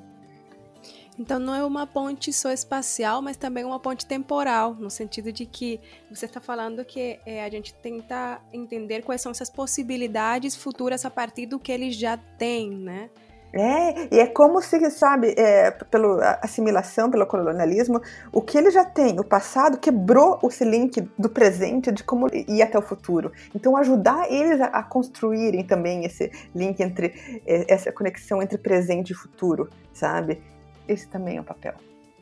Então 1.19 1.39
não 1.39 1.55
é 1.55 1.63
uma 1.63 1.87
ponte 1.87 2.31
só 2.31 2.51
espacial, 2.51 3.21
mas 3.21 3.37
também 3.37 3.63
uma 3.65 3.79
ponte 3.79 4.05
temporal, 4.05 4.75
no 4.75 4.89
sentido 4.89 5.31
de 5.31 5.45
que 5.45 5.79
você 6.09 6.25
está 6.25 6.39
falando 6.39 6.85
que 6.85 7.19
é, 7.25 7.43
a 7.43 7.49
gente 7.49 7.73
tenta 7.73 8.39
entender 8.53 9.01
quais 9.01 9.21
são 9.21 9.31
essas 9.31 9.49
possibilidades 9.49 10.55
futuras 10.55 11.05
a 11.05 11.09
partir 11.09 11.47
do 11.47 11.59
que 11.59 11.71
eles 11.71 11.95
já 11.95 12.17
têm, 12.37 12.69
né? 12.69 13.09
É, 13.53 14.13
e 14.15 14.19
é 14.19 14.27
como 14.27 14.61
se, 14.61 14.91
sabe, 14.91 15.33
é, 15.37 15.71
pela 15.71 16.37
assimilação, 16.43 17.09
pelo 17.09 17.25
colonialismo, 17.25 18.01
o 18.31 18.41
que 18.41 18.57
ele 18.57 18.69
já 18.69 18.83
tem, 18.83 19.19
o 19.19 19.23
passado, 19.23 19.77
quebrou 19.77 20.37
esse 20.43 20.65
link 20.65 21.01
do 21.17 21.29
presente 21.29 21.91
de 21.91 22.03
como 22.03 22.27
ir 22.33 22.61
até 22.61 22.77
o 22.77 22.81
futuro. 22.81 23.31
Então, 23.55 23.77
ajudar 23.77 24.31
eles 24.31 24.59
a, 24.59 24.65
a 24.65 24.83
construírem 24.83 25.63
também 25.63 26.05
esse 26.05 26.29
link 26.53 26.79
entre, 26.81 27.41
é, 27.47 27.73
essa 27.73 27.91
conexão 27.91 28.41
entre 28.41 28.57
presente 28.57 29.11
e 29.11 29.15
futuro, 29.15 29.69
sabe? 29.93 30.41
Esse 30.87 31.07
também 31.07 31.37
é 31.37 31.41
o 31.41 31.43
papel. 31.43 31.75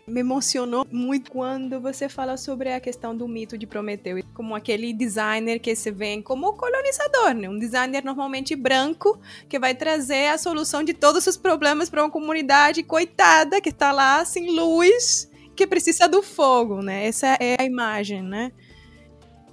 Me 0.07 0.19
emocionou 0.19 0.85
muito 0.91 1.31
quando 1.31 1.81
você 1.81 2.07
fala 2.07 2.37
sobre 2.37 2.71
a 2.71 2.79
questão 2.79 3.17
do 3.17 3.27
mito 3.27 3.57
de 3.57 3.65
Prometeu, 3.65 4.23
como 4.35 4.53
aquele 4.53 4.93
designer 4.93 5.59
que 5.59 5.75
se 5.75 5.89
vê 5.89 6.21
como 6.21 6.53
colonizador, 6.53 7.33
né? 7.33 7.49
Um 7.49 7.57
designer 7.57 8.05
normalmente 8.05 8.55
branco 8.55 9.19
que 9.49 9.57
vai 9.57 9.73
trazer 9.73 10.27
a 10.27 10.37
solução 10.37 10.83
de 10.83 10.93
todos 10.93 11.25
os 11.25 11.35
problemas 11.35 11.89
para 11.89 12.03
uma 12.03 12.11
comunidade 12.11 12.83
coitada 12.83 13.59
que 13.59 13.69
está 13.69 13.91
lá 13.91 14.23
sem 14.23 14.55
luz, 14.55 15.27
que 15.55 15.65
precisa 15.65 16.07
do 16.07 16.21
fogo, 16.21 16.83
né? 16.83 17.07
Essa 17.07 17.35
é 17.39 17.55
a 17.59 17.65
imagem, 17.65 18.21
né? 18.21 18.51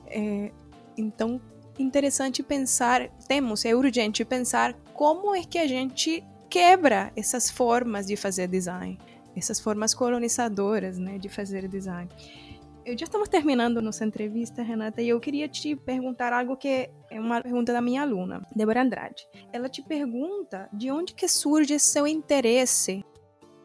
É, 0.07 0.51
então, 0.99 1.41
interessante 1.79 2.43
pensar, 2.43 3.09
temos, 3.27 3.65
é 3.65 3.75
urgente 3.75 4.23
pensar 4.23 4.75
como 4.93 5.35
é 5.35 5.45
que 5.45 5.57
a 5.57 5.67
gente 5.67 6.23
quebra 6.53 7.11
essas 7.17 7.51
formas 7.51 8.07
de 8.07 8.15
fazer 8.15 8.47
design, 8.47 8.99
essas 9.35 9.59
formas 9.59 9.95
colonizadoras, 9.95 10.99
né, 10.99 11.17
de 11.17 11.31
fazer 11.31 11.67
design. 11.67 12.11
Eu 12.85 12.99
já 12.99 13.05
estamos 13.05 13.27
terminando 13.27 13.81
nossa 13.81 14.05
entrevista, 14.05 14.63
Renata, 14.63 15.01
e 15.01 15.09
eu 15.09 15.19
queria 15.19 15.49
te 15.49 15.75
perguntar 15.75 16.31
algo 16.31 16.55
que 16.55 16.91
é 17.11 17.19
uma 17.19 17.41
pergunta 17.41 17.73
da 17.73 17.81
minha 17.81 18.03
aluna, 18.03 18.47
Débora 18.55 18.83
Andrade. 18.83 19.27
Ela 19.51 19.67
te 19.67 19.81
pergunta 19.81 20.69
de 20.71 20.91
onde 20.91 21.15
que 21.15 21.27
surge 21.27 21.79
seu 21.79 22.07
interesse 22.07 23.03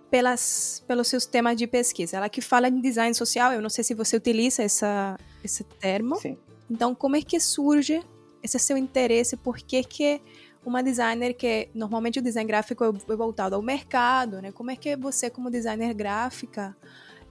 pelas, 0.09 0.81
pelos 0.87 1.09
seus 1.09 1.25
temas 1.25 1.57
de 1.57 1.67
pesquisa. 1.67 2.15
Ela 2.15 2.29
que 2.29 2.39
fala 2.39 2.69
em 2.69 2.79
design 2.79 3.13
social, 3.13 3.51
eu 3.51 3.61
não 3.61 3.69
sei 3.69 3.83
se 3.83 3.93
você 3.93 4.15
utiliza 4.15 4.63
essa, 4.63 5.17
esse 5.43 5.65
termo. 5.65 6.15
Sim. 6.15 6.37
Então, 6.71 6.95
como 6.95 7.17
é 7.17 7.21
que 7.21 7.37
surge 7.37 8.01
esse 8.41 8.57
seu 8.59 8.77
interesse? 8.77 9.35
Por 9.35 9.57
que 9.57 9.83
que 9.83 10.21
uma 10.65 10.83
designer 10.83 11.33
que 11.33 11.69
normalmente 11.73 12.19
o 12.19 12.21
design 12.21 12.47
gráfico 12.47 12.83
é 12.83 13.15
voltado 13.15 13.55
ao 13.55 13.61
mercado, 13.61 14.41
né? 14.41 14.51
Como 14.51 14.71
é 14.71 14.75
que 14.75 14.95
você, 14.95 15.29
como 15.29 15.49
designer 15.49 15.93
gráfica, 15.93 16.75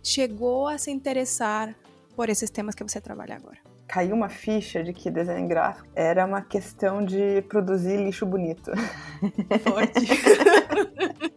chegou 0.02 0.68
a 0.68 0.78
se 0.78 0.90
interessar 0.90 1.74
por 2.14 2.28
esses 2.28 2.50
temas 2.50 2.74
que 2.74 2.82
você 2.82 3.00
trabalha 3.00 3.36
agora? 3.36 3.58
Caiu 3.86 4.14
uma 4.14 4.28
ficha 4.28 4.82
de 4.82 4.92
que 4.92 5.10
design 5.10 5.46
gráfico 5.46 5.88
era 5.94 6.24
uma 6.24 6.42
questão 6.42 7.04
de 7.04 7.42
produzir 7.42 7.98
lixo 7.98 8.26
bonito. 8.26 8.72
Forte. 9.62 10.06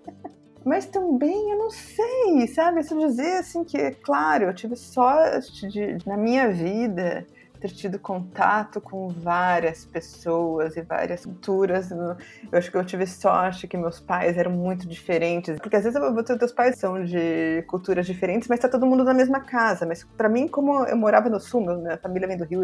Mas 0.65 0.85
também 0.85 1.51
eu 1.51 1.57
não 1.57 1.69
sei, 1.69 2.47
sabe? 2.53 2.83
Se 2.83 2.93
eu 2.93 2.99
dizer 2.99 3.37
assim 3.37 3.63
que, 3.63 3.91
claro, 3.91 4.45
eu 4.45 4.53
tive 4.53 4.75
sorte 4.75 5.67
de, 5.67 5.97
na 6.05 6.17
minha 6.17 6.51
vida 6.51 7.25
ter 7.59 7.69
tido 7.69 7.99
contato 7.99 8.79
com 8.79 9.09
várias 9.09 9.85
pessoas 9.85 10.77
e 10.77 10.81
várias 10.81 11.25
culturas. 11.25 11.91
Eu 11.91 12.17
acho 12.53 12.71
que 12.71 12.77
eu 12.77 12.85
tive 12.85 13.05
sorte 13.05 13.67
que 13.67 13.77
meus 13.77 13.99
pais 13.99 14.37
eram 14.37 14.51
muito 14.51 14.87
diferentes, 14.87 15.59
porque 15.59 15.75
às 15.75 15.83
vezes 15.83 15.99
teus 16.39 16.51
pais 16.51 16.77
são 16.77 17.03
de 17.03 17.63
culturas 17.67 18.05
diferentes, 18.05 18.47
mas 18.47 18.59
tá 18.59 18.69
todo 18.69 18.85
mundo 18.85 19.03
na 19.03 19.13
mesma 19.13 19.41
casa. 19.41 19.85
Mas 19.85 20.03
para 20.03 20.29
mim, 20.29 20.47
como 20.47 20.85
eu 20.85 20.97
morava 20.97 21.29
no 21.29 21.39
sul, 21.39 21.61
minha 21.61 21.97
família 21.97 22.27
vem 22.27 22.37
do 22.37 22.45
Rio 22.45 22.61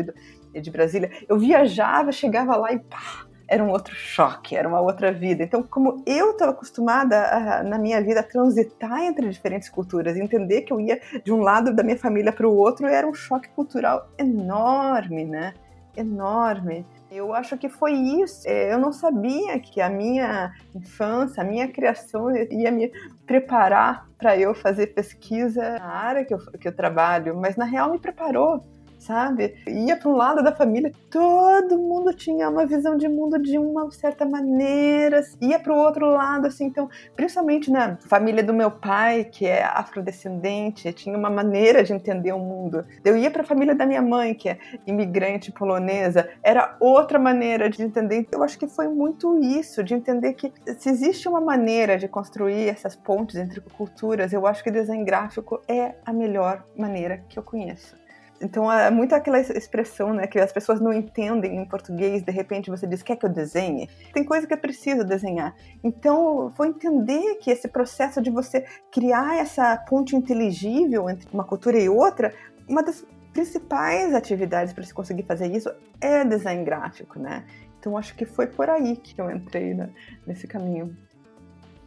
e 0.54 0.62
de 0.62 0.72
Brasília, 0.72 1.12
eu 1.28 1.38
viajava, 1.38 2.12
chegava 2.12 2.56
lá 2.56 2.72
e 2.72 2.80
pá, 2.80 3.25
era 3.48 3.64
um 3.64 3.70
outro 3.70 3.96
choque, 3.96 4.56
era 4.56 4.68
uma 4.68 4.80
outra 4.80 5.12
vida. 5.12 5.44
Então, 5.44 5.62
como 5.64 6.04
eu 6.06 6.32
estava 6.32 6.52
acostumada 6.52 7.18
a, 7.28 7.64
na 7.64 7.78
minha 7.78 8.02
vida 8.02 8.20
a 8.20 8.24
transitar 8.24 9.04
entre 9.04 9.30
diferentes 9.30 9.70
culturas, 9.70 10.18
entender 10.18 10.62
que 10.62 10.74
eu 10.74 10.80
ia 10.80 11.00
de 11.24 11.32
um 11.32 11.42
lado 11.42 11.74
da 11.74 11.84
minha 11.84 11.98
família 11.98 12.32
para 12.32 12.48
o 12.48 12.56
outro, 12.56 12.88
era 12.88 13.08
um 13.08 13.14
choque 13.14 13.50
cultural 13.50 14.10
enorme, 14.18 15.26
né? 15.26 15.54
Enorme. 15.96 16.86
Eu 17.10 17.34
acho 17.34 17.58
que 17.58 17.70
foi 17.70 17.94
isso. 17.94 18.42
É, 18.46 18.74
eu 18.74 18.78
não 18.78 18.92
sabia 18.92 19.58
que 19.60 19.80
a 19.80 19.90
minha 19.90 20.52
infância, 20.74 21.42
a 21.42 21.46
minha 21.46 21.68
criação 21.68 22.36
ia 22.36 22.72
me 22.72 22.92
preparar 23.26 24.06
para 24.18 24.38
eu 24.38 24.54
fazer 24.54 24.88
pesquisa 24.88 25.80
na 25.80 25.86
área 25.86 26.26
que 26.26 26.34
eu, 26.34 26.40
que 26.60 26.68
eu 26.68 26.76
trabalho, 26.76 27.38
mas 27.38 27.56
na 27.56 27.66
real 27.66 27.92
me 27.92 28.00
preparou 28.00 28.62
sabe? 29.06 29.56
Ia 29.68 30.00
um 30.06 30.16
lado 30.16 30.44
da 30.44 30.52
família, 30.52 30.92
todo 31.10 31.78
mundo 31.78 32.14
tinha 32.14 32.50
uma 32.50 32.66
visão 32.66 32.96
de 32.96 33.08
mundo 33.08 33.42
de 33.42 33.58
uma 33.58 33.90
certa 33.92 34.26
maneira, 34.26 35.22
ia 35.42 35.60
para 35.60 35.74
o 35.74 35.78
outro 35.78 36.10
lado, 36.10 36.48
assim, 36.48 36.66
então, 36.66 36.90
principalmente 37.16 37.72
na 37.72 37.98
família 37.98 38.44
do 38.44 38.54
meu 38.54 38.70
pai, 38.70 39.24
que 39.24 39.46
é 39.46 39.64
afrodescendente, 39.64 40.92
tinha 40.94 41.18
uma 41.18 41.30
maneira 41.30 41.84
de 41.84 41.94
entender 41.94 42.34
o 42.34 42.40
mundo. 42.40 42.86
Eu 43.04 43.18
ia 43.18 43.32
para 43.32 43.42
a 43.42 43.46
família 43.46 43.74
da 43.74 43.86
minha 43.86 44.02
mãe, 44.02 44.34
que 44.34 44.50
é 44.50 44.60
imigrante 44.86 45.52
polonesa, 45.52 46.30
era 46.44 46.76
outra 46.80 47.18
maneira 47.18 47.70
de 47.70 47.82
entender. 47.82 48.28
Eu 48.32 48.44
acho 48.44 48.58
que 48.58 48.68
foi 48.68 48.88
muito 48.88 49.40
isso, 49.40 49.84
de 49.84 49.94
entender 49.94 50.34
que 50.34 50.52
se 50.78 50.90
existe 50.90 51.28
uma 51.28 51.42
maneira 51.42 51.98
de 51.98 52.08
construir 52.08 52.70
essas 52.70 52.96
pontes 52.96 53.36
entre 53.36 53.62
culturas, 53.62 54.34
eu 54.34 54.46
acho 54.46 54.64
que 54.64 54.72
design 54.72 55.04
gráfico 55.04 55.62
é 55.68 55.96
a 56.06 56.14
melhor 56.14 56.64
maneira 56.78 57.24
que 57.30 57.40
eu 57.40 57.44
conheço. 57.44 58.05
Então 58.46 58.72
é 58.72 58.92
muito 58.92 59.16
aquela 59.16 59.40
expressão, 59.40 60.14
né, 60.14 60.28
que 60.28 60.40
as 60.40 60.52
pessoas 60.52 60.80
não 60.80 60.94
entendem 60.94 61.58
em 61.58 61.66
português, 61.66 62.22
de 62.22 62.32
repente 62.32 62.70
você 62.70 62.86
diz, 62.86 63.02
quer 63.02 63.16
que 63.16 63.26
eu 63.26 63.30
desenhe? 63.30 63.90
Tem 64.14 64.24
coisa 64.24 64.46
que 64.46 64.54
é 64.54 64.58
preciso 64.58 65.04
desenhar. 65.04 65.56
Então, 65.84 66.50
vou 66.56 66.66
entender 66.68 67.36
que 67.36 67.50
esse 67.50 67.68
processo 67.68 68.22
de 68.22 68.30
você 68.30 68.64
criar 68.92 69.38
essa 69.38 69.76
ponte 69.90 70.16
inteligível 70.16 71.10
entre 71.10 71.28
uma 71.34 71.44
cultura 71.44 71.80
e 71.80 71.90
outra, 71.90 72.34
uma 72.70 72.84
das 72.84 73.04
principais 73.34 74.14
atividades 74.14 74.74
para 74.74 74.84
se 74.84 74.94
conseguir 74.94 75.24
fazer 75.24 75.48
isso 75.52 75.70
é 76.00 76.24
design 76.24 76.64
gráfico, 76.64 77.20
né? 77.20 77.46
Então, 77.80 77.98
acho 77.98 78.16
que 78.16 78.26
foi 78.26 78.48
por 78.48 78.70
aí 78.70 78.96
que 78.96 79.20
eu 79.20 79.30
entrei 79.30 79.74
né, 79.74 79.90
nesse 80.26 80.48
caminho 80.48 80.96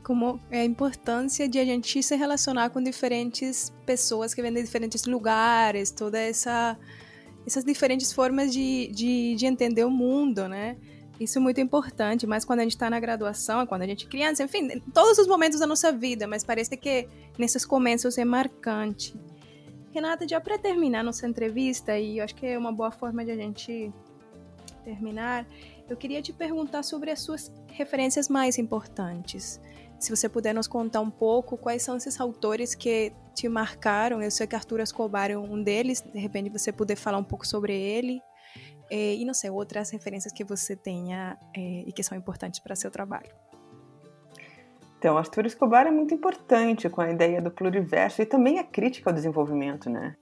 como 0.09 0.41
é 0.51 0.61
a 0.61 0.65
importância 0.65 1.47
de 1.47 1.59
a 1.59 1.65
gente 1.67 2.03
se 2.03 2.17
relacionar 2.17 2.71
com 2.71 2.83
diferentes 2.83 3.71
pessoas 3.85 4.33
que 4.33 4.41
vêm 4.41 4.51
de 4.51 4.63
diferentes 4.63 5.05
lugares, 5.05 5.91
toda 5.91 6.19
essa 6.19 6.79
essas 7.47 7.63
diferentes 7.63 8.11
formas 8.11 8.51
de, 8.51 8.89
de, 8.89 9.35
de 9.35 9.45
entender 9.45 9.85
o 9.85 9.91
mundo, 9.91 10.49
né? 10.49 10.79
Isso 11.21 11.37
é 11.39 11.43
muito 11.43 11.61
importante, 11.61 12.27
mas 12.27 12.43
quando 12.43 12.61
a 12.61 12.63
gente 12.63 12.73
está 12.73 12.89
na 12.89 12.99
graduação, 12.99 13.67
quando 13.67 13.83
a 13.83 13.87
gente 13.87 14.07
é 14.07 14.09
criança, 14.09 14.43
enfim, 14.43 14.81
todos 14.95 15.19
os 15.19 15.27
momentos 15.27 15.61
da 15.61 15.67
nossa 15.67 15.93
vida, 15.93 16.27
mas 16.27 16.43
parece 16.43 16.75
que 16.75 17.07
nesses 17.39 17.67
começos 17.67 18.17
é 18.17 18.25
marcante. 18.25 19.15
Renata, 19.93 20.27
já 20.27 20.41
para 20.41 20.57
terminar 20.57 21.05
nossa 21.05 21.27
entrevista, 21.27 21.99
e 21.99 22.17
eu 22.17 22.25
acho 22.25 22.35
que 22.35 22.47
é 22.47 22.57
uma 22.57 22.73
boa 22.73 22.91
forma 22.91 23.23
de 23.27 23.31
a 23.31 23.37
gente 23.37 23.93
terminar, 24.85 25.47
eu 25.87 25.97
queria 25.99 26.23
te 26.23 26.33
perguntar 26.33 26.83
sobre 26.83 27.11
as 27.11 27.21
suas 27.21 27.53
referências 27.73 28.27
mais 28.29 28.59
importantes. 28.59 29.61
Se 29.99 30.15
você 30.15 30.29
puder 30.29 30.55
nos 30.55 30.69
contar 30.69 31.01
um 31.01 31.11
pouco 31.11 31.57
quais 31.57 31.83
são 31.83 31.97
esses 31.97 32.21
autores 32.21 32.75
que 32.75 33.13
te 33.35 33.49
marcaram, 33.49 34.23
eu 34.23 34.31
sei 34.31 34.47
que 34.47 34.55
Arthur 34.55 34.81
Escobar 34.81 35.31
é 35.31 35.37
um 35.37 35.63
deles, 35.63 36.01
de 36.01 36.19
repente 36.19 36.51
você 36.51 36.73
puder 36.73 36.97
falar 36.97 37.19
um 37.19 37.25
pouco 37.25 37.47
sobre 37.47 37.75
ele, 37.75 38.21
é, 38.91 39.15
e 39.15 39.25
não 39.25 39.35
sei, 39.35 39.51
outras 39.51 39.91
referências 39.91 40.33
que 40.33 40.45
você 40.45 40.75
tenha 40.75 41.37
é, 41.57 41.85
e 41.87 41.93
que 41.93 42.03
são 42.03 42.17
importantes 42.17 42.61
para 42.61 42.75
seu 42.75 42.91
trabalho. 42.91 43.31
Então, 44.99 45.17
Arthur 45.17 45.47
Escobar 45.47 45.87
é 45.87 45.91
muito 45.91 46.13
importante 46.13 46.89
com 46.89 47.01
a 47.01 47.11
ideia 47.11 47.41
do 47.41 47.51
pluriverso 47.51 48.21
e 48.21 48.27
também 48.27 48.59
a 48.59 48.65
crítica 48.65 49.11
ao 49.11 49.15
desenvolvimento, 49.15 49.89
né? 49.89 50.17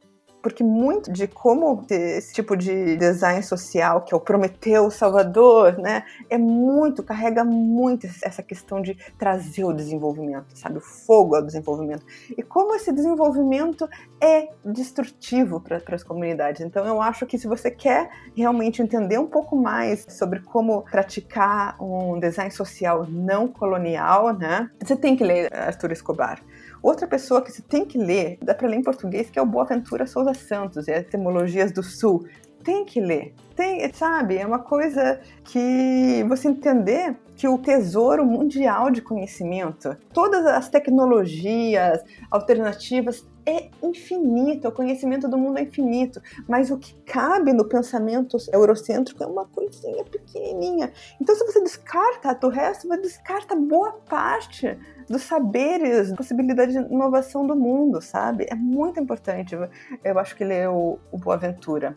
Porque 0.46 0.62
muito 0.62 1.10
de 1.10 1.26
como 1.26 1.84
esse 1.90 2.32
tipo 2.32 2.56
de 2.56 2.96
design 2.96 3.42
social, 3.42 4.02
que 4.02 4.14
é 4.14 4.16
o 4.16 4.20
Prometeu, 4.20 4.88
Salvador, 4.92 5.76
né, 5.76 6.04
é 6.30 6.38
muito, 6.38 7.02
carrega 7.02 7.42
muito 7.42 8.06
essa 8.22 8.44
questão 8.44 8.80
de 8.80 8.96
trazer 9.18 9.64
o 9.64 9.72
desenvolvimento, 9.72 10.46
sabe, 10.54 10.78
o 10.78 10.80
fogo 10.80 11.34
ao 11.34 11.42
desenvolvimento. 11.42 12.06
E 12.38 12.44
como 12.44 12.76
esse 12.76 12.92
desenvolvimento 12.92 13.88
é 14.20 14.50
destrutivo 14.64 15.60
para 15.60 15.82
as 15.88 16.04
comunidades. 16.04 16.60
Então, 16.60 16.86
eu 16.86 17.02
acho 17.02 17.26
que 17.26 17.36
se 17.36 17.48
você 17.48 17.68
quer 17.68 18.08
realmente 18.36 18.80
entender 18.80 19.18
um 19.18 19.26
pouco 19.26 19.56
mais 19.56 20.06
sobre 20.08 20.38
como 20.38 20.82
praticar 20.82 21.76
um 21.82 22.20
design 22.20 22.52
social 22.52 23.04
não 23.08 23.48
colonial, 23.48 24.32
né, 24.32 24.70
você 24.80 24.94
tem 24.94 25.16
que 25.16 25.24
ler 25.24 25.52
Arthur 25.52 25.90
Escobar. 25.90 26.40
Outra 26.86 27.08
pessoa 27.08 27.42
que 27.42 27.50
você 27.50 27.62
tem 27.62 27.84
que 27.84 27.98
ler, 27.98 28.38
dá 28.40 28.54
para 28.54 28.68
ler 28.68 28.76
em 28.76 28.82
português, 28.82 29.28
que 29.28 29.36
é 29.40 29.42
o 29.42 29.44
Boaventura 29.44 30.06
Souza 30.06 30.32
Santos, 30.34 30.86
é 30.86 30.98
Etimologias 30.98 31.72
do 31.72 31.82
Sul. 31.82 32.28
Tem 32.62 32.84
que 32.84 33.00
ler. 33.00 33.34
Tem, 33.56 33.92
sabe, 33.92 34.36
é 34.36 34.46
uma 34.46 34.60
coisa 34.60 35.18
que 35.42 36.24
você 36.28 36.46
entender 36.46 37.16
que 37.36 37.46
o 37.46 37.58
tesouro 37.58 38.24
mundial 38.24 38.90
de 38.90 39.02
conhecimento, 39.02 39.94
todas 40.12 40.46
as 40.46 40.68
tecnologias 40.68 42.02
alternativas 42.30 43.24
é 43.44 43.68
infinito, 43.80 44.66
o 44.66 44.72
conhecimento 44.72 45.28
do 45.28 45.38
mundo 45.38 45.58
é 45.58 45.62
infinito, 45.62 46.20
mas 46.48 46.70
o 46.70 46.78
que 46.78 46.94
cabe 47.02 47.52
no 47.52 47.64
pensamento 47.64 48.36
eurocêntrico 48.52 49.22
é 49.22 49.26
uma 49.26 49.46
coisinha 49.46 50.02
pequenininha. 50.02 50.92
Então, 51.20 51.34
se 51.36 51.44
você 51.44 51.60
descarta 51.60 52.44
o 52.44 52.50
resto, 52.50 52.88
você 52.88 53.00
descarta 53.00 53.54
boa 53.54 53.92
parte 54.08 54.76
dos 55.08 55.22
saberes, 55.22 56.12
possibilidade 56.14 56.72
de 56.72 56.78
inovação 56.92 57.46
do 57.46 57.54
mundo, 57.54 58.02
sabe? 58.02 58.46
É 58.50 58.54
muito 58.56 58.98
importante. 58.98 59.56
Eu 60.02 60.18
acho 60.18 60.34
que 60.34 60.42
ler 60.42 60.68
o, 60.68 60.98
o 61.12 61.18
Boaventura. 61.18 61.96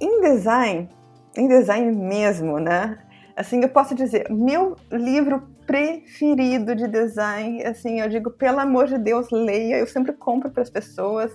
Em 0.00 0.22
design, 0.22 0.88
em 1.36 1.48
design 1.48 1.92
mesmo, 1.92 2.58
né? 2.58 2.98
Assim, 3.36 3.62
eu 3.62 3.68
posso 3.68 3.94
dizer, 3.94 4.30
meu 4.30 4.76
livro 4.90 5.48
preferido 5.66 6.74
de 6.74 6.86
design, 6.86 7.64
assim, 7.64 8.00
eu 8.00 8.08
digo, 8.08 8.30
pelo 8.30 8.60
amor 8.60 8.86
de 8.86 8.98
Deus, 8.98 9.30
leia, 9.30 9.78
eu 9.78 9.86
sempre 9.86 10.12
compro 10.12 10.50
para 10.50 10.62
as 10.62 10.70
pessoas, 10.70 11.32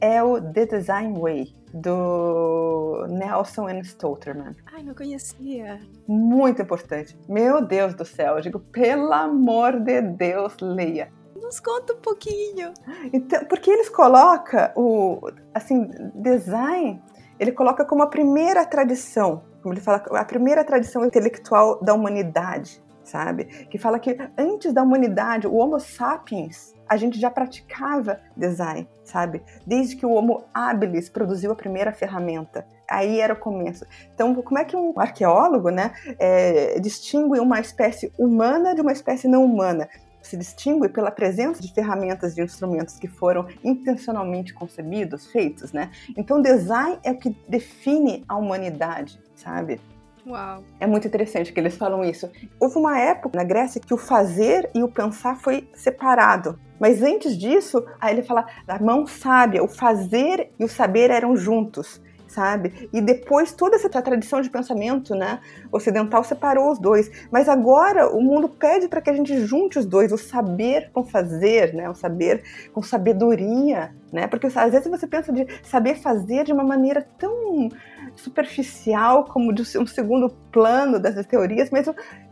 é 0.00 0.22
o 0.22 0.40
The 0.40 0.66
Design 0.66 1.18
Way, 1.18 1.54
do 1.72 3.06
Nelson 3.08 3.68
N. 3.68 3.80
Stolterman. 3.82 4.54
Ai, 4.72 4.82
não 4.82 4.94
conhecia. 4.94 5.80
Muito 6.06 6.60
importante. 6.60 7.16
Meu 7.28 7.64
Deus 7.64 7.94
do 7.94 8.04
céu, 8.04 8.36
eu 8.36 8.40
digo, 8.40 8.58
pelo 8.58 9.12
amor 9.12 9.80
de 9.80 10.00
Deus, 10.02 10.56
leia. 10.60 11.12
Nos 11.40 11.60
conta 11.60 11.94
um 11.94 12.00
pouquinho. 12.00 12.72
Então, 13.12 13.44
porque 13.46 13.70
eles 13.70 13.88
colocam 13.88 14.70
o, 14.76 15.30
assim, 15.54 15.88
design, 16.14 17.00
ele 17.38 17.52
coloca 17.52 17.84
como 17.84 18.02
a 18.02 18.06
primeira 18.06 18.64
tradição, 18.64 19.42
como 19.62 19.72
ele 19.74 19.80
fala, 19.80 20.02
a 20.12 20.24
primeira 20.24 20.64
tradição 20.64 21.04
intelectual 21.04 21.80
da 21.80 21.94
humanidade, 21.94 22.82
sabe? 23.04 23.44
Que 23.44 23.78
fala 23.78 23.98
que 23.98 24.16
antes 24.36 24.72
da 24.72 24.82
humanidade, 24.82 25.46
o 25.46 25.54
Homo 25.54 25.78
sapiens 25.78 26.72
a 26.88 26.96
gente 26.98 27.18
já 27.18 27.30
praticava 27.30 28.20
design, 28.36 28.86
sabe? 29.02 29.42
Desde 29.66 29.96
que 29.96 30.04
o 30.04 30.10
Homo 30.10 30.44
habilis 30.52 31.08
produziu 31.08 31.50
a 31.50 31.56
primeira 31.56 31.90
ferramenta. 31.90 32.66
Aí 32.86 33.18
era 33.18 33.32
o 33.32 33.38
começo. 33.38 33.86
Então, 34.14 34.34
como 34.34 34.58
é 34.58 34.64
que 34.64 34.76
um 34.76 34.92
arqueólogo, 34.98 35.70
né, 35.70 35.92
é, 36.18 36.78
distingue 36.80 37.40
uma 37.40 37.58
espécie 37.60 38.12
humana 38.18 38.74
de 38.74 38.82
uma 38.82 38.92
espécie 38.92 39.26
não 39.26 39.42
humana? 39.42 39.88
Se 40.22 40.36
distingue 40.36 40.88
pela 40.88 41.10
presença 41.10 41.60
de 41.60 41.72
ferramentas, 41.72 42.34
de 42.34 42.42
instrumentos 42.42 42.98
que 42.98 43.08
foram 43.08 43.46
intencionalmente 43.62 44.54
concebidos, 44.54 45.26
feitos, 45.26 45.72
né? 45.72 45.90
Então, 46.16 46.40
design 46.40 46.98
é 47.02 47.10
o 47.10 47.18
que 47.18 47.36
define 47.48 48.24
a 48.28 48.36
humanidade, 48.36 49.20
sabe? 49.34 49.80
Uau. 50.26 50.62
É 50.78 50.86
muito 50.86 51.06
interessante 51.06 51.52
que 51.52 51.58
eles 51.58 51.76
falam 51.76 52.04
isso. 52.04 52.30
Houve 52.60 52.78
uma 52.78 52.98
época 52.98 53.36
na 53.36 53.44
Grécia 53.44 53.80
que 53.80 53.92
o 53.92 53.98
fazer 53.98 54.70
e 54.74 54.82
o 54.82 54.88
pensar 54.88 55.36
foi 55.36 55.68
separado. 55.74 56.58
Mas 56.78 57.02
antes 57.02 57.36
disso, 57.36 57.84
aí 58.00 58.14
ele 58.14 58.22
fala, 58.22 58.46
a 58.66 58.78
mão 58.82 59.06
sábia, 59.06 59.62
o 59.62 59.68
fazer 59.68 60.50
e 60.58 60.64
o 60.64 60.68
saber 60.68 61.10
eram 61.10 61.36
juntos 61.36 62.00
sabe? 62.32 62.88
E 62.92 63.00
depois 63.00 63.52
toda 63.52 63.76
essa 63.76 63.88
tradição 63.88 64.40
de 64.40 64.50
pensamento, 64.50 65.14
né, 65.14 65.40
ocidental 65.70 66.24
separou 66.24 66.72
os 66.72 66.78
dois. 66.78 67.10
Mas 67.30 67.48
agora 67.48 68.08
o 68.08 68.20
mundo 68.20 68.48
pede 68.48 68.88
para 68.88 69.00
que 69.00 69.10
a 69.10 69.12
gente 69.12 69.44
junte 69.46 69.78
os 69.78 69.86
dois, 69.86 70.12
o 70.12 70.18
saber 70.18 70.90
com 70.92 71.04
fazer, 71.04 71.74
né, 71.74 71.88
o 71.88 71.94
saber 71.94 72.42
com 72.72 72.82
sabedoria, 72.82 73.92
né? 74.12 74.26
Porque 74.26 74.46
às 74.46 74.72
vezes 74.72 74.88
você 74.88 75.06
pensa 75.06 75.32
de 75.32 75.46
saber 75.62 75.96
fazer 75.96 76.44
de 76.44 76.52
uma 76.52 76.64
maneira 76.64 77.06
tão 77.18 77.68
superficial 78.16 79.24
como 79.24 79.52
de 79.52 79.62
um 79.78 79.86
segundo 79.86 80.30
plano 80.50 80.98
dessas 80.98 81.26
teorias, 81.26 81.70
mas 81.70 81.88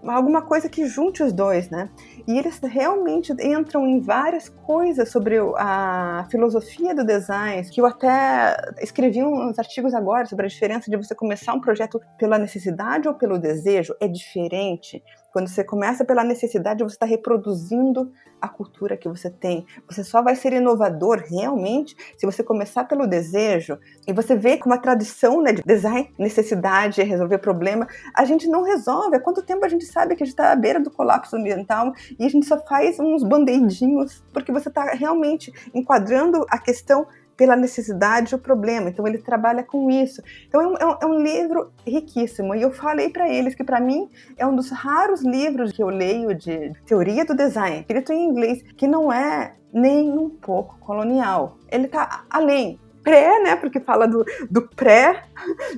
alguma 0.07 0.43
coisa 0.43 0.69
que 0.69 0.87
junte 0.87 1.23
os 1.23 1.33
dois, 1.33 1.71
né? 1.71 1.91
E 2.27 2.39
eles 2.39 2.59
realmente 2.61 3.33
entram 3.41 3.87
em 3.87 4.01
várias 4.01 4.49
coisas 4.49 5.11
sobre 5.11 5.37
a 5.57 6.27
filosofia 6.31 6.95
do 6.95 7.05
design, 7.05 7.69
que 7.71 7.81
eu 7.81 7.87
até 7.87 8.57
escrevi 8.81 9.23
uns 9.23 9.59
artigos 9.59 9.95
agora 9.95 10.27
sobre 10.27 10.47
a 10.47 10.49
diferença 10.49 10.91
de 10.91 10.97
você 10.97 11.15
começar 11.15 11.55
um 11.55 11.61
projeto 11.61 12.01
pela 12.19 12.39
necessidade 12.39 13.09
ou 13.09 13.15
pelo 13.15 13.39
desejo. 13.39 13.95
É 14.01 14.07
diferente. 14.07 15.03
Quando 15.33 15.49
você 15.49 15.63
começa 15.63 16.05
pela 16.05 16.25
necessidade, 16.25 16.83
você 16.83 16.95
está 16.95 17.07
reproduzindo 17.07 18.13
a 18.41 18.49
cultura 18.49 18.97
que 18.97 19.09
você 19.09 19.31
tem. 19.31 19.67
Você 19.89 20.03
só 20.03 20.23
vai 20.23 20.35
ser 20.35 20.53
inovador 20.53 21.23
realmente 21.29 21.95
se 22.17 22.27
você 22.27 22.43
começar 22.43 22.85
pelo 22.85 23.07
desejo 23.07 23.79
e 24.07 24.13
você 24.13 24.35
vê 24.35 24.57
como 24.57 24.75
a 24.75 24.79
tradição 24.79 25.43
né, 25.43 25.53
de 25.53 25.63
design, 25.63 26.13
necessidade 26.19 27.03
resolver 27.03 27.39
problema, 27.39 27.87
a 28.17 28.25
gente 28.25 28.49
não 28.49 28.63
resolve. 28.63 29.17
Há 29.17 29.21
quanto 29.21 29.43
tempo 29.43 29.65
a 29.65 29.69
gente 29.69 29.85
sabe 29.85 30.17
que 30.17 30.23
a 30.23 30.27
gente 30.27 30.35
está 30.35 30.53
à 30.53 30.57
beira 30.57 30.81
do 30.81 30.91
colapso 30.91 31.37
ambiental 31.37 31.93
e 32.19 32.25
a 32.25 32.29
gente 32.29 32.47
só 32.47 32.59
faz 32.67 32.99
uns 32.99 33.23
band-aidinhos 33.23 34.25
porque 34.33 34.53
você 34.53 34.69
está 34.69 34.85
realmente 34.93 35.53
enquadrando 35.75 36.45
a 36.49 36.59
questão 36.59 37.07
pela 37.41 37.57
necessidade 37.57 38.35
o 38.35 38.39
problema. 38.39 38.91
Então 38.91 39.09
ele 39.09 39.17
trabalha 39.17 39.63
com 39.63 39.91
isso. 39.91 40.23
Então 40.47 40.61
é 40.61 40.67
um, 40.85 40.99
é 41.01 41.07
um 41.07 41.19
é 41.19 41.23
livro 41.23 41.73
riquíssimo. 41.87 42.55
E 42.55 42.61
eu 42.61 42.71
falei 42.71 43.09
para 43.09 43.31
eles 43.31 43.55
que 43.55 43.65
para 43.65 43.81
mim 43.81 44.11
é 44.37 44.47
um 44.47 44.55
dos 44.55 44.69
raros 44.69 45.23
livros 45.23 45.73
que 45.73 45.83
eu 45.83 45.89
leio 45.89 46.35
de 46.35 46.71
teoria 46.85 47.25
do 47.25 47.35
design, 47.35 47.81
escrito 47.81 48.13
em 48.13 48.27
inglês, 48.27 48.63
que 48.77 48.87
não 48.87 49.11
é 49.11 49.55
nem 49.73 50.13
um 50.13 50.29
pouco 50.29 50.79
colonial. 50.81 51.57
Ele 51.73 51.87
está 51.87 52.25
além. 52.29 52.79
Pré, 53.03 53.43
né? 53.43 53.57
Porque 53.57 53.81
fala 53.81 54.07
do, 54.07 54.23
do 54.51 54.69
pré 54.69 55.23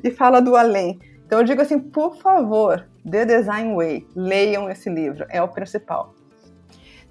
e 0.03 0.11
fala 0.11 0.43
do 0.43 0.57
além. 0.57 0.99
Então 1.25 1.39
eu 1.39 1.45
digo 1.45 1.63
assim, 1.63 1.79
por 1.79 2.17
favor, 2.17 2.89
The 3.09 3.25
Design 3.25 3.77
Way, 3.77 4.09
leiam 4.17 4.69
esse 4.69 4.91
livro, 4.91 5.25
é 5.29 5.41
o 5.41 5.47
principal. 5.47 6.13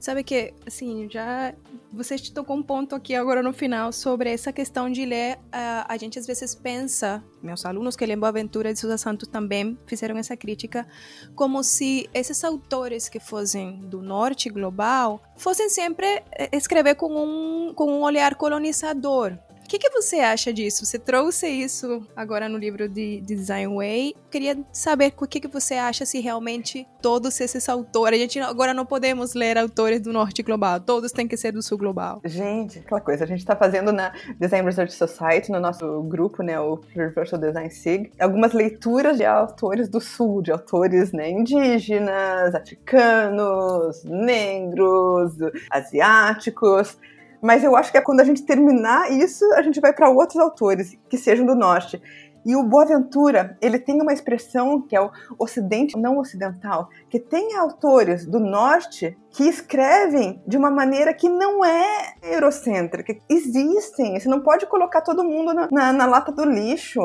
Sabe 0.02 0.24
que, 0.24 0.52
assim, 0.66 1.08
já 1.08 1.54
você 1.94 2.18
tocou 2.18 2.58
um 2.58 2.64
ponto 2.64 2.96
aqui 2.96 3.14
agora 3.14 3.44
no 3.44 3.54
final 3.54 3.94
sobre 3.94 4.34
essa 4.34 4.52
questão 4.52 4.90
de 4.90 5.06
ler. 5.06 5.36
Uh, 5.36 5.86
a 5.88 5.96
gente 5.96 6.18
às 6.18 6.26
vezes 6.26 6.56
pensa, 6.56 7.24
meus 7.40 7.64
alunos 7.68 7.96
que 7.96 8.04
lêem 8.04 8.18
Boaventura 8.18 8.74
de 8.74 8.80
Sousa 8.80 8.98
Santos 8.98 9.28
também 9.28 9.78
fizeram 9.86 10.18
essa 10.18 10.36
crítica, 10.36 10.88
como 11.36 11.64
se 11.64 12.10
esses 12.16 12.44
autores 12.44 13.10
que 13.10 13.20
fossem 13.20 13.80
do 13.82 14.02
norte 14.02 14.50
global 14.50 15.22
fossem 15.38 15.70
sempre 15.70 16.08
eh, 16.32 16.50
escrever 16.52 16.96
com 16.96 17.14
um, 17.14 17.72
com 17.72 17.86
um 17.86 18.02
olhar 18.02 18.34
colonizador 18.34 19.38
que, 19.72 19.80
que 19.80 19.90
você 19.90 20.18
acha 20.20 20.52
disso? 20.52 20.86
Você 20.86 21.00
trouxe 21.00 21.48
isso 21.48 22.06
agora 22.14 22.50
no 22.50 22.58
livro 22.58 22.90
de, 22.90 23.22
de 23.22 23.36
Design 23.36 23.74
Way. 23.74 24.16
Queria 24.30 24.58
saber 24.74 25.14
o 25.18 25.26
que, 25.26 25.40
que 25.40 25.48
você 25.48 25.76
acha 25.76 26.06
se 26.06 26.20
realmente 26.20 26.86
todos 27.02 27.40
esses 27.40 27.70
autores. 27.70 28.20
A 28.20 28.22
gente 28.22 28.40
agora 28.40 28.74
não 28.74 28.86
podemos 28.86 29.34
ler 29.34 29.58
autores 29.58 30.02
do 30.02 30.12
norte 30.12 30.44
global, 30.44 30.82
todos 30.82 31.14
têm 31.14 31.26
que 31.26 31.38
ser 31.38 31.54
do 31.54 31.62
sul 31.62 31.78
global. 31.78 32.20
Gente, 32.26 32.80
aquela 32.80 33.00
coisa, 33.00 33.24
a 33.24 33.28
gente 33.28 33.40
está 33.40 33.56
fazendo 33.56 33.94
na 33.94 34.12
Design 34.38 34.66
Research 34.66 34.94
Society, 34.94 35.50
no 35.50 35.60
nosso 35.62 36.04
grupo, 36.04 36.44
né, 36.44 36.60
o 36.60 36.82
Universal 36.94 37.40
Design 37.40 37.72
SIG, 37.72 38.12
algumas 38.20 38.52
leituras 38.52 39.18
de 39.18 39.24
autores 39.24 39.88
do 39.88 40.02
sul, 40.02 40.42
de 40.42 40.52
autores 40.52 41.14
né, 41.14 41.30
indígenas, 41.30 42.54
africanos, 42.54 44.04
negros, 44.04 45.32
asiáticos. 45.70 46.98
Mas 47.42 47.64
eu 47.64 47.76
acho 47.76 47.92
que 47.92 47.98
é 47.98 48.02
quando 48.02 48.20
a 48.20 48.24
gente 48.24 48.44
terminar 48.44 49.12
isso, 49.12 49.44
a 49.54 49.62
gente 49.62 49.82
vai 49.82 49.92
para 49.92 50.10
outros 50.10 50.40
autores 50.40 50.98
que 51.10 51.18
sejam 51.18 51.46
do 51.46 51.56
norte. 51.56 52.02
E 52.46 52.56
o 52.56 52.64
Boaventura, 52.64 53.58
ele 53.62 53.78
tem 53.78 54.02
uma 54.02 54.14
expressão 54.14 54.82
que 54.82 54.96
é 54.96 55.02
o 55.02 55.12
ocidente 55.38 55.98
não 55.98 56.18
ocidental, 56.18 56.90
que 57.10 57.20
tem 57.20 57.56
autores 57.56 58.26
do 58.26 58.40
norte 58.40 59.18
que 59.30 59.44
escrevem 59.44 60.42
de 60.46 60.58
uma 60.58 60.70
maneira 60.70 61.14
que 61.14 61.30
não 61.30 61.64
é 61.64 62.16
eurocêntrica. 62.22 63.16
Existem, 63.30 64.20
você 64.20 64.28
não 64.28 64.42
pode 64.42 64.66
colocar 64.66 65.02
todo 65.02 65.24
mundo 65.24 65.54
na, 65.54 65.68
na, 65.72 65.94
na 65.94 66.06
lata 66.06 66.32
do 66.32 66.44
lixo. 66.44 67.00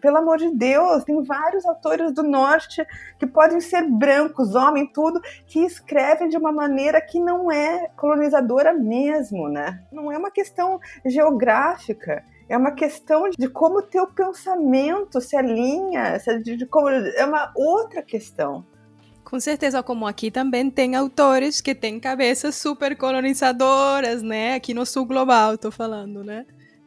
Pelo 0.00 0.18
amor 0.18 0.38
de 0.38 0.50
Deus, 0.54 1.02
tem 1.04 1.20
vários 1.22 1.66
autores 1.66 2.12
do 2.12 2.22
norte 2.22 2.86
que 3.18 3.26
podem 3.26 3.60
ser 3.60 3.88
brancos, 3.90 4.54
homem, 4.54 4.86
tudo, 4.86 5.20
que 5.46 5.60
escrevem 5.60 6.28
de 6.28 6.36
uma 6.36 6.52
maneira 6.52 7.00
que 7.00 7.18
não 7.18 7.50
é 7.50 7.88
colonizadora 7.96 8.72
mesmo, 8.72 9.48
né? 9.48 9.82
Não 9.90 10.12
é 10.12 10.16
uma 10.16 10.30
questão 10.30 10.78
geográfica 11.04 12.24
é 12.52 12.56
uma 12.58 12.72
questão 12.72 13.30
de 13.30 13.48
como 13.48 13.78
o 13.78 13.82
teu 13.82 14.06
pensamento 14.06 15.22
se 15.22 15.34
alinha, 15.34 16.18
de 16.44 16.66
como, 16.66 16.90
é 16.90 17.24
uma 17.24 17.50
outra 17.56 18.02
questão. 18.02 18.62
Com 19.24 19.40
certeza, 19.40 19.82
como 19.82 20.06
aqui 20.06 20.30
também 20.30 20.70
tem 20.70 20.94
autores 20.94 21.62
que 21.62 21.74
têm 21.74 21.98
cabeças 21.98 22.54
super 22.54 22.94
colonizadoras, 22.94 24.22
né? 24.22 24.54
Aqui 24.54 24.74
no 24.74 24.84
sul 24.84 25.06
global, 25.06 25.56
tô 25.56 25.70
falando, 25.70 26.22
né? 26.22 26.44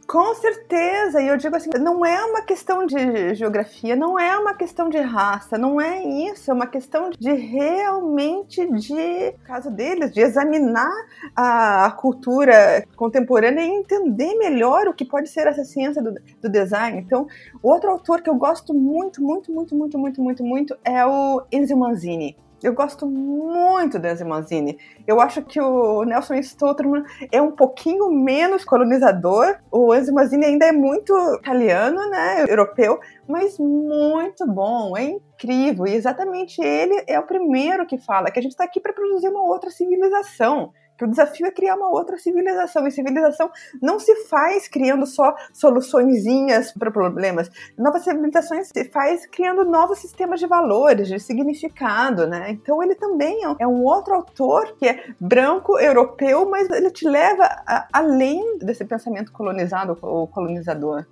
Com 0.08 0.36
certeza, 0.36 1.20
e 1.20 1.28
eu 1.28 1.36
digo 1.36 1.56
assim, 1.56 1.70
não 1.80 2.06
é 2.06 2.24
uma 2.26 2.44
questão 2.44 2.86
de 2.86 3.34
geografia, 3.34 3.96
não 3.96 4.20
é 4.20 4.38
uma 4.38 4.54
questão 4.54 4.88
de 4.88 5.00
raça, 5.00 5.58
não 5.58 5.82
é 5.82 6.04
isso, 6.04 6.52
é 6.52 6.54
uma 6.54 6.68
questão 6.68 7.10
de 7.10 7.34
realmente 7.34 8.70
de, 8.70 9.32
caso 9.44 9.72
deles, 9.72 10.12
de 10.12 10.22
examinar 10.22 10.94
a, 11.36 11.86
a 11.86 11.92
cultura 11.92 12.86
contemporânea 12.96 13.62
e 13.62 13.70
entender 13.70 14.36
melhor 14.36 14.88
o 14.88 14.94
que 14.94 15.04
pode 15.04 15.28
ser 15.28 15.48
essa 15.48 15.64
ciência 15.64 16.04
do, 16.04 16.14
do 16.40 16.50
design. 16.50 17.00
Então, 17.00 17.26
outro 17.64 17.90
autor 17.90 18.22
que 18.22 18.30
eu 18.30 18.36
gosto 18.36 18.76
muito, 18.76 19.24
muito, 19.24 19.52
muito, 19.52 19.76
muito, 19.76 19.98
muito, 19.98 20.22
muito, 20.22 20.44
muito 20.44 20.78
é 20.84 21.04
o 21.04 21.42
Enzo 21.52 21.76
Manzini. 21.76 22.38
Eu 22.64 22.74
gosto 22.74 23.06
muito 23.06 24.00
do 24.00 24.08
Enzo 24.08 24.26
Manzini. 24.26 24.78
Eu 25.06 25.22
acho 25.22 25.42
que 25.42 25.60
o 25.60 26.04
Nelson 26.04 26.36
Stolterman 26.36 27.04
é 27.32 27.42
um 27.42 27.52
pouquinho 27.52 28.10
menos 28.10 28.66
colonizador. 28.66 29.58
O 29.72 29.94
Enzo 29.94 30.14
Manzini 30.14 30.46
ainda 30.46 30.66
é 30.66 30.72
muito 30.72 31.14
italiano, 31.36 32.10
né, 32.10 32.46
europeu, 32.48 33.00
mas 33.28 33.58
muito 33.60 34.48
bom, 34.48 34.98
é 34.98 35.04
incrível. 35.04 35.86
E 35.86 35.94
exatamente 35.94 36.62
ele 36.62 37.04
é 37.08 37.20
o 37.20 37.28
primeiro 37.28 37.86
que 37.86 37.98
fala 37.98 38.32
que 38.32 38.40
a 38.40 38.42
gente 38.42 38.52
está 38.52 38.64
aqui 38.64 38.80
para 38.80 38.94
produzir 38.94 39.30
uma 39.30 39.44
outra 39.44 39.70
civilização 39.70 40.72
que 40.98 41.04
o 41.04 41.08
desafio 41.08 41.48
é 41.48 41.52
criar 41.52 41.76
uma 41.76 41.90
outra 41.90 42.18
civilização. 42.18 42.88
E 42.88 42.92
civilização 42.92 43.50
não 43.82 44.00
se 44.00 44.16
faz 44.28 44.68
criando 44.68 45.06
só 45.06 45.36
soluçõezinhas 45.54 46.72
para 46.72 46.92
problemas. 46.92 47.50
Novas 47.78 48.04
civilizações 48.04 48.70
se 48.70 48.86
faz 48.86 49.26
criando 49.26 49.66
novos 49.66 50.00
sistemas 50.00 50.40
de 50.40 50.48
valores, 50.48 51.08
de 51.08 51.20
significado, 51.20 52.28
né? 52.28 52.52
Então 52.52 52.82
ele 52.82 52.96
também 52.96 53.42
é 53.60 53.68
um 53.68 53.84
outro 53.84 54.14
autor 54.14 54.76
que 54.78 54.88
é 54.88 55.06
branco, 55.20 55.80
europeu, 55.80 56.50
mas 56.50 56.70
ele 56.70 56.92
te 56.92 57.08
leva 57.08 57.44
a, 57.44 57.88
além 57.92 58.58
desse 58.60 58.86
pensamento 58.86 59.32
colonizado 59.32 59.98
ou 60.02 60.28
colonizador. 60.28 61.06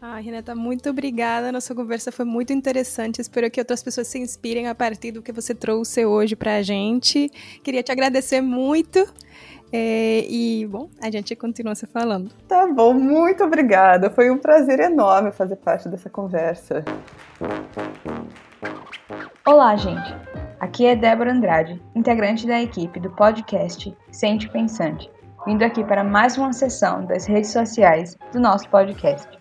Ah, 0.00 0.18
Renata, 0.18 0.54
muito 0.54 0.88
obrigada. 0.88 1.50
Nossa 1.50 1.74
conversa 1.74 2.12
foi 2.12 2.24
muito 2.24 2.52
interessante. 2.52 3.20
Espero 3.20 3.50
que 3.50 3.60
outras 3.60 3.82
pessoas 3.82 4.06
se 4.06 4.18
inspirem 4.18 4.68
a 4.68 4.74
partir 4.74 5.10
do 5.10 5.20
que 5.20 5.32
você 5.32 5.54
trouxe 5.54 6.06
hoje 6.06 6.36
para 6.36 6.56
a 6.56 6.62
gente. 6.62 7.28
Queria 7.64 7.82
te 7.82 7.90
agradecer 7.90 8.40
muito. 8.40 9.04
É, 9.72 10.24
e, 10.28 10.66
bom, 10.66 10.88
a 11.02 11.10
gente 11.10 11.34
continua 11.36 11.74
se 11.74 11.86
falando. 11.86 12.30
Tá 12.46 12.66
bom, 12.66 12.94
muito 12.94 13.44
obrigada. 13.44 14.08
Foi 14.08 14.30
um 14.30 14.38
prazer 14.38 14.80
enorme 14.80 15.32
fazer 15.32 15.56
parte 15.56 15.88
dessa 15.88 16.08
conversa. 16.08 16.84
Olá, 19.44 19.76
gente. 19.76 20.14
Aqui 20.60 20.86
é 20.86 20.96
Débora 20.96 21.32
Andrade, 21.32 21.80
integrante 21.94 22.46
da 22.46 22.60
equipe 22.60 22.98
do 22.98 23.10
podcast 23.10 23.94
Sente 24.10 24.48
Pensante, 24.50 25.10
vindo 25.46 25.62
aqui 25.62 25.84
para 25.84 26.02
mais 26.02 26.36
uma 26.36 26.52
sessão 26.52 27.04
das 27.04 27.26
redes 27.26 27.50
sociais 27.50 28.16
do 28.32 28.40
nosso 28.40 28.68
podcast. 28.68 29.37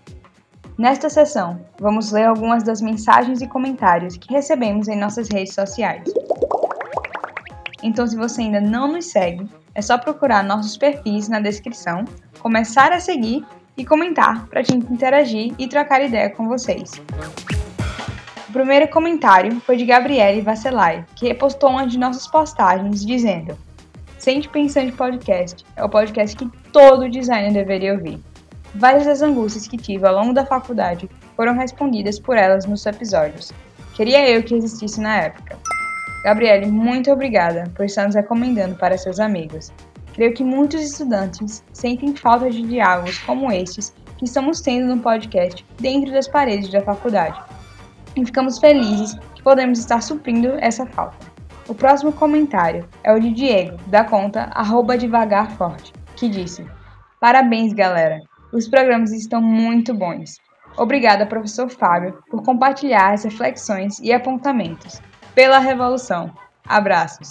Nesta 0.77 1.09
sessão, 1.09 1.59
vamos 1.79 2.11
ler 2.11 2.25
algumas 2.25 2.61
das 2.61 2.81
mensagens 2.81 3.41
e 3.41 3.47
comentários 3.47 4.15
que 4.15 4.31
recebemos 4.31 4.87
em 4.87 4.95
nossas 4.95 5.27
redes 5.27 5.55
sociais. 5.55 6.03
Então, 7.81 8.05
se 8.05 8.15
você 8.15 8.41
ainda 8.41 8.61
não 8.61 8.87
nos 8.91 9.07
segue, 9.07 9.49
é 9.73 9.81
só 9.81 9.97
procurar 9.97 10.43
nossos 10.43 10.77
perfis 10.77 11.27
na 11.29 11.39
descrição, 11.39 12.05
começar 12.39 12.91
a 12.91 12.99
seguir 12.99 13.43
e 13.75 13.83
comentar 13.83 14.45
para 14.45 14.59
a 14.59 14.63
gente 14.63 14.91
interagir 14.93 15.51
e 15.57 15.67
trocar 15.67 16.03
ideia 16.03 16.29
com 16.29 16.47
vocês. 16.47 16.91
O 18.47 18.53
primeiro 18.53 18.87
comentário 18.89 19.59
foi 19.61 19.77
de 19.77 19.85
Gabriele 19.85 20.41
Vasselay, 20.41 21.03
que 21.15 21.27
repostou 21.27 21.71
uma 21.71 21.87
de 21.87 21.97
nossas 21.97 22.27
postagens 22.27 23.03
dizendo: 23.03 23.57
Sente 24.19 24.47
Pensando 24.47 24.91
Podcast 24.91 25.65
é 25.75 25.83
o 25.83 25.89
podcast 25.89 26.35
que 26.35 26.47
todo 26.71 27.09
designer 27.09 27.51
deveria 27.51 27.93
ouvir. 27.93 28.19
Várias 28.77 29.07
das 29.07 29.23
angústias 29.23 29.67
que 29.67 29.75
tive 29.75 30.05
ao 30.05 30.13
longo 30.13 30.33
da 30.33 30.45
faculdade 30.45 31.09
foram 31.35 31.55
respondidas 31.55 32.19
por 32.19 32.37
elas 32.37 32.67
nos 32.67 32.85
episódios. 32.85 33.51
Queria 33.95 34.29
eu 34.29 34.43
que 34.43 34.53
existisse 34.53 35.01
na 35.01 35.17
época. 35.17 35.57
Gabriele, 36.23 36.67
muito 36.67 37.11
obrigada 37.11 37.63
por 37.75 37.85
estar 37.85 38.05
nos 38.05 38.13
recomendando 38.13 38.75
para 38.75 38.95
seus 38.95 39.19
amigos. 39.19 39.73
creio 40.13 40.31
que 40.35 40.43
muitos 40.43 40.81
estudantes 40.81 41.63
sentem 41.73 42.15
falta 42.15 42.51
de 42.51 42.61
diálogos 42.61 43.17
como 43.19 43.51
estes 43.51 43.95
que 44.15 44.25
estamos 44.25 44.61
tendo 44.61 44.95
no 44.95 45.01
podcast 45.01 45.65
dentro 45.79 46.11
das 46.11 46.27
paredes 46.27 46.71
da 46.71 46.81
faculdade. 46.81 47.39
E 48.15 48.23
ficamos 48.23 48.59
felizes 48.59 49.15
que 49.33 49.41
podemos 49.41 49.79
estar 49.79 50.03
suprindo 50.03 50.53
essa 50.59 50.85
falta. 50.85 51.25
O 51.67 51.73
próximo 51.73 52.13
comentário 52.13 52.87
é 53.03 53.11
o 53.11 53.19
de 53.19 53.31
Diego, 53.31 53.77
da 53.87 54.03
conta 54.03 54.51
devagarforte, 54.99 55.93
que 56.15 56.29
disse: 56.29 56.63
Parabéns, 57.19 57.73
galera! 57.73 58.21
Os 58.51 58.67
programas 58.67 59.11
estão 59.11 59.41
muito 59.41 59.93
bons. 59.93 60.37
Obrigada, 60.77 61.25
professor 61.25 61.69
Fábio, 61.69 62.23
por 62.29 62.43
compartilhar 62.43 63.13
as 63.13 63.25
reflexões 63.25 63.99
e 63.99 64.13
apontamentos. 64.13 65.01
Pela 65.35 65.59
revolução. 65.59 66.31
Abraços. 66.65 67.29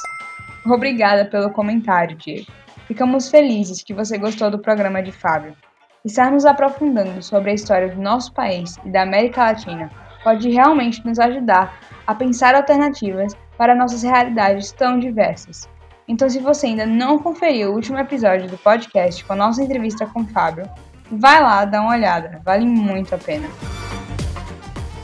Obrigada 0.67 1.25
pelo 1.25 1.51
comentário, 1.51 2.17
Diego. 2.17 2.51
Ficamos 2.87 3.31
felizes 3.31 3.83
que 3.83 3.95
você 3.95 4.19
gostou 4.19 4.51
do 4.51 4.59
programa 4.59 5.03
de 5.03 5.11
Fábio. 5.11 5.57
Estar 6.05 6.31
nos 6.31 6.45
aprofundando 6.45 7.23
sobre 7.23 7.51
a 7.51 7.55
história 7.55 7.89
do 7.89 8.01
nosso 8.01 8.33
país 8.33 8.77
e 8.85 8.91
da 8.91 9.03
América 9.03 9.45
Latina 9.45 9.91
pode 10.23 10.51
realmente 10.51 11.05
nos 11.07 11.19
ajudar 11.19 11.81
a 12.07 12.15
pensar 12.15 12.55
alternativas 12.55 13.33
para 13.57 13.75
nossas 13.75 14.03
realidades 14.03 14.71
tão 14.71 14.99
diversas. 14.99 15.69
Então, 16.07 16.29
se 16.29 16.39
você 16.41 16.67
ainda 16.67 16.85
não 16.85 17.19
conferiu 17.19 17.71
o 17.71 17.75
último 17.75 17.99
episódio 17.99 18.49
do 18.49 18.59
podcast 18.59 19.25
com 19.25 19.33
a 19.33 19.37
nossa 19.37 19.63
entrevista 19.63 20.07
com 20.07 20.21
o 20.21 20.27
Fábio, 20.27 20.69
vai 21.11 21.43
lá 21.43 21.65
dar 21.65 21.83
uma 21.83 21.93
olhada, 21.93 22.41
vale 22.45 22.65
muito 22.65 23.15
a 23.15 23.19
pena. 23.19 23.49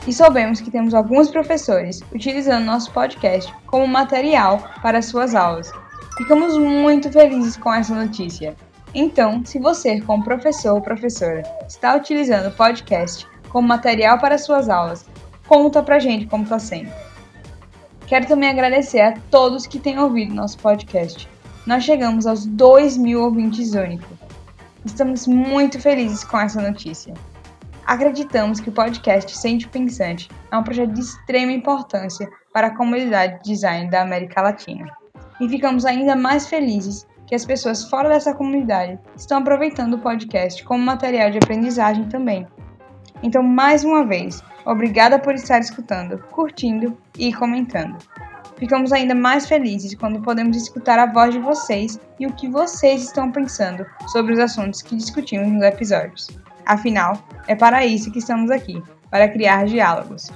E 0.05 0.11
soubemos 0.11 0.59
que 0.59 0.69
temos 0.69 0.93
alguns 0.93 1.29
professores 1.29 2.01
utilizando 2.11 2.65
nosso 2.65 2.91
podcast 2.91 3.53
como 3.65 3.87
material 3.87 4.61
para 4.81 5.01
suas 5.01 5.33
aulas. 5.33 5.71
Ficamos 6.17 6.57
muito 6.57 7.11
felizes 7.11 7.55
com 7.55 7.73
essa 7.73 7.95
notícia. 7.95 8.55
Então, 8.93 9.43
se 9.45 9.59
você, 9.59 10.01
como 10.01 10.23
professor 10.23 10.75
ou 10.75 10.81
professora, 10.81 11.43
está 11.67 11.95
utilizando 11.95 12.49
o 12.49 12.55
podcast 12.55 13.25
como 13.49 13.67
material 13.67 14.19
para 14.19 14.37
suas 14.37 14.67
aulas, 14.67 15.05
conta 15.47 15.81
pra 15.81 15.99
gente 15.99 16.25
como 16.27 16.43
está 16.43 16.59
sendo. 16.59 16.91
Quero 18.05 18.27
também 18.27 18.49
agradecer 18.49 18.99
a 18.99 19.13
todos 19.31 19.65
que 19.65 19.79
têm 19.79 19.97
ouvido 19.97 20.35
nosso 20.35 20.59
podcast. 20.59 21.27
Nós 21.65 21.83
chegamos 21.83 22.27
aos 22.27 22.45
2 22.45 22.97
mil 22.97 23.23
ouvintes 23.23 23.73
únicos. 23.73 24.22
Estamos 24.85 25.27
muito 25.27 25.79
felizes 25.79 26.25
com 26.25 26.37
essa 26.37 26.61
notícia. 26.61 27.13
Acreditamos 27.85 28.59
que 28.59 28.69
o 28.69 28.73
podcast 28.73 29.37
Sente 29.37 29.67
Pensante 29.67 30.29
é 30.51 30.57
um 30.57 30.63
projeto 30.63 30.91
de 30.91 30.99
extrema 30.99 31.53
importância 31.53 32.29
para 32.53 32.67
a 32.67 32.75
comunidade 32.75 33.37
de 33.37 33.51
design 33.51 33.89
da 33.89 34.01
América 34.01 34.41
Latina. 34.41 34.91
E 35.39 35.47
ficamos 35.47 35.85
ainda 35.85 36.15
mais 36.17 36.47
felizes 36.47 37.07
que 37.25 37.35
as 37.35 37.45
pessoas 37.45 37.89
fora 37.89 38.09
dessa 38.09 38.33
comunidade 38.33 38.99
estão 39.15 39.37
aproveitando 39.37 39.93
o 39.93 39.99
podcast 39.99 40.63
como 40.65 40.83
material 40.83 41.31
de 41.31 41.37
aprendizagem 41.37 42.07
também. 42.09 42.45
Então, 43.21 43.41
mais 43.41 43.85
uma 43.85 44.05
vez, 44.05 44.43
obrigada 44.65 45.17
por 45.17 45.33
estar 45.33 45.59
escutando, 45.59 46.17
curtindo 46.29 46.97
e 47.17 47.33
comentando. 47.33 47.97
Ficamos 48.63 48.93
ainda 48.93 49.13
mais 49.13 49.45
felizes 49.45 49.93
quando 49.93 50.21
podemos 50.21 50.55
escutar 50.55 50.97
a 50.97 51.11
voz 51.11 51.33
de 51.33 51.39
vocês 51.41 51.99
e 52.17 52.25
o 52.25 52.31
que 52.31 52.47
vocês 52.47 53.03
estão 53.03 53.29
pensando 53.29 53.85
sobre 54.07 54.31
os 54.31 54.39
assuntos 54.39 54.81
que 54.81 54.95
discutimos 54.95 55.51
nos 55.51 55.63
episódios. 55.63 56.29
Afinal, 56.65 57.21
é 57.49 57.55
para 57.55 57.85
isso 57.85 58.09
que 58.09 58.19
estamos 58.19 58.49
aqui 58.49 58.81
para 59.11 59.27
criar 59.27 59.65
diálogos. 59.65 60.31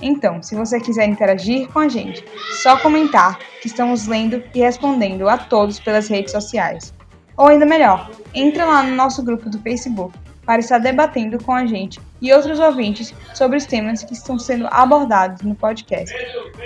Então, 0.00 0.40
se 0.40 0.54
você 0.54 0.78
quiser 0.78 1.08
interagir 1.08 1.66
com 1.72 1.80
a 1.80 1.88
gente, 1.88 2.24
só 2.62 2.76
comentar 2.76 3.40
que 3.60 3.66
estamos 3.66 4.06
lendo 4.06 4.40
e 4.54 4.60
respondendo 4.60 5.28
a 5.28 5.36
todos 5.36 5.80
pelas 5.80 6.06
redes 6.06 6.30
sociais. 6.30 6.94
Ou 7.36 7.48
ainda 7.48 7.66
melhor, 7.66 8.08
entra 8.32 8.66
lá 8.66 8.84
no 8.84 8.94
nosso 8.94 9.20
grupo 9.20 9.50
do 9.50 9.58
Facebook 9.58 10.16
para 10.46 10.60
estar 10.60 10.78
debatendo 10.78 11.42
com 11.42 11.52
a 11.52 11.66
gente 11.66 12.00
e 12.24 12.32
outros 12.32 12.58
ouvintes 12.58 13.14
sobre 13.34 13.58
os 13.58 13.66
temas 13.66 14.02
que 14.02 14.14
estão 14.14 14.38
sendo 14.38 14.66
abordados 14.68 15.42
no 15.42 15.54
podcast. 15.54 16.14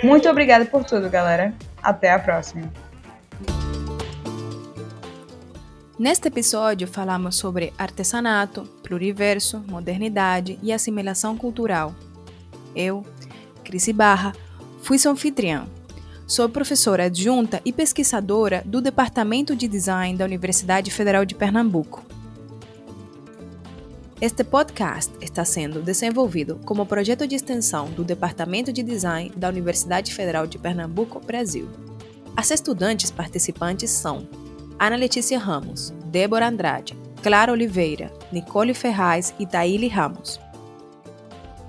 Muito 0.01 0.29
obrigada 0.29 0.63
por 0.63 0.85
tudo, 0.85 1.09
galera. 1.09 1.53
Até 1.83 2.13
a 2.13 2.17
próxima. 2.17 2.71
Neste 5.99 6.29
episódio, 6.29 6.87
falamos 6.87 7.35
sobre 7.35 7.73
artesanato, 7.77 8.63
pluriverso, 8.81 9.61
modernidade 9.67 10.57
e 10.63 10.71
assimilação 10.71 11.35
cultural. 11.35 11.93
Eu, 12.73 13.05
Cris 13.65 13.89
Barra, 13.89 14.31
fui 14.81 14.97
sua 14.97 15.11
anfitriã. 15.11 15.67
Sou 16.25 16.47
professora 16.47 17.05
adjunta 17.05 17.59
e 17.65 17.73
pesquisadora 17.73 18.63
do 18.65 18.79
Departamento 18.79 19.53
de 19.57 19.67
Design 19.67 20.17
da 20.17 20.23
Universidade 20.23 20.89
Federal 20.89 21.25
de 21.25 21.35
Pernambuco. 21.35 22.01
Este 24.21 24.43
podcast 24.43 25.13
está 25.21 25.45
sendo 25.45 25.81
desenvolvido 25.81 26.59
como 26.65 26.85
projeto 26.85 27.25
de 27.25 27.37
extensão 27.37 27.85
do 27.85 28.03
Departamento 28.03 28.73
de 28.73 28.83
Design 28.83 29.29
da 29.29 29.47
Universidade 29.47 30.13
Federal 30.13 30.45
de 30.45 30.59
Pernambuco, 30.59 31.21
Brasil. 31.21 31.69
As 32.35 32.51
estudantes 32.51 33.11
participantes 33.11 33.89
são 33.89 34.27
Ana 34.77 34.97
Letícia 34.97 35.39
Ramos, 35.39 35.91
Débora 36.07 36.49
Andrade, 36.49 36.97
Clara 37.23 37.53
Oliveira, 37.53 38.11
Nicole 38.29 38.73
Ferraz 38.73 39.33
e 39.39 39.47
Taíli 39.47 39.87
Ramos. 39.87 40.37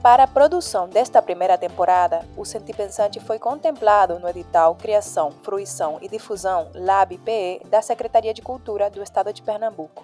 Para 0.03 0.25
a 0.25 0.27
produção 0.27 0.89
desta 0.89 1.23
primeira 1.23 1.57
temporada, 1.57 2.27
o 2.37 2.45
Sentipensante 2.45 3.21
foi 3.21 3.39
contemplado 3.39 4.19
no 4.19 4.29
edital 4.29 4.75
Criação, 4.75 5.31
Fruição 5.45 5.99
e 6.03 6.09
Difusão 6.09 6.69
LAB-PE 6.75 7.63
da 7.71 7.81
Secretaria 7.81 8.35
de 8.35 8.43
Cultura 8.43 8.91
do 8.91 9.01
Estado 9.01 9.33
de 9.33 9.41
Pernambuco. 9.41 10.03